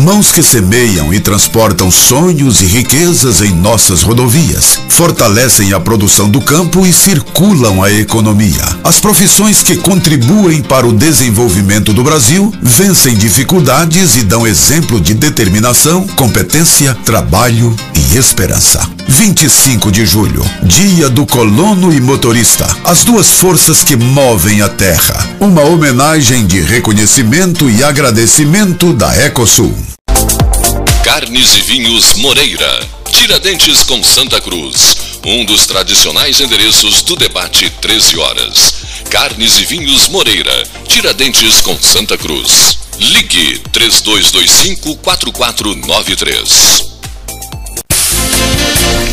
Mãos 0.00 0.32
que 0.32 0.42
semeiam 0.42 1.12
e 1.12 1.20
transportam 1.20 1.90
sonhos 1.90 2.60
e 2.60 2.66
riquezas 2.66 3.40
em 3.42 3.52
nossas 3.52 4.02
rodovias, 4.02 4.80
fortalecem 4.88 5.72
a 5.72 5.80
produção 5.80 6.28
do 6.28 6.40
campo 6.40 6.86
e 6.86 6.92
circulam 6.92 7.82
a 7.82 7.92
economia. 7.92 8.64
As 8.82 8.98
profissões 8.98 9.62
que 9.62 9.76
contribuem 9.76 10.62
para 10.62 10.86
o 10.86 10.92
desenvolvimento 10.92 11.92
do 11.92 12.02
Brasil 12.02 12.52
vencem 12.60 13.14
dificuldades 13.14 14.16
e 14.16 14.22
dão 14.22 14.46
exemplo 14.46 15.00
de 15.00 15.14
determinação, 15.14 16.06
competência, 16.08 16.96
trabalho 17.04 17.74
e 17.94 18.16
esperança. 18.16 18.80
25 19.12 19.92
de 19.92 20.06
julho, 20.06 20.42
Dia 20.62 21.08
do 21.10 21.26
Colono 21.26 21.92
e 21.92 22.00
Motorista, 22.00 22.66
as 22.82 23.04
duas 23.04 23.28
forças 23.34 23.84
que 23.84 23.94
movem 23.94 24.62
a 24.62 24.70
terra. 24.70 25.36
Uma 25.38 25.60
homenagem 25.62 26.46
de 26.46 26.60
reconhecimento 26.60 27.68
e 27.68 27.84
agradecimento 27.84 28.94
da 28.94 29.14
Ecosul. 29.26 29.76
Carnes 31.04 31.54
e 31.56 31.60
Vinhos 31.60 32.14
Moreira. 32.14 32.88
Tiradentes 33.12 33.82
com 33.82 34.02
Santa 34.02 34.40
Cruz. 34.40 34.96
Um 35.26 35.44
dos 35.44 35.66
tradicionais 35.66 36.40
endereços 36.40 37.02
do 37.02 37.14
debate 37.14 37.70
13 37.82 38.18
horas. 38.18 38.74
Carnes 39.10 39.58
e 39.60 39.66
Vinhos 39.66 40.08
Moreira. 40.08 40.64
Tiradentes 40.88 41.60
com 41.60 41.76
Santa 41.78 42.16
Cruz. 42.16 42.78
Ligue 42.98 43.58
3225 43.72 44.96
4493. 44.96 46.91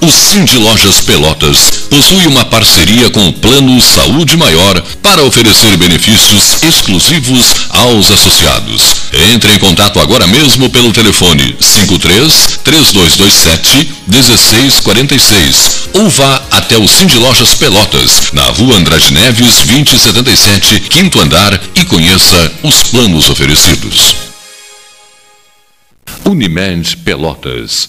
O 0.00 0.10
Cindy 0.10 0.58
Lojas 0.58 1.00
Pelotas 1.00 1.70
possui 1.88 2.26
uma 2.26 2.44
parceria 2.44 3.10
com 3.10 3.28
o 3.28 3.32
Plano 3.32 3.80
Saúde 3.80 4.36
Maior 4.36 4.80
para 5.02 5.22
oferecer 5.22 5.76
benefícios 5.76 6.62
exclusivos 6.62 7.54
aos 7.70 8.10
associados. 8.10 8.82
Entre 9.32 9.54
em 9.54 9.58
contato 9.58 9.98
agora 9.98 10.26
mesmo 10.26 10.68
pelo 10.70 10.92
telefone 10.92 11.56
53 11.60 12.60
3227 12.62 13.90
1646 14.06 15.88
ou 15.94 16.10
vá 16.10 16.42
até 16.50 16.76
o 16.76 16.86
Cindy 16.86 17.18
Lojas 17.18 17.54
Pelotas, 17.54 18.32
na 18.32 18.44
rua 18.50 18.76
Andrade 18.76 19.12
Neves 19.12 19.62
2077, 19.66 20.80
quinto 20.90 21.20
andar 21.20 21.58
e 21.74 21.84
conheça 21.86 22.52
os 22.62 22.82
planos 22.84 23.30
oferecidos. 23.30 24.14
Unimed 26.24 26.96
Pelotas, 26.98 27.88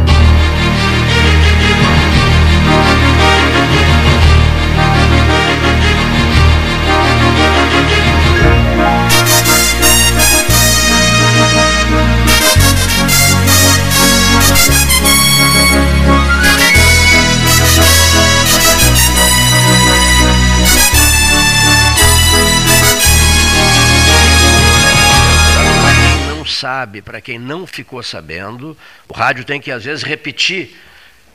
Sabe, 26.81 27.01
para 27.01 27.21
quem 27.21 27.37
não 27.37 27.67
ficou 27.67 28.01
sabendo, 28.01 28.75
o 29.07 29.13
rádio 29.13 29.43
tem 29.43 29.61
que 29.61 29.71
às 29.71 29.83
vezes 29.83 30.03
repetir 30.03 30.75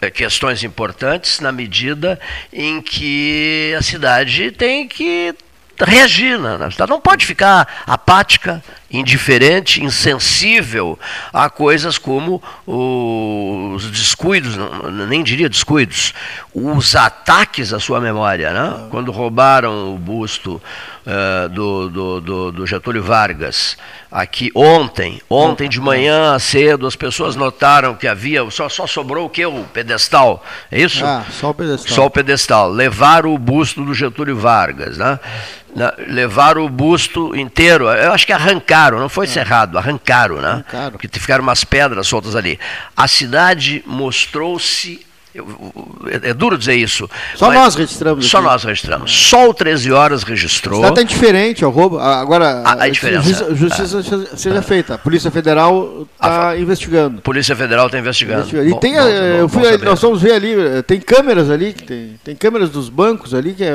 eh, 0.00 0.10
questões 0.10 0.64
importantes 0.64 1.38
na 1.38 1.52
medida 1.52 2.18
em 2.52 2.82
que 2.82 3.72
a 3.78 3.82
cidade 3.82 4.50
tem 4.50 4.88
que 4.88 5.32
reagir. 5.78 6.36
Né? 6.36 6.58
Não 6.88 7.00
pode 7.00 7.24
ficar 7.24 7.84
apática, 7.86 8.62
indiferente, 8.90 9.82
insensível 9.82 10.98
a 11.32 11.50
coisas 11.50 11.98
como 11.98 12.42
os 12.66 13.90
descuidos, 13.90 14.56
nem 15.08 15.22
diria 15.22 15.48
descuidos, 15.48 16.14
os 16.54 16.94
ataques 16.94 17.72
à 17.72 17.80
sua 17.80 18.00
memória. 18.00 18.52
Né? 18.52 18.86
Quando 18.90 19.10
roubaram 19.10 19.94
o 19.94 19.98
busto 19.98 20.62
uh, 21.06 21.48
do, 21.48 21.88
do, 21.88 22.20
do, 22.20 22.52
do, 22.52 22.66
Getúlio 22.66 23.02
Vargas 23.02 23.76
aqui 24.10 24.50
ontem, 24.54 25.20
ontem 25.28 25.68
de 25.68 25.80
manhã 25.80 26.38
cedo, 26.38 26.86
as 26.86 26.96
pessoas 26.96 27.34
notaram 27.34 27.94
que 27.94 28.06
havia, 28.06 28.48
só, 28.50 28.68
só 28.68 28.86
sobrou 28.86 29.26
o 29.26 29.30
que? 29.30 29.44
O 29.44 29.64
pedestal, 29.64 30.44
é 30.70 30.80
isso? 30.80 31.04
Ah, 31.04 31.24
só 31.30 31.50
o 31.50 31.54
pedestal. 31.54 31.94
Só 31.94 32.06
o 32.06 32.10
pedestal. 32.10 32.70
Levaram 32.70 33.34
o 33.34 33.38
busto 33.38 33.84
do 33.84 33.92
Getúlio 33.92 34.36
Vargas, 34.36 34.96
né? 34.96 35.18
levaram 36.08 36.64
o 36.64 36.68
busto 36.68 37.36
inteiro, 37.36 37.84
eu 37.84 38.12
acho 38.12 38.26
que 38.26 38.32
arrancaram, 38.32 38.75
não 38.98 39.08
foi 39.08 39.26
é. 39.26 39.28
cerrado, 39.28 39.78
arrancaram, 39.78 40.36
né? 40.36 40.48
Arrancaram. 40.48 40.92
Porque 40.92 41.08
ficaram 41.18 41.42
umas 41.42 41.64
pedras 41.64 42.06
soltas 42.06 42.36
ali. 42.36 42.58
A 42.96 43.08
cidade 43.08 43.82
mostrou-se 43.86 45.06
é, 46.06 46.30
é, 46.30 46.34
duro 46.34 46.56
dizer 46.56 46.74
isso. 46.74 47.08
Só 47.34 47.52
nós 47.52 47.74
registramos. 47.74 48.26
Só 48.26 48.38
aqui. 48.38 48.46
nós 48.46 48.64
registramos. 48.64 49.12
Só 49.12 49.48
o 49.48 49.54
13 49.54 49.92
Horas 49.92 50.22
registrou. 50.22 50.86
Está 50.86 51.02
indiferente 51.02 51.64
ao 51.64 51.70
roubo. 51.70 51.98
Agora, 51.98 52.62
a, 52.64 52.84
a 52.84 52.88
diferença. 52.88 53.54
Justiça, 53.54 53.98
é. 53.98 54.36
seja 54.36 54.62
feita. 54.62 54.94
A 54.94 54.98
Polícia 54.98 55.30
Federal 55.30 56.06
está 56.14 56.56
investigando. 56.56 57.20
Polícia 57.20 57.54
Federal 57.54 57.86
está 57.86 57.98
investigando. 57.98 58.40
investigando. 58.40 58.68
E 58.68 58.72
bom, 58.72 58.78
tem, 58.78 58.94
bom, 58.94 59.00
eu 59.00 59.48
fui, 59.48 59.76
nós 59.78 60.00
vamos 60.00 60.22
ver 60.22 60.32
ali, 60.32 60.54
tem 60.86 61.00
câmeras 61.00 61.50
ali, 61.50 61.72
tem, 61.72 62.18
tem 62.24 62.34
câmeras 62.34 62.70
dos 62.70 62.88
bancos 62.88 63.34
ali 63.34 63.52
que 63.52 63.64
é, 63.64 63.70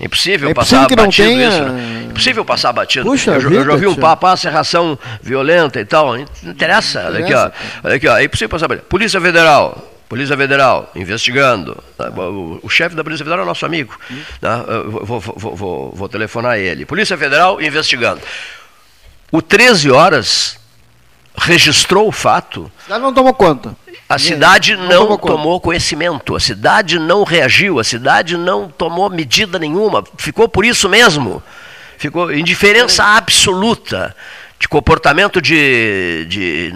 é 0.00 0.04
Impossível 0.04 0.50
é 0.50 0.54
passar 0.54 0.86
que 0.86 0.94
batido 0.94 1.28
tenha... 1.28 1.48
isso. 1.48 1.62
Né? 1.64 2.06
Impossível 2.10 2.44
passar 2.44 2.72
batido. 2.72 3.04
Puxa 3.04 3.32
eu, 3.32 3.40
vida, 3.40 3.54
eu 3.56 3.64
já 3.64 3.72
ouvi 3.72 3.86
um 3.86 3.94
papo, 3.94 4.26
ah, 4.26 4.36
serração 4.36 4.98
violenta 5.20 5.80
e 5.80 5.84
tal. 5.84 6.16
Não 6.16 6.26
interessa. 6.52 7.04
Olha 7.06 7.20
aqui, 7.20 7.34
ó. 7.34 7.50
Olha 7.82 7.96
aqui, 7.96 8.08
ó. 8.08 8.16
É 8.16 8.24
impossível 8.24 8.48
passar 8.48 8.68
batido. 8.68 8.86
Polícia 8.86 9.20
Federal. 9.20 9.94
Polícia 10.08 10.36
Federal, 10.36 10.90
investigando. 10.94 11.76
Tá, 11.96 12.08
o, 12.08 12.60
o 12.62 12.68
chefe 12.70 12.96
da 12.96 13.04
Polícia 13.04 13.24
Federal 13.24 13.44
é 13.44 13.46
nosso 13.46 13.66
amigo. 13.66 13.98
Tá? 14.40 14.64
Vou, 14.86 15.20
vou, 15.20 15.56
vou, 15.56 15.92
vou, 15.94 16.08
telefonar 16.08 16.58
ele. 16.58 16.86
Polícia 16.86 17.18
Federal 17.18 17.60
investigando. 17.60 18.20
O 19.30 19.42
13 19.42 19.90
horas 19.90 20.58
registrou 21.38 22.08
o 22.08 22.12
fato. 22.12 22.70
Já 22.88 22.98
não 22.98 23.12
tomou 23.12 23.32
conta. 23.32 23.74
A 24.08 24.18
cidade 24.18 24.74
não, 24.76 24.86
não 24.86 25.06
tomou, 25.06 25.18
tomou 25.18 25.60
conhecimento, 25.60 26.34
a 26.34 26.40
cidade 26.40 26.98
não 26.98 27.24
reagiu, 27.24 27.78
a 27.78 27.84
cidade 27.84 28.36
não 28.38 28.68
tomou 28.68 29.10
medida 29.10 29.58
nenhuma, 29.58 30.02
ficou 30.16 30.48
por 30.48 30.64
isso 30.64 30.88
mesmo. 30.88 31.42
Ficou 31.98 32.32
indiferença 32.32 33.04
absoluta 33.04 34.14
de 34.58 34.66
comportamento 34.66 35.40
de, 35.40 36.26
de 36.28 36.74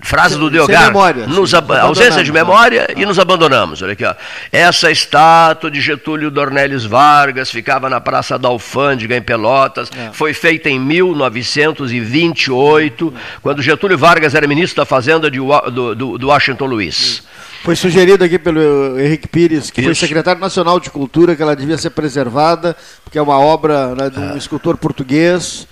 frase 0.00 0.38
do 0.38 0.48
Delgar, 0.48 0.86
memória, 0.86 1.26
nos 1.26 1.52
ausência 1.52 2.22
de 2.22 2.30
memória 2.30 2.86
ah. 2.88 2.92
e 2.96 3.04
nos 3.04 3.18
abandonamos. 3.18 3.82
Olha 3.82 3.94
aqui, 3.94 4.04
ó. 4.04 4.14
Essa 4.52 4.92
estátua 4.92 5.68
de 5.70 5.80
Getúlio 5.80 6.30
Dornelles 6.30 6.84
Vargas 6.84 7.50
ficava 7.50 7.90
na 7.90 8.00
Praça 8.00 8.38
da 8.38 8.46
Alfândega, 8.48 9.16
em 9.16 9.22
Pelotas, 9.22 9.90
é. 9.96 10.10
foi 10.12 10.32
feita 10.32 10.70
em 10.70 10.78
1928, 10.78 13.12
quando 13.42 13.60
Getúlio 13.60 13.98
Vargas 13.98 14.36
era 14.36 14.46
ministro 14.46 14.76
da 14.76 14.86
Fazenda 14.86 15.28
de, 15.28 15.38
do, 15.38 15.94
do, 15.96 16.16
do 16.16 16.28
Washington 16.28 16.66
Luiz. 16.66 17.24
Foi 17.64 17.74
sugerido 17.74 18.22
aqui 18.24 18.38
pelo 18.38 18.96
Henrique 18.98 19.26
Pires, 19.26 19.68
que 19.70 19.80
Isso. 19.80 19.88
foi 19.88 19.96
secretário 19.96 20.40
nacional 20.40 20.78
de 20.78 20.90
cultura, 20.90 21.34
que 21.34 21.42
ela 21.42 21.56
devia 21.56 21.76
ser 21.76 21.90
preservada, 21.90 22.76
porque 23.04 23.18
é 23.18 23.22
uma 23.22 23.38
obra 23.38 23.96
né, 23.96 24.08
de 24.08 24.18
um 24.18 24.32
é. 24.32 24.38
escultor 24.38 24.76
português 24.76 25.66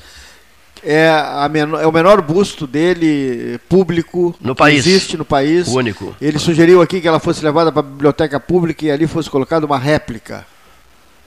é, 0.90 1.48
menor, 1.51 1.82
é, 1.82 1.86
o 1.86 1.93
menor 1.93 2.23
busto 2.23 2.66
dele 2.66 3.60
público 3.69 4.35
no 4.40 4.55
que 4.55 4.59
país. 4.59 4.86
existe 4.86 5.19
no 5.19 5.24
país. 5.24 5.69
O 5.69 5.77
único. 5.77 6.16
Ele 6.19 6.39
sugeriu 6.39 6.81
aqui 6.81 6.98
que 6.98 7.06
ela 7.06 7.20
fosse 7.20 7.44
levada 7.44 7.70
para 7.70 7.81
a 7.81 7.82
biblioteca 7.82 8.40
pública 8.40 8.86
e 8.86 8.90
ali 8.90 9.06
fosse 9.06 9.28
colocada 9.28 9.66
uma 9.66 9.78
réplica. 9.78 10.47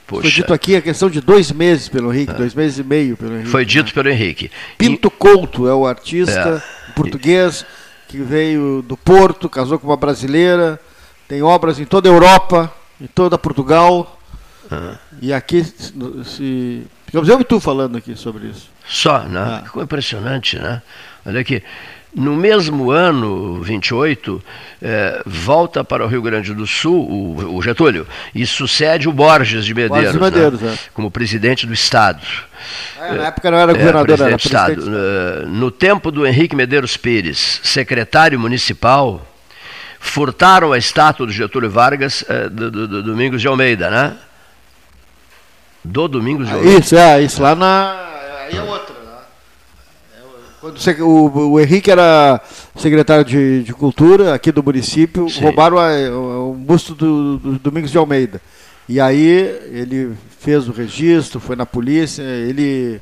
Poxa. 0.07 0.23
Foi 0.23 0.31
dito 0.31 0.51
aqui 0.51 0.75
a 0.75 0.81
questão 0.81 1.11
de 1.11 1.21
dois 1.21 1.51
meses 1.51 1.87
pelo 1.87 2.11
Henrique, 2.11 2.31
é. 2.31 2.35
dois 2.35 2.55
meses 2.55 2.79
e 2.79 2.83
meio 2.83 3.15
pelo 3.15 3.35
Henrique. 3.35 3.49
Foi 3.49 3.63
dito 3.63 3.85
né? 3.85 3.91
pelo 3.93 4.09
Henrique. 4.09 4.49
Pinto 4.79 5.09
e... 5.09 5.11
Couto 5.11 5.67
é 5.67 5.73
o 5.75 5.85
artista 5.85 6.63
é. 6.89 6.91
português 6.93 7.63
que 8.07 8.17
veio 8.17 8.81
do 8.81 8.97
Porto, 8.97 9.47
casou 9.47 9.77
com 9.77 9.87
uma 9.87 9.95
brasileira, 9.95 10.79
tem 11.27 11.43
obras 11.43 11.79
em 11.79 11.85
toda 11.85 12.09
a 12.09 12.11
Europa, 12.11 12.73
em 12.99 13.05
toda 13.05 13.37
Portugal. 13.37 14.19
Ah. 14.71 14.97
E 15.21 15.31
aqui 15.31 15.63
se. 16.25 16.83
Ficamos 17.11 17.27
eu 17.27 17.41
e 17.41 17.43
tu 17.43 17.59
falando 17.59 17.97
aqui 17.97 18.15
sobre 18.15 18.47
isso. 18.47 18.69
Só, 18.87 19.19
né? 19.23 19.41
Ah. 19.41 19.61
Ficou 19.65 19.83
impressionante, 19.83 20.57
né? 20.57 20.81
Olha 21.25 21.41
aqui. 21.41 21.61
No 22.15 22.37
mesmo 22.37 22.89
ano, 22.89 23.61
28, 23.61 24.41
eh, 24.81 25.21
volta 25.25 25.83
para 25.83 26.05
o 26.05 26.07
Rio 26.07 26.21
Grande 26.21 26.53
do 26.53 26.65
Sul 26.65 27.05
o, 27.09 27.55
o 27.55 27.61
Getúlio 27.61 28.07
e 28.33 28.45
sucede 28.45 29.09
o 29.09 29.13
Borges 29.13 29.65
de 29.65 29.73
Medeiros, 29.73 30.13
Borges 30.13 30.13
de 30.13 30.19
Medeiros 30.19 30.61
né? 30.61 30.73
é. 30.73 30.89
como 30.93 31.11
presidente 31.11 31.67
do 31.67 31.73
Estado. 31.73 32.25
É, 32.97 33.13
na 33.13 33.27
época 33.27 33.51
não 33.51 33.57
era 33.57 33.73
governador, 33.73 34.09
é, 34.09 34.23
era 34.23 34.37
presidente 34.37 34.41
do 34.41 34.45
Estado. 34.45 34.81
Uh, 34.81 35.47
no 35.49 35.71
tempo 35.71 36.11
do 36.11 36.25
Henrique 36.25 36.55
Medeiros 36.55 36.95
Pires, 36.95 37.61
secretário 37.63 38.39
municipal, 38.39 39.25
furtaram 39.99 40.73
a 40.73 40.77
estátua 40.77 41.25
do 41.25 41.31
Getúlio 41.31 41.69
Vargas 41.69 42.23
uh, 42.23 42.49
do, 42.49 42.71
do, 42.71 42.87
do 42.87 43.03
Domingos 43.03 43.41
de 43.41 43.47
Almeida, 43.47 43.89
né? 43.89 44.17
Do 45.83 46.07
Domingos 46.07 46.47
de 46.47 46.53
Almeida. 46.53 46.79
Isso, 46.79 46.95
é, 46.95 47.21
isso 47.21 47.41
lá 47.41 47.55
na 47.55 48.09
aí 48.47 48.57
é 48.57 48.61
outra. 48.61 48.93
Né? 48.93 49.11
É, 50.15 50.21
quando 50.59 51.01
o, 51.01 51.51
o 51.53 51.59
Henrique 51.59 51.89
era 51.89 52.41
secretário 52.75 53.25
de, 53.25 53.63
de 53.63 53.73
Cultura 53.73 54.33
aqui 54.33 54.51
do 54.51 54.63
município, 54.63 55.29
Sim. 55.29 55.41
roubaram 55.41 55.77
o 56.49 56.53
busto 56.53 56.93
do, 56.93 57.37
do 57.37 57.59
Domingos 57.59 57.91
de 57.91 57.97
Almeida. 57.97 58.41
E 58.87 58.99
aí 58.99 59.25
ele 59.71 60.13
fez 60.39 60.67
o 60.67 60.71
registro, 60.71 61.39
foi 61.39 61.55
na 61.55 61.65
polícia, 61.65 62.23
ele 62.23 62.99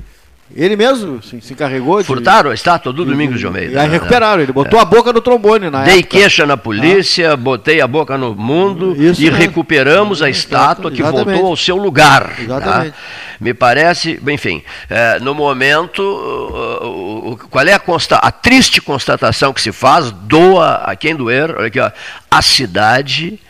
ele 0.54 0.76
mesmo 0.76 1.22
se, 1.22 1.40
se 1.40 1.52
encarregou 1.52 2.00
de. 2.00 2.06
Furtaram 2.06 2.50
a 2.50 2.54
estátua 2.54 2.92
do 2.92 3.04
Domingos 3.04 3.38
de 3.38 3.46
Almeida. 3.46 3.72
E 3.72 3.78
aí 3.78 3.88
recuperaram, 3.88 4.42
ele 4.42 4.52
botou 4.52 4.78
é. 4.78 4.82
a 4.82 4.84
boca 4.84 5.12
no 5.12 5.20
trombone 5.20 5.70
na 5.70 5.84
Dei 5.84 6.00
época. 6.00 6.18
queixa 6.18 6.44
na 6.44 6.56
polícia, 6.56 7.32
ah. 7.32 7.36
botei 7.36 7.80
a 7.80 7.86
boca 7.86 8.18
no 8.18 8.34
mundo 8.34 8.94
Isso 9.00 9.22
e 9.22 9.30
recuperamos 9.30 10.22
a 10.22 10.28
estátua 10.28 10.90
que 10.90 11.02
voltou 11.02 11.46
ao 11.46 11.56
seu 11.56 11.76
lugar. 11.76 12.34
Tá? 12.34 12.42
Exatamente. 12.42 12.90
Tá? 12.90 12.98
Me 13.40 13.54
parece, 13.54 14.20
enfim, 14.26 14.62
é, 14.88 15.18
no 15.20 15.34
momento, 15.34 16.02
uh, 16.02 17.30
uh, 17.30 17.36
qual 17.48 17.66
é 17.66 17.72
a, 17.72 17.78
consta, 17.78 18.16
a 18.16 18.30
triste 18.30 18.82
constatação 18.82 19.52
que 19.54 19.62
se 19.62 19.72
faz, 19.72 20.10
doa 20.10 20.82
a 20.84 20.94
quem 20.94 21.16
doer, 21.16 21.54
olha 21.56 21.68
aqui, 21.68 21.80
ó, 21.80 21.90
a 22.30 22.42
cidade 22.42 23.40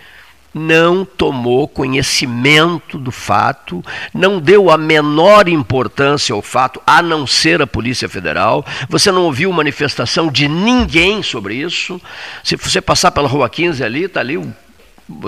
não 0.53 1.05
tomou 1.05 1.69
conhecimento 1.69 2.99
do 2.99 3.11
fato, 3.11 3.85
não 4.13 4.41
deu 4.41 4.71
a 4.71 4.77
menor 4.77 5.49
importância 5.49 6.35
ao 6.35 6.43
fato, 6.43 6.81
a 6.87 7.01
não 7.03 7.27
ser 7.27 7.63
a 7.63 7.67
Polícia 7.67 8.09
Federal. 8.09 8.65
Você 8.89 9.13
não 9.13 9.23
ouviu 9.23 9.53
manifestação 9.53 10.29
de 10.29 10.49
ninguém 10.49 11.23
sobre 11.23 11.55
isso. 11.55 12.01
Se 12.43 12.57
você 12.57 12.81
passar 12.81 13.11
pela 13.11 13.29
Rua 13.29 13.49
15 13.49 13.83
ali, 13.85 14.05
está 14.05 14.21
ali 14.21 14.37
o 14.37 14.53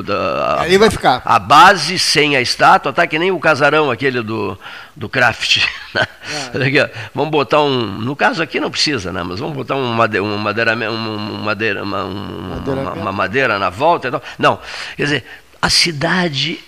da, 0.04 0.60
Ali 0.60 0.78
vai 0.78 0.90
ficar. 0.90 1.22
A 1.24 1.38
base 1.38 1.98
sem 1.98 2.36
a 2.36 2.40
estátua, 2.40 2.92
tá 2.92 3.06
que 3.06 3.18
nem 3.18 3.30
o 3.30 3.40
casarão 3.40 3.90
aquele 3.90 4.22
do, 4.22 4.58
do 4.96 5.08
craft. 5.08 5.64
Né? 6.54 6.74
É. 6.78 6.90
vamos 7.14 7.30
botar 7.30 7.60
um. 7.60 7.98
No 7.98 8.16
caso 8.16 8.42
aqui 8.42 8.58
não 8.58 8.70
precisa, 8.70 9.12
né? 9.12 9.22
Mas 9.22 9.40
vamos 9.40 9.54
botar 9.54 9.74
um 9.74 9.92
madeira, 9.92 10.24
um 10.24 10.38
madeira, 10.38 10.72
um 10.90 11.42
madeira, 11.42 11.82
uma, 11.82 12.04
uma, 12.04 12.92
uma 12.92 13.12
madeira 13.12 13.58
na 13.58 13.68
volta 13.68 14.08
e 14.08 14.10
tal. 14.10 14.22
Não. 14.38 14.58
Quer 14.96 15.02
dizer, 15.02 15.24
a 15.60 15.68
cidade 15.68 16.58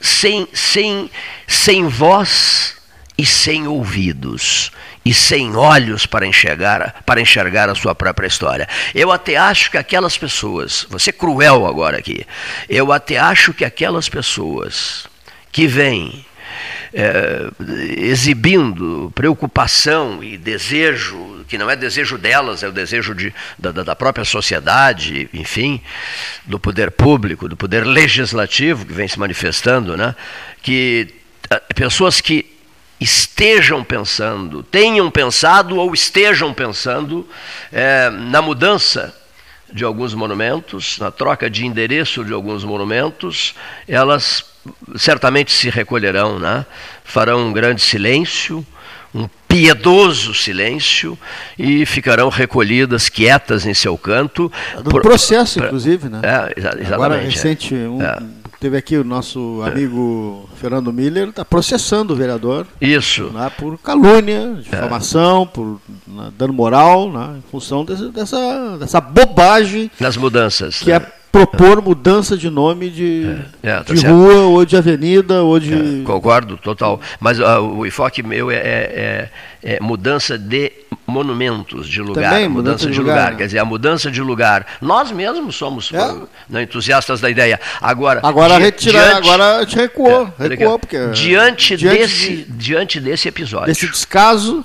sem, 0.00 0.46
sem, 0.52 1.10
sem 1.46 1.88
voz 1.88 2.76
e 3.16 3.24
sem 3.24 3.66
ouvidos 3.66 4.70
e 5.04 5.14
sem 5.14 5.54
olhos 5.56 6.06
para 6.06 6.26
enxergar, 6.26 7.02
para 7.06 7.20
enxergar 7.20 7.68
a 7.68 7.74
sua 7.74 7.94
própria 7.94 8.26
história. 8.26 8.68
Eu 8.94 9.10
até 9.10 9.36
acho 9.36 9.70
que 9.70 9.78
aquelas 9.78 10.18
pessoas, 10.18 10.86
vou 10.90 10.98
ser 10.98 11.12
cruel 11.12 11.66
agora 11.66 11.98
aqui, 11.98 12.26
eu 12.68 12.92
até 12.92 13.18
acho 13.18 13.52
que 13.52 13.64
aquelas 13.64 14.08
pessoas 14.08 15.06
que 15.50 15.66
vêm 15.66 16.26
é, 16.92 17.50
exibindo 17.98 19.12
preocupação 19.14 20.22
e 20.22 20.36
desejo, 20.36 21.44
que 21.46 21.58
não 21.58 21.70
é 21.70 21.76
desejo 21.76 22.16
delas, 22.16 22.62
é 22.62 22.68
o 22.68 22.72
desejo 22.72 23.14
de, 23.14 23.32
da, 23.58 23.72
da 23.72 23.96
própria 23.96 24.24
sociedade, 24.24 25.28
enfim, 25.32 25.80
do 26.44 26.58
poder 26.58 26.90
público, 26.90 27.48
do 27.48 27.56
poder 27.56 27.86
legislativo 27.86 28.86
que 28.86 28.92
vem 28.92 29.08
se 29.08 29.18
manifestando, 29.18 29.96
né? 29.96 30.14
que 30.62 31.08
é, 31.50 31.60
pessoas 31.74 32.20
que 32.20 32.57
estejam 33.00 33.84
pensando, 33.84 34.62
tenham 34.62 35.10
pensado 35.10 35.76
ou 35.76 35.94
estejam 35.94 36.52
pensando 36.52 37.26
é, 37.72 38.10
na 38.10 38.42
mudança 38.42 39.14
de 39.72 39.84
alguns 39.84 40.14
monumentos, 40.14 40.98
na 40.98 41.10
troca 41.10 41.48
de 41.48 41.66
endereço 41.66 42.24
de 42.24 42.32
alguns 42.32 42.64
monumentos, 42.64 43.54
elas 43.86 44.44
certamente 44.96 45.52
se 45.52 45.68
recolherão, 45.70 46.38
né? 46.38 46.64
farão 47.04 47.48
um 47.48 47.52
grande 47.52 47.82
silêncio, 47.82 48.66
um 49.14 49.28
piedoso 49.46 50.34
silêncio 50.34 51.18
e 51.58 51.86
ficarão 51.86 52.28
recolhidas, 52.28 53.08
quietas 53.08 53.66
em 53.66 53.74
seu 53.74 53.96
canto. 53.96 54.52
Por, 54.84 55.02
processo, 55.02 55.58
inclusive, 55.58 56.08
né? 56.08 56.20
É, 56.22 56.58
exatamente. 56.58 56.94
Agora, 56.94 57.16
recente, 57.16 57.74
um, 57.74 58.02
é. 58.02 58.18
Teve 58.60 58.76
aqui 58.76 58.96
o 58.96 59.04
nosso 59.04 59.62
amigo 59.64 60.48
é. 60.52 60.60
Fernando 60.60 60.92
Miller, 60.92 61.28
está 61.28 61.44
processando 61.44 62.12
o 62.12 62.16
vereador. 62.16 62.66
Isso. 62.80 63.30
Né, 63.30 63.50
por 63.56 63.78
calúnia, 63.78 64.56
difamação, 64.60 65.44
é. 65.44 65.46
por 65.46 65.80
né, 66.06 66.32
dano 66.36 66.52
moral, 66.52 67.08
né, 67.10 67.36
em 67.38 67.50
função 67.50 67.84
desse, 67.84 68.10
dessa, 68.10 68.76
dessa 68.76 69.00
bobagem. 69.00 69.88
Nas 70.00 70.16
mudanças. 70.16 70.80
Que 70.80 70.90
é, 70.90 70.96
é 70.96 71.12
propor 71.30 71.80
mudança 71.80 72.36
de 72.36 72.50
nome 72.50 72.90
de, 72.90 73.36
é, 73.62 73.70
é, 73.70 73.80
tá 73.80 73.94
de 73.94 74.04
rua 74.04 74.46
ou 74.46 74.64
de 74.64 74.76
avenida 74.76 75.42
ou 75.42 75.60
de. 75.60 76.00
É, 76.00 76.04
concordo, 76.04 76.56
total. 76.56 77.00
Mas 77.20 77.38
uh, 77.38 77.60
o 77.60 77.86
enfoque 77.86 78.24
meu 78.24 78.50
é, 78.50 79.30
é, 79.62 79.78
mudança 79.80 80.38
de 80.38 80.72
monumentos 81.06 81.88
de 81.88 82.02
lugar, 82.02 82.30
Também, 82.32 82.48
mudança, 82.48 82.84
mudança 82.86 82.90
de, 82.90 82.98
lugar. 82.98 83.14
lugar, 83.16 83.30
né? 83.32 83.36
Quer 83.38 83.46
dizer, 83.46 83.58
a 83.58 83.64
mudança 83.64 84.10
de 84.10 84.20
lugar. 84.20 84.66
Nós 84.80 85.10
mesmos 85.10 85.56
somos 85.56 85.90
É. 85.92 86.14
né, 86.48 86.62
entusiastas 86.62 87.20
da 87.20 87.30
ideia. 87.30 87.58
Agora, 87.80 88.20
Agora 88.22 88.56
di- 88.56 88.62
retirar, 88.62 89.16
agora 89.16 89.56
a 89.56 89.60
gente 89.64 89.76
recuou, 89.76 90.32
É, 90.38 90.48
recuou, 90.48 90.78
porque 90.78 91.08
diante, 91.08 91.76
diante 91.76 91.98
desse, 91.98 92.28
de- 92.28 92.44
diante 92.52 93.00
desse 93.00 93.26
episódio. 93.28 93.66
desse 93.68 93.88
descaso, 93.88 94.62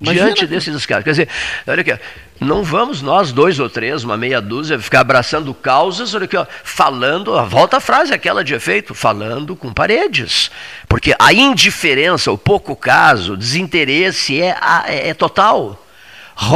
Diante 0.00 0.40
que- 0.40 0.46
desse 0.46 0.70
descaso. 0.70 1.02
Quer 1.04 1.10
dizer, 1.10 1.28
olha 1.66 1.80
aqui, 1.80 1.98
não 2.38 2.62
vamos 2.62 3.00
nós, 3.00 3.32
dois 3.32 3.58
ou 3.58 3.70
três, 3.70 4.04
uma 4.04 4.16
meia 4.16 4.40
dúzia, 4.40 4.78
ficar 4.78 5.00
abraçando 5.00 5.54
causas, 5.54 6.14
olha 6.14 6.24
aqui, 6.26 6.36
ó, 6.36 6.44
falando, 6.62 7.32
volta 7.46 7.78
a 7.78 7.80
frase 7.80 8.12
aquela 8.12 8.44
de 8.44 8.52
efeito, 8.54 8.94
falando 8.94 9.56
com 9.56 9.72
paredes. 9.72 10.50
Porque 10.86 11.14
a 11.18 11.32
indiferença, 11.32 12.30
o 12.30 12.36
pouco 12.36 12.76
caso, 12.76 13.32
o 13.32 13.36
desinteresse 13.36 14.40
é, 14.40 14.54
é, 14.86 15.08
é 15.08 15.14
total. 15.14 15.82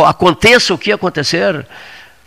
Aconteça 0.06 0.74
o 0.74 0.78
que 0.78 0.92
acontecer, 0.92 1.66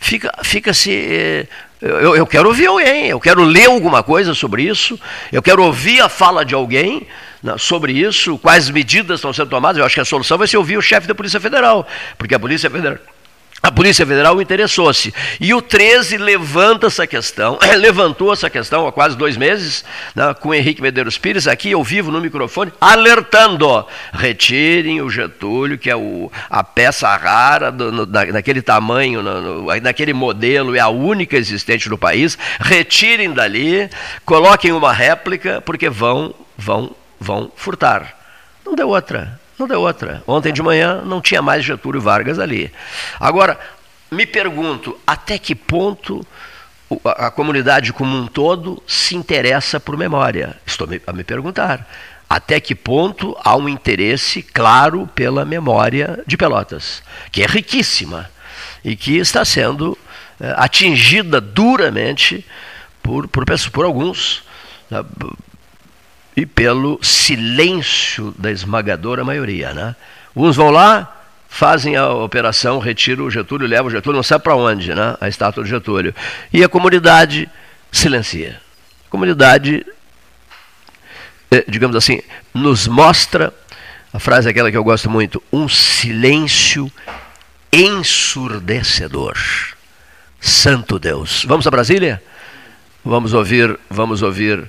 fica, 0.00 0.32
fica-se. 0.42 0.90
eh, 0.90 1.46
Eu, 1.80 2.14
eu 2.16 2.26
quero 2.26 2.46
ouvir 2.48 2.66
alguém, 2.68 3.06
eu 3.08 3.18
quero 3.20 3.42
ler 3.42 3.66
alguma 3.66 4.02
coisa 4.04 4.34
sobre 4.34 4.62
isso, 4.62 4.98
eu 5.32 5.42
quero 5.42 5.62
ouvir 5.64 6.00
a 6.00 6.08
fala 6.08 6.44
de 6.44 6.54
alguém 6.54 7.06
sobre 7.58 7.92
isso, 7.92 8.38
quais 8.38 8.70
medidas 8.70 9.18
estão 9.18 9.32
sendo 9.32 9.50
tomadas. 9.50 9.78
Eu 9.78 9.84
acho 9.84 9.94
que 9.94 10.00
a 10.00 10.04
solução 10.04 10.38
vai 10.38 10.46
ser 10.46 10.56
ouvir 10.56 10.76
o 10.76 10.82
chefe 10.82 11.06
da 11.06 11.14
Polícia 11.14 11.40
Federal, 11.40 11.86
porque 12.16 12.34
a 12.34 12.40
Polícia 12.40 12.70
Federal. 12.70 12.98
A 13.62 13.70
Polícia 13.70 14.04
Federal 14.04 14.42
interessou-se. 14.42 15.14
E 15.40 15.54
o 15.54 15.62
13 15.62 16.16
levanta 16.16 16.88
essa 16.88 17.06
questão, 17.06 17.60
levantou 17.78 18.32
essa 18.32 18.50
questão 18.50 18.88
há 18.88 18.92
quase 18.92 19.16
dois 19.16 19.36
meses, 19.36 19.84
né, 20.16 20.34
com 20.34 20.48
o 20.48 20.54
Henrique 20.54 20.82
Medeiros 20.82 21.16
Pires, 21.16 21.46
aqui 21.46 21.72
ao 21.72 21.84
vivo 21.84 22.10
no 22.10 22.20
microfone, 22.20 22.72
alertando: 22.80 23.86
retirem 24.12 25.00
o 25.00 25.08
Getúlio, 25.08 25.78
que 25.78 25.88
é 25.88 25.94
o, 25.94 26.30
a 26.50 26.64
peça 26.64 27.14
rara, 27.14 27.70
do, 27.70 27.92
no, 27.92 28.04
da, 28.04 28.24
daquele 28.24 28.60
tamanho, 28.60 29.22
no, 29.22 29.40
no, 29.40 29.80
naquele 29.80 30.12
modelo, 30.12 30.74
é 30.74 30.80
a 30.80 30.88
única 30.88 31.36
existente 31.36 31.88
no 31.88 31.96
país, 31.96 32.36
retirem 32.58 33.32
dali, 33.32 33.88
coloquem 34.24 34.72
uma 34.72 34.92
réplica, 34.92 35.60
porque 35.60 35.88
vão, 35.88 36.34
vão, 36.58 36.96
vão 37.22 37.50
furtar. 37.56 38.18
Não 38.64 38.74
deu 38.74 38.88
outra. 38.88 39.40
Não 39.58 39.66
deu 39.66 39.80
outra. 39.80 40.22
Ontem 40.26 40.52
de 40.52 40.62
manhã 40.62 41.02
não 41.02 41.20
tinha 41.20 41.40
mais 41.40 41.64
Getúlio 41.64 42.00
Vargas 42.00 42.38
ali. 42.38 42.72
Agora, 43.20 43.58
me 44.10 44.26
pergunto, 44.26 44.98
até 45.06 45.38
que 45.38 45.54
ponto 45.54 46.26
a, 47.04 47.30
comunidade 47.30 47.92
como 47.92 48.16
um 48.16 48.26
todo 48.26 48.82
se 48.86 49.14
interessa 49.14 49.78
por 49.78 49.96
memória? 49.96 50.56
Estou 50.66 50.88
a 51.06 51.12
me 51.12 51.24
perguntar. 51.24 51.88
Até 52.28 52.60
que 52.60 52.74
ponto 52.74 53.36
há 53.44 53.54
um 53.56 53.68
interesse 53.68 54.42
claro 54.42 55.08
pela 55.14 55.44
memória 55.44 56.22
de 56.26 56.36
Pelotas, 56.36 57.02
que 57.30 57.42
é 57.42 57.46
riquíssima 57.46 58.30
e 58.82 58.96
que 58.96 59.18
está 59.18 59.44
sendo 59.44 59.96
eh, 60.40 60.54
atingida 60.56 61.40
duramente 61.40 62.44
por, 63.02 63.28
por, 63.28 63.44
por 63.70 63.84
alguns. 63.84 64.42
E 66.36 66.46
pelo 66.46 66.98
silêncio 67.02 68.34
da 68.38 68.50
esmagadora 68.50 69.24
maioria. 69.24 69.72
Né? 69.72 69.94
Uns 70.34 70.56
vão 70.56 70.70
lá, 70.70 71.24
fazem 71.48 71.96
a 71.96 72.08
operação, 72.08 72.78
retiram 72.78 73.24
o 73.24 73.30
Getúlio, 73.30 73.66
levam 73.66 73.86
o 73.86 73.90
Getúlio, 73.90 74.16
não 74.16 74.22
sabe 74.22 74.44
para 74.44 74.56
onde, 74.56 74.94
né? 74.94 75.16
a 75.20 75.28
estátua 75.28 75.62
do 75.62 75.68
Getúlio. 75.68 76.14
E 76.52 76.64
a 76.64 76.68
comunidade 76.68 77.48
silencia. 77.92 78.60
A 79.06 79.10
comunidade, 79.10 79.84
eh, 81.50 81.64
digamos 81.68 81.94
assim, 81.94 82.22
nos 82.54 82.88
mostra, 82.88 83.52
a 84.12 84.18
frase 84.18 84.48
é 84.48 84.50
aquela 84.50 84.70
que 84.70 84.76
eu 84.76 84.82
gosto 84.82 85.10
muito, 85.10 85.42
um 85.52 85.68
silêncio 85.68 86.90
ensurdecedor. 87.70 89.36
Santo 90.40 90.98
Deus. 90.98 91.44
Vamos 91.46 91.66
a 91.66 91.70
Brasília? 91.70 92.22
Vamos 93.04 93.34
ouvir, 93.34 93.78
vamos 93.88 94.22
ouvir 94.22 94.68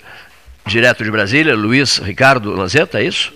direto 0.65 1.03
de 1.03 1.11
Brasília, 1.11 1.55
Luiz 1.55 1.97
Ricardo 1.97 2.51
Lanzetta, 2.51 2.99
é 2.99 3.05
isso? 3.05 3.33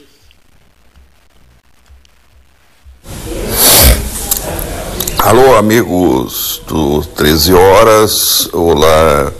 Alô, 5.19 5.57
amigos 5.57 6.61
do 6.67 7.03
13 7.03 7.53
Horas. 7.53 8.49
Olá, 8.53 9.31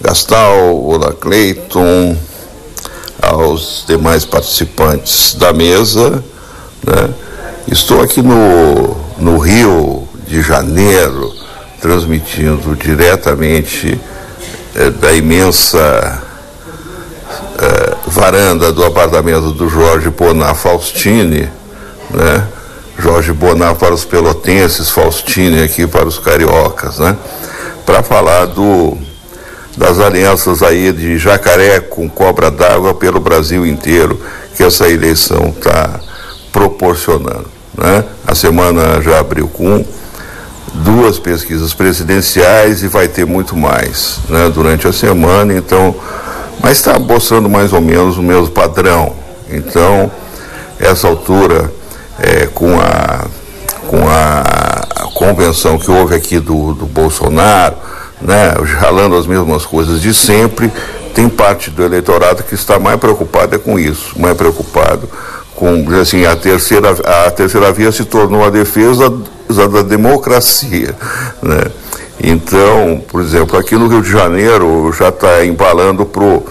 Gastal. 0.00 0.82
Olá, 0.82 1.12
Cleiton. 1.12 2.16
Aos 3.22 3.84
demais 3.86 4.24
participantes 4.24 5.34
da 5.34 5.52
mesa. 5.52 6.24
Né? 6.84 7.10
Estou 7.70 8.02
aqui 8.02 8.22
no, 8.22 8.96
no 9.18 9.38
Rio 9.38 10.08
de 10.26 10.42
Janeiro, 10.42 11.32
transmitindo 11.80 12.74
diretamente 12.74 14.00
eh, 14.74 14.90
da 14.90 15.12
imensa 15.12 16.29
eh, 17.58 17.94
varanda 18.06 18.72
do 18.72 18.84
apartamento 18.84 19.52
do 19.52 19.68
Jorge 19.68 20.10
Bonar 20.10 20.54
Faustini, 20.54 21.48
né? 22.10 22.46
Jorge 22.98 23.32
Bonar 23.32 23.74
para 23.76 23.94
os 23.94 24.04
pelotenses, 24.04 24.90
Faustini 24.90 25.62
aqui 25.62 25.86
para 25.86 26.06
os 26.06 26.18
cariocas, 26.18 26.98
né? 26.98 27.16
Para 27.86 28.02
falar 28.02 28.46
do, 28.46 28.96
das 29.76 29.98
alianças 29.98 30.62
aí 30.62 30.92
de 30.92 31.16
jacaré 31.18 31.80
com 31.80 32.08
cobra 32.08 32.50
d'água 32.50 32.94
pelo 32.94 33.20
Brasil 33.20 33.66
inteiro 33.66 34.20
que 34.56 34.62
essa 34.62 34.88
eleição 34.88 35.54
está 35.56 36.00
proporcionando, 36.52 37.46
né? 37.76 38.04
A 38.26 38.34
semana 38.34 39.00
já 39.00 39.18
abriu 39.18 39.48
com 39.48 39.84
duas 40.74 41.18
pesquisas 41.18 41.74
presidenciais 41.74 42.82
e 42.82 42.88
vai 42.88 43.08
ter 43.08 43.24
muito 43.24 43.56
mais 43.56 44.18
né, 44.28 44.50
durante 44.52 44.86
a 44.86 44.92
semana, 44.92 45.52
então, 45.54 45.94
mas 46.62 46.78
está 46.78 46.98
mostrando 46.98 47.48
mais 47.48 47.72
ou 47.72 47.80
menos 47.80 48.16
o 48.18 48.22
mesmo 48.22 48.48
padrão. 48.50 49.14
Então, 49.50 50.10
essa 50.78 51.08
altura, 51.08 51.72
é, 52.18 52.46
com, 52.46 52.78
a, 52.78 53.26
com 53.86 54.08
a 54.08 55.08
convenção 55.14 55.78
que 55.78 55.90
houve 55.90 56.14
aqui 56.14 56.38
do, 56.38 56.74
do 56.74 56.86
Bolsonaro, 56.86 57.76
né, 58.20 58.54
jalando 58.80 59.16
as 59.16 59.26
mesmas 59.26 59.64
coisas 59.64 60.00
de 60.00 60.12
sempre, 60.14 60.70
tem 61.14 61.28
parte 61.28 61.70
do 61.70 61.82
eleitorado 61.82 62.42
que 62.42 62.54
está 62.54 62.78
mais 62.78 62.98
preocupada 63.00 63.58
com 63.58 63.78
isso, 63.78 64.18
mais 64.18 64.36
preocupado 64.36 65.08
com 65.60 65.84
assim 66.00 66.24
a 66.24 66.34
terceira 66.34 66.90
a 67.26 67.30
terceira 67.30 67.70
via 67.70 67.92
se 67.92 68.06
tornou 68.06 68.42
a 68.42 68.48
defesa 68.48 69.12
da 69.50 69.82
democracia 69.82 70.96
né? 71.42 71.64
Então 72.22 73.02
por 73.08 73.20
exemplo 73.20 73.58
aqui 73.58 73.74
no 73.74 73.88
Rio 73.88 74.02
de 74.02 74.10
Janeiro 74.10 74.92
já 74.96 75.08
está 75.08 75.44
embalando 75.44 76.04
pro 76.04 76.42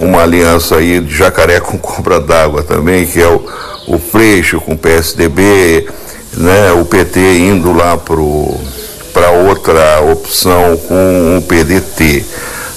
uma 0.00 0.22
aliança 0.22 0.76
aí 0.76 1.00
de 1.00 1.14
jacaré 1.14 1.60
com 1.60 1.78
cobra 1.78 2.20
d'água 2.20 2.62
também 2.62 3.06
que 3.06 3.20
é 3.20 3.28
o, 3.28 3.44
o 3.86 3.98
Freixo 3.98 4.60
com 4.60 4.72
o 4.72 4.78
PSDB 4.78 5.88
né 6.36 6.72
o 6.72 6.84
PT 6.84 7.38
indo 7.38 7.72
lá 7.72 7.96
para 7.96 9.30
outra 9.30 10.00
opção 10.00 10.76
com 10.76 11.38
o 11.38 11.42
PDT 11.42 12.24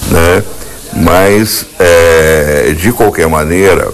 né 0.10 0.44
mas 0.94 1.66
é, 1.80 2.74
de 2.78 2.92
qualquer 2.92 3.28
maneira 3.28 3.88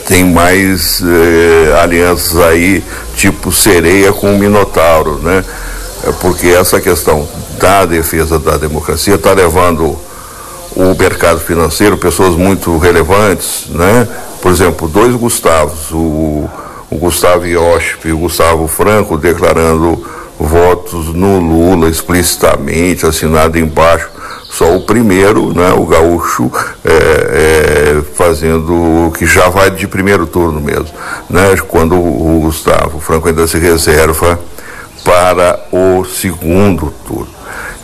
tem 0.00 0.24
mais 0.24 1.02
eh, 1.02 1.80
alianças 1.82 2.36
aí, 2.40 2.82
tipo 3.14 3.52
sereia 3.52 4.12
com 4.12 4.38
Minotauro, 4.38 5.18
né? 5.22 5.44
É 6.04 6.12
Porque 6.12 6.48
essa 6.48 6.80
questão 6.80 7.28
da 7.58 7.84
defesa 7.84 8.38
da 8.38 8.56
democracia 8.56 9.14
está 9.14 9.32
levando 9.32 9.96
o 10.74 10.94
mercado 10.98 11.38
financeiro, 11.38 11.96
pessoas 11.96 12.34
muito 12.34 12.76
relevantes, 12.78 13.66
né? 13.68 14.08
Por 14.40 14.50
exemplo, 14.50 14.88
dois 14.88 15.14
Gustavos, 15.14 15.90
o, 15.92 16.48
o 16.90 16.96
Gustavo 16.96 17.46
Iosp 17.46 18.06
e 18.06 18.12
o 18.12 18.18
Gustavo 18.18 18.66
Franco 18.66 19.16
declarando 19.16 20.04
votos 20.38 21.14
no 21.14 21.38
Lula 21.38 21.88
explicitamente, 21.88 23.06
assinado 23.06 23.58
embaixo 23.58 24.08
só 24.52 24.76
o 24.76 24.82
primeiro, 24.82 25.54
né, 25.54 25.72
o 25.72 25.86
gaúcho, 25.86 26.50
é, 26.84 26.92
é, 26.92 28.02
fazendo 28.14 29.10
que 29.16 29.24
já 29.24 29.48
vai 29.48 29.70
de 29.70 29.88
primeiro 29.88 30.26
turno 30.26 30.60
mesmo, 30.60 30.90
né, 31.30 31.56
quando 31.66 31.94
o 31.94 32.40
Gustavo 32.42 33.00
Franco 33.00 33.28
ainda 33.28 33.46
se 33.46 33.58
reserva 33.58 34.38
para 35.04 35.60
o 35.72 36.04
segundo 36.04 36.92
turno. 37.06 37.32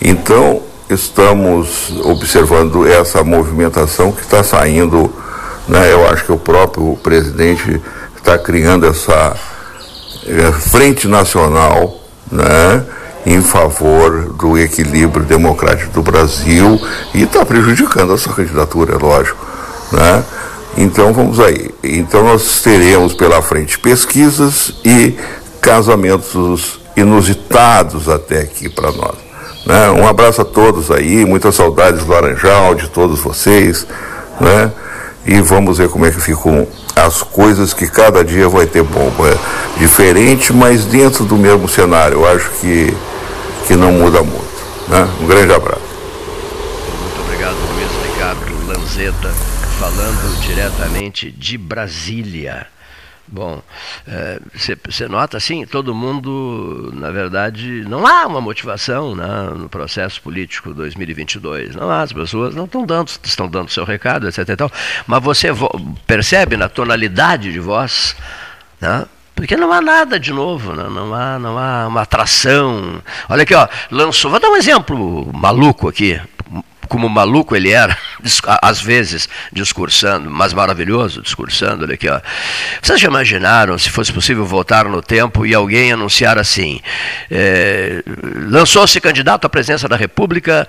Então, 0.01 0.63
estamos 0.89 1.93
observando 2.05 2.87
essa 2.87 3.23
movimentação 3.23 4.13
que 4.13 4.23
está 4.23 4.43
saindo, 4.43 5.13
né, 5.67 5.93
eu 5.93 6.09
acho 6.09 6.25
que 6.25 6.33
o 6.33 6.39
próprio 6.39 6.97
presidente 7.03 7.81
está 8.17 8.39
criando 8.39 8.87
essa 8.87 9.37
é, 10.27 10.53
frente 10.53 11.07
nacional, 11.07 11.95
né, 12.31 12.85
em 13.27 13.43
favor 13.43 14.33
do 14.35 14.57
equilíbrio 14.57 15.25
democrático 15.25 15.93
do 15.93 16.03
Brasil 16.03 16.81
e 17.13 17.23
está 17.25 17.45
prejudicando 17.45 18.13
a 18.13 18.19
sua 18.19 18.33
candidatura, 18.33 18.95
é 18.95 18.99
lógico. 18.99 19.47
Né? 19.93 20.25
Então 20.77 21.13
vamos 21.13 21.41
aí. 21.41 21.71
Então 21.83 22.25
nós 22.25 22.63
teremos 22.63 23.15
pela 23.15 23.43
frente 23.43 23.79
pesquisas 23.79 24.73
e 24.85 25.17
casamentos 25.61 26.79
inusitados 26.99 28.09
até 28.09 28.41
aqui 28.41 28.69
para 28.69 28.91
nós. 28.93 29.17
Né? 29.67 29.91
Um 29.91 30.07
abraço 30.07 30.43
a 30.43 30.45
todos 30.45 30.91
aí, 30.91 31.25
muitas 31.25 31.55
saudades 31.55 32.05
do 32.05 32.13
Laranjal, 32.13 32.75
de 32.75 32.89
todos 32.89 33.21
vocês, 33.21 33.87
né? 34.41 34.73
E 35.27 35.41
vamos 35.43 35.77
ver 35.77 35.91
como 35.91 36.07
é 36.07 36.11
que 36.11 36.21
ficam 36.21 36.67
as 36.97 37.23
coisas 37.23 37.75
que 37.75 37.87
cada 37.87 38.25
dia 38.25 38.49
vai 38.49 38.67
ter 38.67 38.83
bomba. 38.83 39.29
É 39.29 39.79
diferente, 39.79 40.53
mas 40.53 40.87
dentro 40.87 41.25
do 41.25 41.37
mesmo 41.37 41.69
cenário. 41.69 42.19
Eu 42.19 42.29
acho 42.29 42.49
que, 42.61 42.97
que 43.67 43.77
não 43.77 43.93
muda 43.93 44.23
muito. 44.23 44.49
Né? 44.89 45.07
Um 45.21 45.27
grande 45.27 45.53
abraço. 45.53 45.83
Muito 47.03 47.21
obrigado, 47.21 47.57
Luiz 47.75 47.91
Ricardo 48.07 48.67
Lanzetta, 48.67 49.29
falando 49.79 50.41
diretamente 50.41 51.31
de 51.31 51.59
Brasília. 51.59 52.67
Bom, 53.31 53.63
você 54.85 55.05
é, 55.05 55.09
nota 55.09 55.37
assim, 55.37 55.67
todo 55.67 55.95
mundo, 55.95 56.91
na 56.95 57.11
verdade, 57.11 57.85
não 57.87 58.07
há 58.07 58.27
uma 58.27 58.41
motivação 58.41 59.15
né, 59.15 59.27
no 59.55 59.69
processo 59.69 60.23
político 60.23 60.73
2022. 60.73 61.77
Não 61.77 61.91
há, 61.91 62.01
as 62.01 62.13
pessoas 62.13 62.55
não 62.55 62.65
estão 62.65 62.87
dando, 62.87 63.09
estão 63.23 63.47
dando 63.47 63.71
seu 63.71 63.85
recado, 63.85 64.27
etc. 64.27 64.57
Tal, 64.57 64.73
mas 65.07 65.23
você 65.23 65.49
percebe 66.07 66.57
na 66.57 66.71
tonalidade 66.71 67.53
de 67.53 67.61
voz, 67.61 68.17
né, 68.81 69.05
porque 69.35 69.57
não 69.57 69.73
há 69.73 69.83
nada 69.83 70.19
de 70.19 70.33
novo, 70.33 70.73
né, 70.73 70.89
não, 70.89 71.15
há, 71.15 71.39
não 71.39 71.59
há 71.59 71.87
uma 71.87 72.03
atração. 72.03 73.03
Olha 73.29 73.43
aqui, 73.43 73.55
ó, 73.55 73.69
lançou, 73.91 74.31
vou 74.31 74.41
dar 74.41 74.49
um 74.49 74.57
exemplo 74.57 75.31
maluco 75.35 75.87
aqui, 75.87 76.19
como 76.89 77.09
maluco 77.09 77.55
ele 77.55 77.71
era, 77.71 77.97
às 78.63 78.81
vezes 78.81 79.29
discursando, 79.53 80.31
mas 80.31 80.53
maravilhoso 80.53 81.23
discursando, 81.23 81.85
olha 81.85 81.95
aqui, 81.95 82.09
ó. 82.09 82.21
Vocês 82.83 83.01
já 83.01 83.09
imaginaram 83.09 83.79
se 83.79 83.91
fosse 83.91 84.13
possível 84.13 84.45
voltar 84.45 84.87
no 84.87 85.03
tempo 85.03 85.47
e 85.47 85.55
alguém 85.55 85.93
anunciar 85.93 86.39
assim: 86.39 86.81
é, 87.31 88.03
lançou-se 88.49 89.01
candidato 89.01 89.47
à 89.47 89.49
presidência 89.49 89.89
da 89.89 89.97
República 89.97 90.67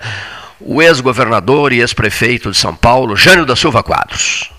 o 0.60 0.82
ex-governador 0.82 1.72
e 1.72 1.80
ex-prefeito 1.80 2.50
de 2.50 2.56
São 2.56 2.74
Paulo, 2.74 3.16
Jânio 3.16 3.46
da 3.46 3.56
Silva 3.56 3.82
Quadros. 3.82 4.50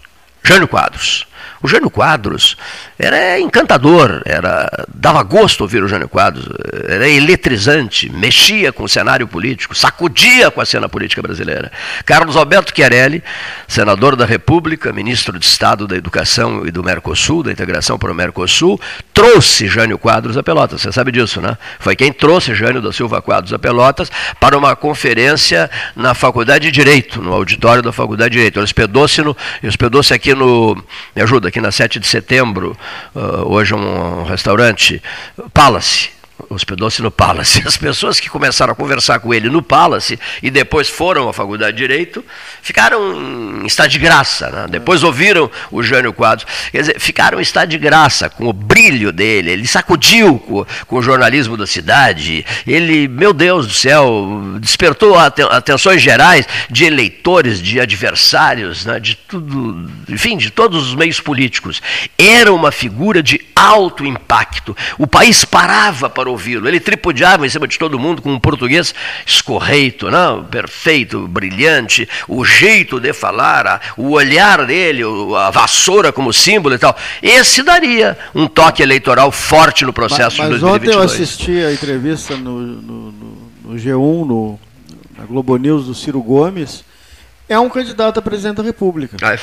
Jânio 0.43 0.67
Quadros. 0.67 1.27
O 1.61 1.67
Jânio 1.67 1.91
Quadros 1.91 2.57
era 3.01 3.39
encantador, 3.39 4.21
era 4.25 4.69
dava 4.93 5.23
gosto 5.23 5.61
ouvir 5.61 5.83
o 5.83 5.87
Jânio 5.87 6.07
Quadros, 6.07 6.45
era 6.87 7.09
eletrizante, 7.09 8.11
mexia 8.11 8.71
com 8.71 8.83
o 8.83 8.89
cenário 8.89 9.27
político, 9.27 9.73
sacudia 9.73 10.51
com 10.51 10.61
a 10.61 10.65
cena 10.65 10.87
política 10.87 11.19
brasileira. 11.21 11.71
Carlos 12.05 12.35
Alberto 12.35 12.71
Chiarelli, 12.75 13.23
senador 13.67 14.15
da 14.15 14.25
República, 14.25 14.93
ministro 14.93 15.39
de 15.39 15.45
Estado 15.45 15.87
da 15.87 15.95
Educação 15.95 16.67
e 16.67 16.69
do 16.69 16.83
Mercosul, 16.83 17.41
da 17.41 17.51
integração 17.51 17.97
para 17.97 18.11
o 18.11 18.15
Mercosul, 18.15 18.79
trouxe 19.11 19.67
Jânio 19.67 19.97
Quadros 19.97 20.37
a 20.37 20.43
Pelotas. 20.43 20.81
Você 20.81 20.91
sabe 20.91 21.11
disso, 21.11 21.41
né? 21.41 21.57
Foi 21.79 21.95
quem 21.95 22.13
trouxe 22.13 22.53
Jânio 22.53 22.83
da 22.83 22.93
Silva 22.93 23.19
Quadros 23.19 23.51
a 23.51 23.57
Pelotas 23.57 24.11
para 24.39 24.55
uma 24.55 24.75
conferência 24.75 25.71
na 25.95 26.13
Faculdade 26.13 26.65
de 26.65 26.71
Direito, 26.71 27.19
no 27.19 27.33
auditório 27.33 27.81
da 27.81 27.91
Faculdade 27.91 28.29
de 28.29 28.37
Direito. 28.37 28.59
Ele 28.59 28.65
hospedou-se 28.65 29.21
hospedou 29.67 30.01
aqui 30.11 30.35
no. 30.35 30.75
Me 31.15 31.21
ajuda, 31.23 31.47
aqui 31.47 31.59
na 31.59 31.71
7 31.71 31.99
de 31.99 32.07
setembro, 32.07 32.77
hoje 33.45 33.73
um, 33.73 34.21
um 34.21 34.23
restaurante, 34.23 35.01
Palace 35.53 36.09
hospedou-se 36.49 37.01
no 37.01 37.11
Palace. 37.11 37.61
As 37.67 37.77
pessoas 37.77 38.19
que 38.19 38.29
começaram 38.29 38.73
a 38.73 38.75
conversar 38.75 39.19
com 39.19 39.33
ele 39.33 39.49
no 39.49 39.61
Palace 39.61 40.19
e 40.41 40.49
depois 40.49 40.89
foram 40.89 41.29
à 41.29 41.33
Faculdade 41.33 41.77
de 41.77 41.81
Direito 41.81 42.23
ficaram 42.61 43.61
em 43.61 43.65
estado 43.65 43.89
de 43.89 43.99
graça. 43.99 44.49
Né? 44.49 44.65
Depois 44.69 45.03
ouviram 45.03 45.49
o 45.71 45.81
Jânio 45.83 46.13
Quadros. 46.13 46.47
Quer 46.71 46.81
dizer, 46.81 46.99
ficaram 46.99 47.39
em 47.39 47.41
estado 47.41 47.69
de 47.69 47.77
graça 47.77 48.29
com 48.29 48.47
o 48.47 48.53
brilho 48.53 49.11
dele. 49.11 49.51
Ele 49.51 49.67
sacudiu 49.67 50.39
com, 50.39 50.65
com 50.87 50.97
o 50.97 51.01
jornalismo 51.01 51.57
da 51.57 51.67
cidade. 51.67 52.45
Ele, 52.65 53.07
meu 53.07 53.33
Deus 53.33 53.67
do 53.67 53.73
céu, 53.73 54.41
despertou 54.59 55.17
atenções 55.17 56.01
gerais 56.01 56.47
de 56.69 56.85
eleitores, 56.85 57.61
de 57.61 57.79
adversários, 57.79 58.85
né? 58.85 58.99
de 58.99 59.15
tudo, 59.15 59.89
enfim, 60.07 60.37
de 60.37 60.49
todos 60.49 60.87
os 60.87 60.95
meios 60.95 61.19
políticos. 61.19 61.81
Era 62.17 62.53
uma 62.53 62.71
figura 62.71 63.21
de 63.21 63.41
alto 63.55 64.05
impacto. 64.05 64.75
O 64.97 65.07
país 65.07 65.43
parava 65.43 66.09
para 66.09 66.29
ouvi-lo. 66.31 66.67
Ele 66.67 66.79
tripudiava 66.79 67.45
em 67.45 67.49
cima 67.49 67.67
de 67.67 67.77
todo 67.77 67.99
mundo 67.99 68.21
com 68.21 68.31
um 68.31 68.39
português 68.39 68.93
escorreito, 69.25 70.09
não? 70.09 70.43
perfeito, 70.43 71.27
brilhante, 71.27 72.07
o 72.27 72.43
jeito 72.43 72.99
de 72.99 73.13
falar, 73.13 73.93
o 73.97 74.11
olhar 74.11 74.65
dele, 74.65 75.03
a 75.37 75.49
vassoura 75.49 76.11
como 76.11 76.33
símbolo 76.33 76.75
e 76.75 76.79
tal. 76.79 76.95
Esse 77.21 77.63
daria 77.63 78.17
um 78.33 78.47
toque 78.47 78.81
eleitoral 78.81 79.31
forte 79.31 79.85
no 79.85 79.93
processo 79.93 80.37
mas, 80.37 80.49
mas 80.49 80.55
de 80.55 80.59
2022. 80.59 80.95
ontem 80.95 80.97
eu 80.97 81.03
assisti 81.03 81.63
a 81.63 81.71
entrevista 81.71 82.35
no, 82.35 82.59
no, 82.59 83.11
no, 83.11 83.51
no 83.65 83.75
G1, 83.75 84.25
no, 84.25 84.59
na 85.17 85.25
Globo 85.25 85.57
News 85.57 85.85
do 85.85 85.95
Ciro 85.95 86.21
Gomes, 86.21 86.83
é 87.51 87.59
um 87.59 87.69
candidato 87.69 88.17
a 88.17 88.21
presidente 88.21 88.55
da 88.57 88.63
República. 88.63 89.17
Ah, 89.21 89.33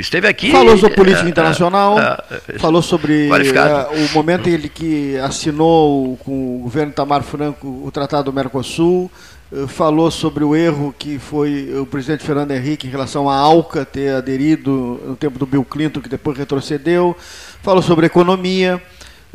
esteve 0.00 0.26
aqui. 0.26 0.50
Falou 0.50 0.78
sobre 0.78 0.96
política 0.96 1.26
é, 1.26 1.28
internacional, 1.28 2.00
é, 2.00 2.18
é, 2.54 2.58
falou 2.58 2.80
sobre 2.80 3.28
o 3.28 4.14
momento 4.14 4.48
em 4.48 4.52
ele 4.54 4.70
que 4.70 5.18
assinou 5.18 6.16
com 6.24 6.56
o 6.56 6.58
governo 6.60 6.94
Tamar 6.94 7.22
Franco 7.22 7.68
o 7.84 7.90
Tratado 7.90 8.30
do 8.30 8.32
Mercosul, 8.32 9.10
eh, 9.52 9.66
falou 9.66 10.10
sobre 10.10 10.44
o 10.44 10.56
erro 10.56 10.94
que 10.98 11.18
foi 11.18 11.70
o 11.78 11.84
presidente 11.84 12.24
Fernando 12.24 12.52
Henrique 12.52 12.86
em 12.86 12.90
relação 12.90 13.28
à 13.28 13.36
ALCA 13.36 13.84
ter 13.84 14.14
aderido 14.14 14.98
no 15.06 15.14
tempo 15.14 15.38
do 15.38 15.44
Bill 15.44 15.62
Clinton, 15.62 16.00
que 16.00 16.08
depois 16.08 16.38
retrocedeu, 16.38 17.14
falou 17.62 17.82
sobre 17.82 18.06
economia. 18.06 18.82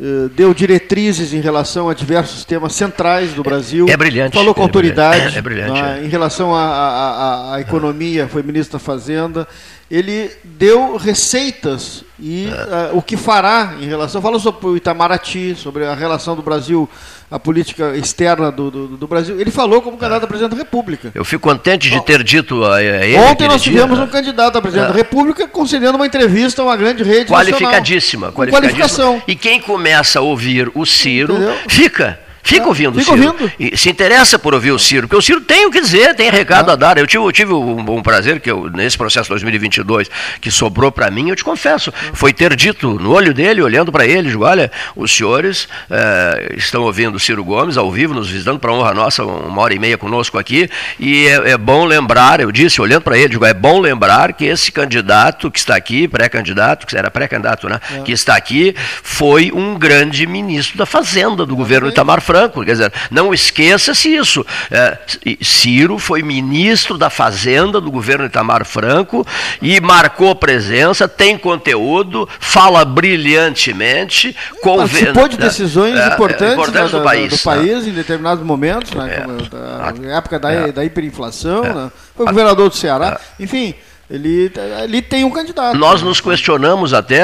Eh, 0.04 0.28
deu 0.34 0.52
diretrizes 0.52 1.32
em 1.32 1.40
relação 1.40 1.88
a 1.88 1.94
diversos 1.94 2.44
temas 2.44 2.74
centrais 2.74 3.34
do 3.34 3.42
Brasil. 3.44 3.86
É, 3.88 3.96
brilhante. 3.96 4.34
Falou 4.34 4.52
com 4.52 4.60
é 4.60 4.64
autoridade. 4.64 5.38
É 5.38 5.40
brilhante. 5.40 5.80
Né, 5.80 6.02
em 6.04 6.08
relação 6.08 6.52
à 6.52 7.56
economia, 7.60 8.26
foi 8.26 8.42
ministro 8.42 8.80
da 8.80 8.84
Fazenda. 8.84 9.46
Ele 9.88 10.28
deu 10.42 10.96
receitas 10.96 12.02
e 12.18 12.46
uh, 12.46 12.96
o 12.96 13.02
que 13.02 13.16
fará 13.16 13.74
em 13.80 13.86
relação. 13.86 14.20
Falou 14.20 14.40
sobre 14.40 14.66
o 14.66 14.76
Itamaraty, 14.76 15.54
sobre 15.54 15.86
a 15.86 15.94
relação 15.94 16.34
do 16.34 16.42
Brasil 16.42 16.88
a 17.32 17.38
política 17.38 17.96
externa 17.96 18.52
do, 18.52 18.70
do, 18.70 18.86
do, 18.88 19.08
Brasil. 19.08 19.40
Ele 19.40 19.50
falou 19.50 19.80
como 19.80 19.96
candidato 19.96 20.24
a 20.24 20.26
presidente 20.26 20.50
da 20.50 20.56
República. 20.58 21.10
Eu 21.14 21.24
fico 21.24 21.48
contente 21.48 21.88
de 21.88 21.98
ter 22.04 22.22
dito 22.22 22.62
a, 22.62 22.82
ele. 22.82 23.16
Ontem 23.16 23.48
nós 23.48 23.62
tivemos 23.62 23.96
dia, 23.96 24.04
um 24.04 24.08
candidato 24.08 24.58
a 24.58 24.60
presidente 24.60 24.90
é. 24.90 24.92
da 24.92 24.94
República 24.94 25.48
concedendo 25.48 25.96
uma 25.96 26.06
entrevista 26.06 26.60
a 26.60 26.66
uma 26.66 26.76
grande 26.76 27.02
rede 27.02 27.32
qualificadíssima, 27.32 28.26
nacional, 28.26 28.32
qualificadíssima. 28.32 28.32
Qualificação. 28.32 29.22
E 29.26 29.34
quem 29.34 29.60
começa 29.60 30.18
a 30.18 30.22
ouvir 30.22 30.70
o 30.74 30.84
Ciro 30.84 31.32
Entendeu? 31.32 31.56
fica. 31.68 32.20
Fica 32.42 32.66
ouvindo 32.66 32.98
Fica 32.98 33.12
o 33.12 33.16
Ciro. 33.16 33.28
Ouvindo. 33.28 33.52
E 33.58 33.76
se 33.76 33.88
interessa 33.88 34.38
por 34.38 34.52
ouvir 34.52 34.72
o 34.72 34.78
Ciro, 34.78 35.06
porque 35.06 35.16
o 35.16 35.22
Ciro 35.22 35.40
tem 35.40 35.66
o 35.66 35.70
que 35.70 35.80
dizer, 35.80 36.14
tem 36.14 36.30
recado 36.30 36.70
ah. 36.70 36.72
a 36.72 36.76
dar. 36.76 36.98
Eu 36.98 37.06
tive, 37.06 37.24
eu 37.24 37.32
tive 37.32 37.52
um, 37.52 37.78
um, 37.78 38.02
prazer 38.02 38.40
que 38.40 38.50
eu, 38.50 38.68
nesse 38.70 38.98
processo 38.98 39.28
2022 39.28 40.10
que 40.40 40.50
sobrou 40.50 40.90
para 40.90 41.10
mim, 41.10 41.30
eu 41.30 41.36
te 41.36 41.44
confesso, 41.44 41.92
foi 42.12 42.32
ter 42.32 42.54
dito 42.56 42.98
no 42.98 43.12
olho 43.12 43.32
dele, 43.32 43.62
olhando 43.62 43.92
para 43.92 44.06
ele, 44.06 44.30
digo, 44.30 44.44
olha, 44.44 44.70
os 44.96 45.14
senhores 45.14 45.68
é, 45.88 46.54
estão 46.56 46.82
ouvindo 46.82 47.14
o 47.14 47.20
Ciro 47.20 47.44
Gomes 47.44 47.76
ao 47.76 47.90
vivo, 47.90 48.12
nos 48.12 48.28
visitando 48.28 48.58
para 48.58 48.72
honra 48.72 48.92
nossa, 48.92 49.24
uma 49.24 49.62
hora 49.62 49.74
e 49.74 49.78
meia 49.78 49.96
conosco 49.96 50.38
aqui, 50.38 50.68
e 50.98 51.26
é, 51.26 51.52
é 51.52 51.56
bom 51.56 51.84
lembrar, 51.84 52.40
eu 52.40 52.50
disse, 52.50 52.80
olhando 52.80 53.02
para 53.02 53.16
ele, 53.16 53.28
digo, 53.28 53.44
é 53.44 53.54
bom 53.54 53.80
lembrar 53.80 54.32
que 54.32 54.44
esse 54.44 54.72
candidato 54.72 55.50
que 55.50 55.58
está 55.58 55.76
aqui, 55.76 56.08
pré-candidato, 56.08 56.86
que 56.86 56.96
era 56.96 57.10
pré-candidato, 57.10 57.68
né, 57.68 57.80
é. 57.94 58.00
que 58.00 58.12
está 58.12 58.34
aqui, 58.34 58.74
foi 59.02 59.52
um 59.52 59.78
grande 59.78 60.26
ministro 60.26 60.76
da 60.76 60.86
Fazenda 60.86 61.46
do 61.46 61.54
governo 61.54 61.88
Itamar 61.88 62.20
Franco, 62.20 62.31
quer 62.64 62.72
dizer, 62.72 62.92
não 63.10 63.32
esqueça-se 63.32 64.14
isso. 64.14 64.44
É, 64.70 64.98
Ciro 65.42 65.98
foi 65.98 66.22
ministro 66.22 66.96
da 66.96 67.10
Fazenda 67.10 67.80
do 67.80 67.90
governo 67.90 68.24
Itamar 68.24 68.64
Franco 68.64 69.26
e 69.60 69.80
marcou 69.80 70.34
presença, 70.34 71.08
tem 71.08 71.36
conteúdo, 71.36 72.28
fala 72.40 72.84
brilhantemente. 72.84 74.36
Participou 74.62 75.28
de 75.28 75.36
decisões 75.36 75.98
é, 75.98 76.08
importantes, 76.08 76.54
importantes 76.54 76.92
da, 76.92 76.98
do, 76.98 77.04
país, 77.04 77.28
do 77.28 77.36
né? 77.36 77.56
país 77.56 77.86
em 77.86 77.92
determinados 77.92 78.44
momentos, 78.44 78.92
né, 78.92 79.24
é, 79.24 80.00
na 80.00 80.16
época 80.16 80.38
da, 80.38 80.50
é. 80.50 80.72
da 80.72 80.84
hiperinflação, 80.84 81.64
é. 81.64 81.72
né, 81.72 81.92
foi 82.16 82.26
governador 82.26 82.68
do 82.68 82.76
Ceará, 82.76 83.20
é. 83.38 83.42
enfim. 83.42 83.74
Ele, 84.12 84.52
ele 84.84 85.00
tem 85.00 85.24
um 85.24 85.30
candidato. 85.30 85.78
Nós 85.78 86.02
nos 86.02 86.20
questionamos 86.20 86.92
até, 86.92 87.22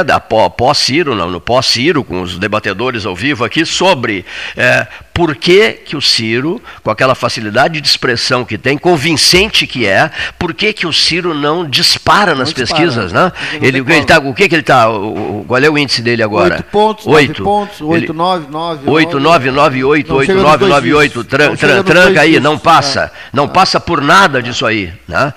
pós-Ciro, 0.56 1.14
no 1.14 1.38
pós-Ciro, 1.38 2.02
com 2.02 2.22
os 2.22 2.38
debatedores 2.38 3.04
ao 3.04 3.14
vivo 3.14 3.44
aqui, 3.44 3.66
sobre 3.66 4.24
é, 4.56 4.86
por 5.18 5.34
que, 5.34 5.72
que 5.72 5.96
o 5.96 6.00
Ciro, 6.00 6.62
com 6.80 6.92
aquela 6.92 7.12
facilidade 7.12 7.80
de 7.80 7.88
expressão 7.88 8.44
que 8.44 8.56
tem, 8.56 8.78
convincente 8.78 9.66
que 9.66 9.84
é, 9.84 10.10
por 10.38 10.54
que, 10.54 10.72
que 10.72 10.86
o 10.86 10.92
Ciro 10.92 11.34
não 11.34 11.68
dispara 11.68 12.36
nas 12.36 12.50
não 12.50 12.54
pesquisas, 12.54 13.12
dispara, 13.12 13.24
né? 13.24 13.32
Ele, 13.60 13.80
ele 13.80 14.04
tá, 14.04 14.20
o 14.20 14.32
que, 14.32 14.48
que 14.48 14.54
ele 14.54 14.62
está? 14.62 14.84
Qual 15.46 15.60
é 15.60 15.68
o 15.68 15.76
índice 15.76 16.02
dele 16.02 16.22
agora? 16.22 16.54
Oito 16.54 16.64
pontos, 16.70 17.06
oito 17.06 17.42
pontos, 17.42 17.80
oito, 17.80 18.14
nove, 18.14 18.46
nove. 18.48 18.88
Oito, 18.88 19.18
nove, 19.18 19.50
nove, 19.50 19.84
oito, 19.84 20.14
oito, 20.14 20.34
nove, 20.34 20.66
nove, 20.66 20.94
oito. 20.94 21.24
Tranca 21.24 22.20
aí, 22.20 22.38
não 22.38 22.56
passa. 22.56 23.10
Não 23.32 23.44
é. 23.44 23.48
passa 23.48 23.80
por 23.80 24.00
nada 24.00 24.40
disso 24.40 24.64
aí. 24.64 24.92
Né? 25.08 25.34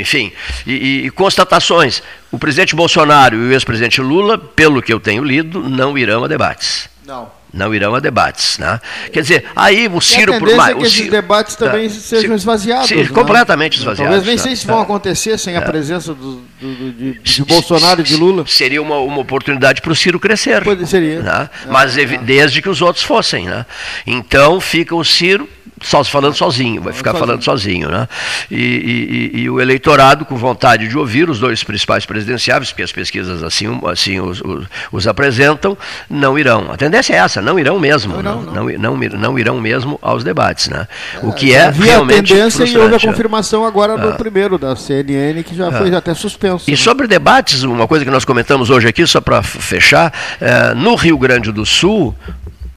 Enfim, 0.00 0.30
e, 0.72 1.06
e 1.06 1.10
constatações. 1.10 2.02
O 2.30 2.38
presidente 2.38 2.74
Bolsonaro 2.74 3.36
e 3.36 3.48
o 3.48 3.52
ex-presidente 3.52 4.00
Lula, 4.00 4.38
pelo 4.38 4.80
que 4.82 4.92
eu 4.92 5.00
tenho 5.00 5.24
lido, 5.24 5.60
não 5.68 5.96
irão 5.98 6.24
a 6.24 6.28
debates. 6.28 6.88
Não. 7.04 7.28
não 7.52 7.74
irão 7.74 7.92
a 7.94 7.98
debates. 7.98 8.56
Né? 8.58 8.80
Quer 9.12 9.22
dizer, 9.22 9.44
aí 9.56 9.88
o 9.88 10.00
Ciro 10.00 10.38
por 10.38 10.54
mais. 10.54 10.76
É 10.76 10.78
que 10.78 10.86
esses 10.86 11.10
debates 11.10 11.56
também 11.56 11.88
tá. 11.88 11.94
sejam 11.96 12.36
esvaziados. 12.36 12.88
Sim, 12.88 13.02
né? 13.02 13.08
completamente 13.08 13.78
esvaziados. 13.78 14.14
Talvez 14.14 14.24
nem 14.24 14.38
sei 14.38 14.54
se 14.54 14.64
vão 14.64 14.80
acontecer 14.80 15.36
sem 15.36 15.56
a 15.56 15.62
presença 15.62 16.14
do, 16.14 16.40
do, 16.60 16.92
de, 16.92 17.18
de, 17.18 17.44
Bolsonaro 17.44 18.00
e 18.00 18.04
de 18.04 18.16
Lula. 18.16 18.44
Seria 18.46 18.80
uma, 18.80 18.98
uma 18.98 19.18
oportunidade 19.18 19.82
para 19.82 19.90
o 19.90 19.96
Ciro 19.96 20.20
crescer. 20.20 20.62
Pode, 20.62 20.86
seria. 20.86 21.20
Né? 21.20 21.50
Mas 21.68 21.96
desde 22.22 22.62
que 22.62 22.68
os 22.68 22.80
outros 22.80 23.04
fossem. 23.04 23.46
Né? 23.46 23.66
Então 24.06 24.60
fica 24.60 24.94
o 24.94 25.04
Ciro 25.04 25.48
só 25.82 26.04
falando 26.04 26.34
sozinho, 26.34 26.82
vai 26.82 26.92
ficar 26.92 27.14
falando 27.14 27.42
sozinho. 27.42 27.88
Né? 27.88 28.08
E, 28.50 29.30
e, 29.34 29.40
e, 29.40 29.50
o 29.50 29.60
eleitorado, 29.60 30.24
com 30.24 30.36
vontade 30.36 30.88
de 30.88 30.96
ouvir 30.96 31.28
os 31.28 31.38
dois 31.38 31.64
principais 31.64 32.04
presidenciáveis, 32.04 32.70
porque 32.70 32.82
as 32.82 32.92
pesquisas 32.92 33.42
assim, 33.42 33.80
assim 33.84 34.20
os, 34.20 34.40
os, 34.42 34.66
os 34.92 35.06
apresentam, 35.06 35.76
não 36.08 36.38
irão. 36.38 36.70
A 36.70 36.76
tendência 36.76 37.14
é 37.14 37.16
essa, 37.16 37.40
não 37.40 37.58
irão 37.58 37.78
mesmo. 37.78 38.22
Não, 38.22 38.42
não, 38.42 38.66
não. 38.66 38.96
não, 38.96 39.18
não 39.18 39.38
irão 39.38 39.60
mesmo 39.60 39.98
aos 40.02 40.22
debates. 40.22 40.68
Né? 40.68 40.86
O 41.22 41.32
que 41.32 41.54
é 41.54 41.66
Havia 41.66 41.92
realmente. 41.92 42.32
a 42.32 42.36
tendência 42.36 42.64
e 42.64 42.76
houve 42.76 42.94
a 42.94 43.00
confirmação 43.00 43.64
agora 43.64 43.96
no 43.96 44.10
ah. 44.10 44.12
primeiro 44.12 44.58
da 44.58 44.76
CNN, 44.76 45.42
que 45.42 45.54
já 45.54 45.68
ah. 45.68 45.72
foi 45.72 45.94
até 45.94 46.14
suspenso. 46.14 46.68
E 46.68 46.72
né? 46.72 46.76
sobre 46.76 47.06
debates, 47.06 47.62
uma 47.62 47.88
coisa 47.88 48.04
que 48.04 48.10
nós 48.10 48.24
comentamos 48.24 48.70
hoje 48.70 48.86
aqui, 48.86 49.06
só 49.06 49.20
para 49.20 49.42
fechar, 49.42 50.12
é, 50.40 50.74
no 50.74 50.94
Rio 50.94 51.16
Grande 51.18 51.50
do 51.50 51.64
Sul, 51.64 52.14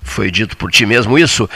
foi 0.04 0.30
dito 0.30 0.56
por 0.58 0.72
ti 0.72 0.86
mesmo 0.86 1.18
isso, 1.18 1.50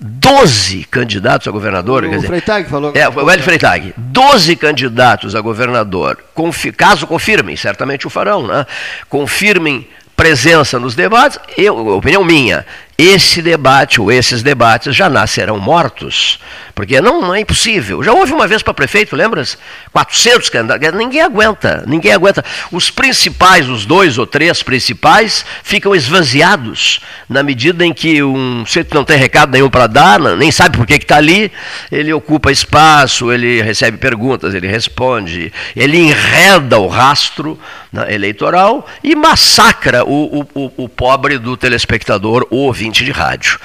12 0.00 0.84
candidatos 0.84 1.48
a 1.48 1.50
governador. 1.50 2.04
O 2.04 2.10
dizer, 2.10 2.26
Freitag 2.26 2.68
falou. 2.68 2.92
É, 2.94 3.08
o 3.08 3.30
Hélio 3.30 3.44
Freitag. 3.44 3.92
12 3.96 4.56
candidatos 4.56 5.34
a 5.34 5.40
governador, 5.40 6.18
confi, 6.34 6.70
caso 6.70 7.06
confirmem, 7.06 7.56
certamente 7.56 8.06
o 8.06 8.10
farão, 8.10 8.46
né? 8.46 8.64
confirmem 9.08 9.86
presença 10.16 10.78
nos 10.78 10.94
debates, 10.96 11.38
eu, 11.56 11.76
opinião 11.96 12.24
minha, 12.24 12.66
esse 13.00 13.40
debate 13.40 14.00
ou 14.00 14.10
esses 14.10 14.42
debates 14.42 14.92
já 14.92 15.08
nascerão 15.08 15.56
mortos, 15.56 16.40
porque 16.74 17.00
não, 17.00 17.20
não 17.20 17.32
é 17.32 17.38
impossível. 17.40 18.02
Já 18.02 18.12
houve 18.12 18.32
uma 18.32 18.48
vez 18.48 18.60
para 18.60 18.74
prefeito, 18.74 19.14
lembras? 19.14 19.56
400 19.92 20.50
candidatos, 20.50 20.98
ninguém 20.98 21.20
aguenta, 21.20 21.84
ninguém 21.86 22.12
aguenta. 22.12 22.44
Os 22.72 22.90
principais, 22.90 23.68
os 23.68 23.86
dois 23.86 24.18
ou 24.18 24.26
três 24.26 24.64
principais, 24.64 25.46
ficam 25.62 25.94
esvaziados 25.94 26.98
na 27.28 27.44
medida 27.44 27.86
em 27.86 27.92
que 27.92 28.20
um 28.20 28.66
sujeito 28.66 28.92
não 28.92 29.04
tem 29.04 29.16
recado 29.16 29.52
nenhum 29.52 29.70
para 29.70 29.86
dar, 29.86 30.18
nem 30.36 30.50
sabe 30.50 30.76
por 30.76 30.84
que 30.84 30.94
está 30.94 31.18
ali, 31.18 31.52
ele 31.92 32.12
ocupa 32.12 32.50
espaço, 32.50 33.30
ele 33.30 33.62
recebe 33.62 33.96
perguntas, 33.96 34.54
ele 34.54 34.66
responde, 34.66 35.52
ele 35.76 35.98
enreda 35.98 36.78
o 36.78 36.88
rastro 36.88 37.56
né, 37.92 38.12
eleitoral 38.12 38.86
e 39.02 39.14
massacra 39.14 40.04
o, 40.04 40.46
o, 40.54 40.72
o, 40.76 40.88
pobre 40.88 41.38
do 41.38 41.56
telespectador 41.56 42.46
ou 42.50 42.66
ouvinte 42.66 42.87
de 42.90 43.10
rádio. 43.10 43.58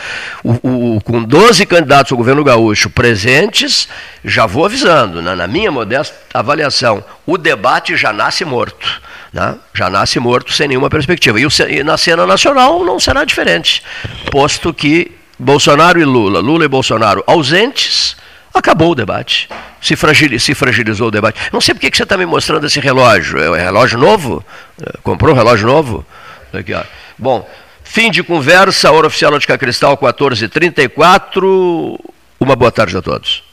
O, 0.44 1.00
com 1.04 1.24
12 1.24 1.66
candidatos 1.66 2.12
ao 2.12 2.18
governo 2.18 2.44
gaúcho 2.44 2.90
presentes, 2.90 3.88
já 4.24 4.45
vou 4.45 4.66
avisando, 4.66 5.22
né, 5.22 5.36
na 5.36 5.48
minha 5.48 5.72
modesta 5.72 6.16
avaliação, 6.34 7.04
o 7.26 7.38
debate 7.38 7.95
já 7.95 8.12
nasce 8.12 8.45
morto. 8.45 9.02
Né, 9.32 9.56
já 9.74 9.90
nasce 9.90 10.20
morto 10.20 10.54
sem 10.54 10.68
nenhuma 10.68 10.90
perspectiva. 10.90 11.40
E, 11.40 11.48
e 11.70 11.84
na 11.84 11.98
cena 11.98 12.26
nacional 12.26 12.84
não 12.84 13.00
será 13.00 13.24
diferente, 13.24 13.84
posto 14.32 14.74
que 14.74 15.12
Bolsonaro 15.40 16.00
e 16.00 16.06
Lula, 16.06 16.40
Lula 16.40 16.66
e 16.66 16.68
Bolsonaro 16.68 17.24
ausentes, 17.26 18.16
acabou 18.54 18.91
o 18.91 18.95
debate. 18.95 19.50
Se 19.82 19.95
fragilizou 19.95 21.08
o 21.08 21.12
debate. 21.12 21.40
Não 21.52 21.60
sei 21.60 21.74
por 21.74 21.82
que 21.82 21.95
você 21.95 22.04
está 22.04 22.16
me 22.16 22.26
mostrando 22.26 22.66
esse 22.66 22.80
relógio. 22.80 23.38
É 23.40 23.50
um 23.50 23.54
relógio 23.54 23.98
novo? 23.98 24.45
É, 24.82 24.98
comprou 25.04 25.34
um 25.34 25.38
relógio 25.38 25.68
novo? 25.68 26.06
Aqui, 26.54 26.74
ó. 26.74 26.84
Bom, 27.18 27.50
Fim 27.94 28.10
de 28.10 28.24
conversa, 28.24 28.91
hora 28.91 29.06
oficial 29.06 29.30
Náutica 29.30 29.56
Cristal, 29.56 29.95
14h34. 29.95 31.99
Uma 32.40 32.56
boa 32.56 32.72
tarde 32.72 32.98
a 32.98 33.03
todos. 33.03 33.44